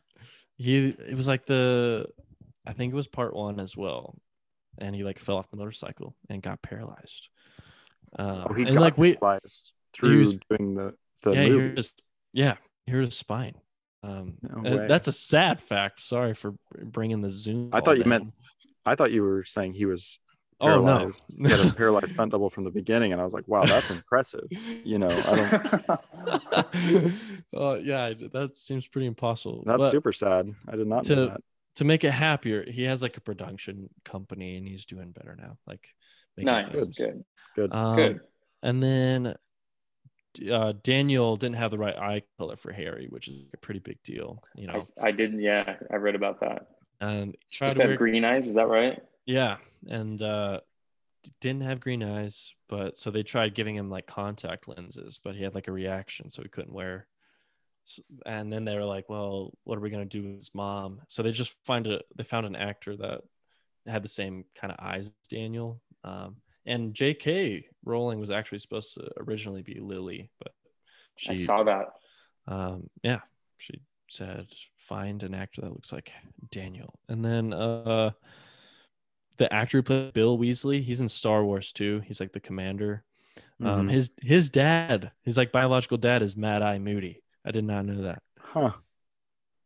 [0.56, 2.06] He it was like the
[2.66, 4.16] I think it was part one as well.
[4.78, 7.28] And he like fell off the motorcycle and got paralyzed.
[8.18, 11.50] Um, Oh, he and got like we paralyzed through was- doing the the yeah, he
[11.50, 11.68] movie.
[11.68, 11.94] hurt his,
[12.32, 13.54] yeah, he hurt his spine.
[14.06, 16.00] Um, No uh, that's a sad fact.
[16.00, 17.70] Sorry for bringing the Zoom.
[17.72, 18.32] I thought you meant.
[18.84, 20.18] I thought you were saying he was
[20.58, 21.24] Oh no, paralyzed.
[21.38, 23.90] He had a paralyzed stunt double from the beginning, and I was like, wow, that's
[23.90, 24.46] impressive.
[24.84, 25.90] You know, I
[26.54, 27.12] don't.
[27.56, 29.64] uh, yeah, that seems pretty impossible.
[29.66, 30.54] That's But super sad.
[30.68, 31.40] I did not To- know that.
[31.76, 35.58] to make it happier, he has like a production company and he's doing better now.
[35.66, 35.88] Like,
[36.38, 36.96] nice, films.
[36.96, 37.24] good,
[37.54, 37.72] Good.
[37.74, 38.20] Um, good.
[38.62, 39.34] And then
[40.50, 44.02] uh, Daniel didn't have the right eye color for Harry, which is a pretty big
[44.02, 44.42] deal.
[44.54, 45.40] You know, I, I didn't.
[45.40, 46.68] Yeah, I read about that.
[47.00, 48.46] um, tried to have wear- green eyes.
[48.46, 49.02] Is that right?
[49.26, 49.56] Yeah,
[49.88, 50.60] and uh
[51.40, 55.42] didn't have green eyes, but so they tried giving him like contact lenses, but he
[55.42, 57.08] had like a reaction, so he couldn't wear.
[58.24, 61.22] And then they were like, "Well, what are we gonna do with his mom?" So
[61.22, 63.22] they just find a they found an actor that
[63.86, 65.80] had the same kind of eyes as Daniel.
[66.04, 66.36] Um,
[66.66, 67.66] and J.K.
[67.84, 70.52] Rowling was actually supposed to originally be Lily, but
[71.28, 71.86] I she saw that.
[72.48, 73.20] um, yeah,
[73.56, 76.12] she said find an actor that looks like
[76.50, 76.98] Daniel.
[77.08, 78.10] And then uh
[79.36, 82.00] the actor who played Bill Weasley, he's in Star Wars too.
[82.06, 83.04] He's like the commander.
[83.60, 83.90] Um Mhm.
[83.90, 87.22] his his dad, his like biological dad is Mad Eye Moody.
[87.44, 88.22] I did not know that.
[88.38, 88.72] Huh.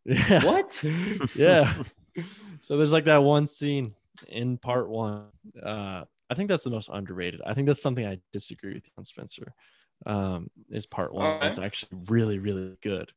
[0.05, 0.43] Yeah.
[0.45, 0.83] What?
[1.37, 1.73] yeah.
[2.61, 3.95] so there's like that one scene
[4.29, 5.27] in part one.
[5.63, 7.41] Uh, I think that's the most underrated.
[7.45, 9.53] I think that's something I disagree with you on, Spencer.
[10.07, 11.53] Um, is part one Alright.
[11.53, 13.13] is actually really, really good.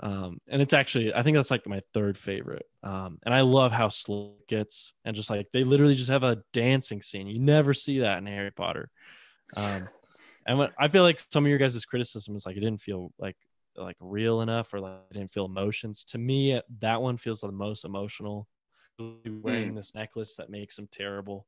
[0.00, 2.66] Um, and it's actually, I think that's like my third favorite.
[2.82, 6.24] Um, and I love how slow it gets and just like they literally just have
[6.24, 7.28] a dancing scene.
[7.28, 8.90] You never see that in Harry Potter.
[9.56, 9.88] Um,
[10.46, 13.12] and when, I feel like some of your guys' criticism is like it didn't feel
[13.18, 13.36] like
[13.76, 16.04] like real enough or like I didn't feel emotions.
[16.06, 18.48] To me, that one feels the most emotional.
[19.26, 21.46] Wearing this necklace that makes him terrible,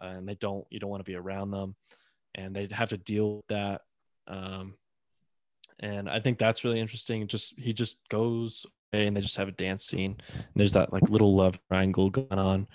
[0.00, 1.74] uh, and they don't you don't want to be around them,
[2.34, 3.82] and they have to deal with that.
[4.26, 4.74] Um,
[5.80, 7.26] and I think that's really interesting.
[7.26, 10.16] Just he just goes away, and they just have a dance scene.
[10.34, 12.66] And there's that like little love triangle going on.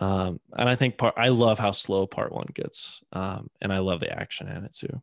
[0.00, 3.78] Um, and I think part I love how slow part one gets, um, and I
[3.78, 5.02] love the action in it too.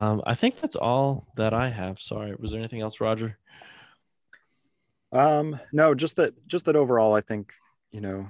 [0.00, 2.00] Um, I think that's all that I have.
[2.00, 3.36] Sorry, was there anything else, Roger?
[5.12, 7.52] Um, no, just that just that overall, I think,
[7.90, 8.28] you know,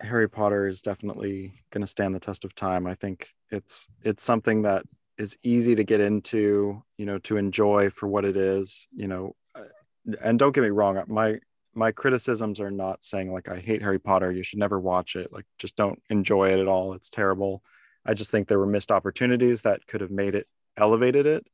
[0.00, 2.86] Harry Potter is definitely gonna stand the test of time.
[2.86, 4.84] I think it's it's something that
[5.18, 9.34] is easy to get into, you know, to enjoy for what it is, you know.
[9.54, 9.62] uh,
[10.22, 11.38] And don't get me wrong, my
[11.74, 15.32] my criticisms are not saying like I hate Harry Potter, you should never watch it.
[15.32, 16.94] Like just don't enjoy it at all.
[16.94, 17.62] It's terrible.
[18.04, 20.46] I just think there were missed opportunities that could have made it
[20.76, 21.46] elevated it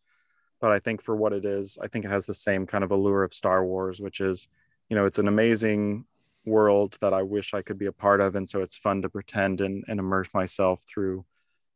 [0.60, 2.92] but I think for what it is, I think it has the same kind of
[2.92, 4.46] allure of Star Wars, which is,
[4.88, 6.04] you know, it's an amazing
[6.44, 8.34] world that I wish I could be a part of.
[8.34, 11.24] And so it's fun to pretend and, and immerse myself through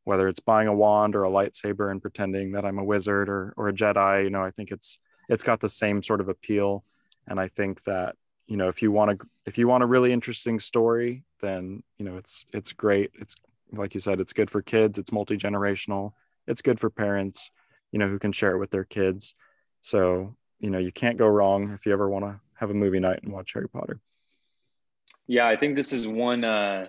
[0.05, 3.53] whether it's buying a wand or a lightsaber and pretending that I'm a wizard or,
[3.57, 4.99] or a Jedi, you know, I think it's,
[5.29, 6.85] it's got the same sort of appeal.
[7.27, 8.15] And I think that,
[8.47, 12.05] you know, if you want to, if you want a really interesting story, then, you
[12.05, 13.11] know, it's, it's great.
[13.21, 13.35] It's
[13.73, 14.97] like you said, it's good for kids.
[14.97, 16.13] It's multi-generational.
[16.47, 17.51] It's good for parents
[17.93, 19.35] you know, who can share it with their kids.
[19.81, 23.01] So, you know, you can't go wrong if you ever want to have a movie
[23.01, 24.01] night and watch Harry Potter.
[25.27, 26.45] Yeah, I think this is one.
[26.45, 26.87] Uh,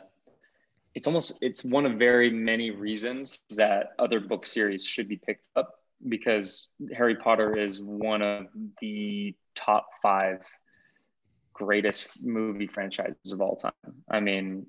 [0.93, 5.45] it's almost it's one of very many reasons that other book series should be picked
[5.55, 5.76] up
[6.07, 8.47] because Harry Potter is one of
[8.81, 10.45] the top five
[11.53, 13.72] greatest movie franchises of all time.
[14.09, 14.68] I mean,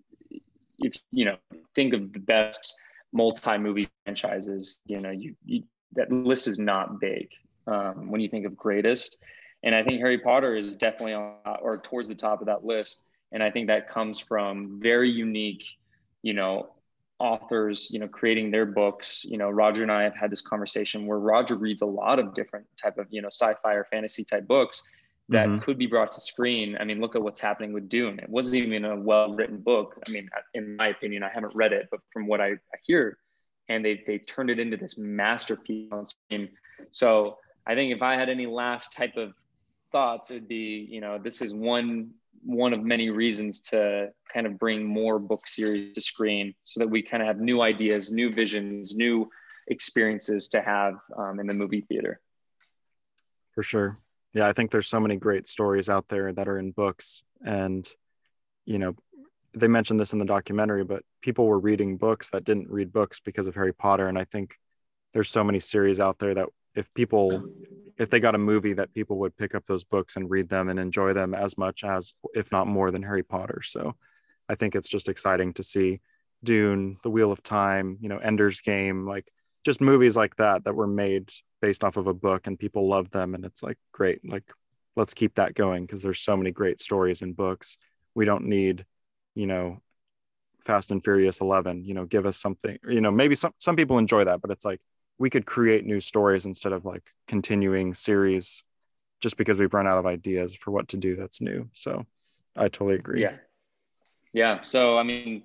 [0.79, 1.37] if you know,
[1.75, 2.75] think of the best
[3.13, 7.29] multi-movie franchises, you know, you, you that list is not big
[7.67, 9.17] um, when you think of greatest.
[9.63, 13.03] And I think Harry Potter is definitely on or towards the top of that list.
[13.33, 15.65] And I think that comes from very unique,
[16.23, 16.71] you know,
[17.19, 19.25] authors, you know, creating their books.
[19.25, 22.35] You know, Roger and I have had this conversation where Roger reads a lot of
[22.35, 24.83] different type of, you know, sci-fi or fantasy type books
[25.31, 25.63] that Mhm.
[25.63, 26.77] could be brought to screen.
[26.81, 28.19] I mean, look at what's happening with Dune.
[28.19, 30.03] It wasn't even a well-written book.
[30.07, 33.19] I mean, in my opinion, I haven't read it, but from what I, I hear,
[33.69, 36.49] and they they turned it into this masterpiece on screen.
[36.93, 39.35] So I think if I had any last type of
[39.93, 44.59] thoughts, it'd be, you know, this is one one of many reasons to kind of
[44.59, 48.33] bring more book series to screen so that we kind of have new ideas, new
[48.33, 49.29] visions, new
[49.69, 52.21] experiences to have um, in the movie theater.
[53.53, 53.99] For sure.
[54.35, 57.23] Yeah, I think there's so many great stories out there that are in books.
[57.45, 57.89] And,
[58.65, 58.95] you know,
[59.55, 63.21] they mentioned this in the documentary, but people were reading books that didn't read books
[63.21, 64.09] because of Harry Potter.
[64.09, 64.57] And I think
[65.13, 67.49] there's so many series out there that if people
[67.99, 70.69] if they got a movie that people would pick up those books and read them
[70.69, 73.61] and enjoy them as much as if not more than Harry Potter.
[73.63, 73.97] So
[74.49, 76.01] I think it's just exciting to see
[76.45, 79.31] Dune, The Wheel of Time, you know, Ender's Game, like
[79.65, 81.31] just movies like that that were made
[81.61, 84.45] based off of a book and people love them and it's like great, like
[84.95, 87.79] let's keep that going because there's so many great stories in books.
[88.15, 88.87] We don't need,
[89.35, 89.83] you know,
[90.63, 93.99] Fast and Furious 11, you know, give us something, you know, maybe some some people
[93.99, 94.81] enjoy that, but it's like
[95.19, 98.63] we could create new stories instead of like continuing series
[99.21, 101.69] just because we've run out of ideas for what to do that's new.
[101.73, 102.07] So
[102.57, 103.23] I totally agree.
[103.23, 103.37] Yeah.
[104.33, 104.61] Yeah.
[104.63, 105.43] So, I mean,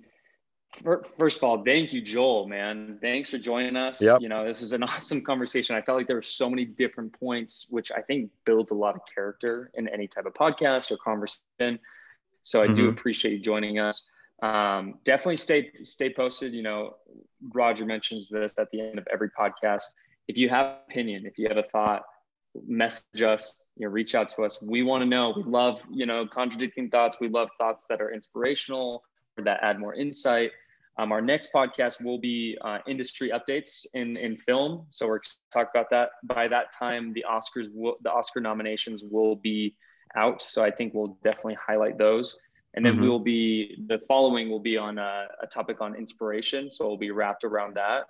[1.17, 2.97] first of all, thank you, Joel, man.
[3.01, 4.01] Thanks for joining us.
[4.01, 4.21] Yep.
[4.21, 5.75] You know, this was an awesome conversation.
[5.75, 8.95] I felt like there were so many different points, which I think builds a lot
[8.95, 11.79] of character in any type of podcast or conversation.
[12.43, 12.89] So I do Mhm.
[12.89, 14.03] appreciate you joining us.
[14.41, 16.53] Um, definitely stay stay posted.
[16.53, 16.97] You know,
[17.53, 19.83] Roger mentions this at the end of every podcast.
[20.27, 22.03] If you have opinion, if you have a thought,
[22.67, 23.57] message us.
[23.75, 24.61] You know, reach out to us.
[24.61, 25.33] We want to know.
[25.35, 27.17] We love you know contradicting thoughts.
[27.19, 29.03] We love thoughts that are inspirational
[29.37, 30.51] or that add more insight.
[30.97, 34.85] Um, our next podcast will be uh, industry updates in in film.
[34.89, 35.21] So we're
[35.51, 36.09] talk about that.
[36.23, 39.75] By that time, the Oscars will the Oscar nominations will be
[40.15, 40.41] out.
[40.41, 42.37] So I think we'll definitely highlight those.
[42.75, 43.01] And then Mhm.
[43.01, 46.71] we will be the following will be on a, a topic on inspiration.
[46.71, 48.07] So we'll be wrapped around that.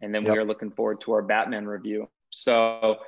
[0.00, 0.32] And then Yep.
[0.32, 2.08] we are looking forward to our Batman review.
[2.30, 2.98] So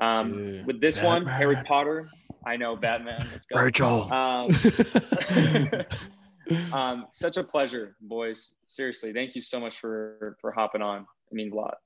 [0.00, 2.08] um, Dude, with this one, Harry Potter.
[2.44, 3.26] I know Batman.
[3.32, 3.60] Let's go.
[3.60, 4.12] Rachel.
[4.12, 4.50] Um,
[6.72, 8.52] um, such a pleasure, boys.
[8.68, 11.06] Seriously, thank you so much for for hopping on.
[11.30, 11.78] It means a lot.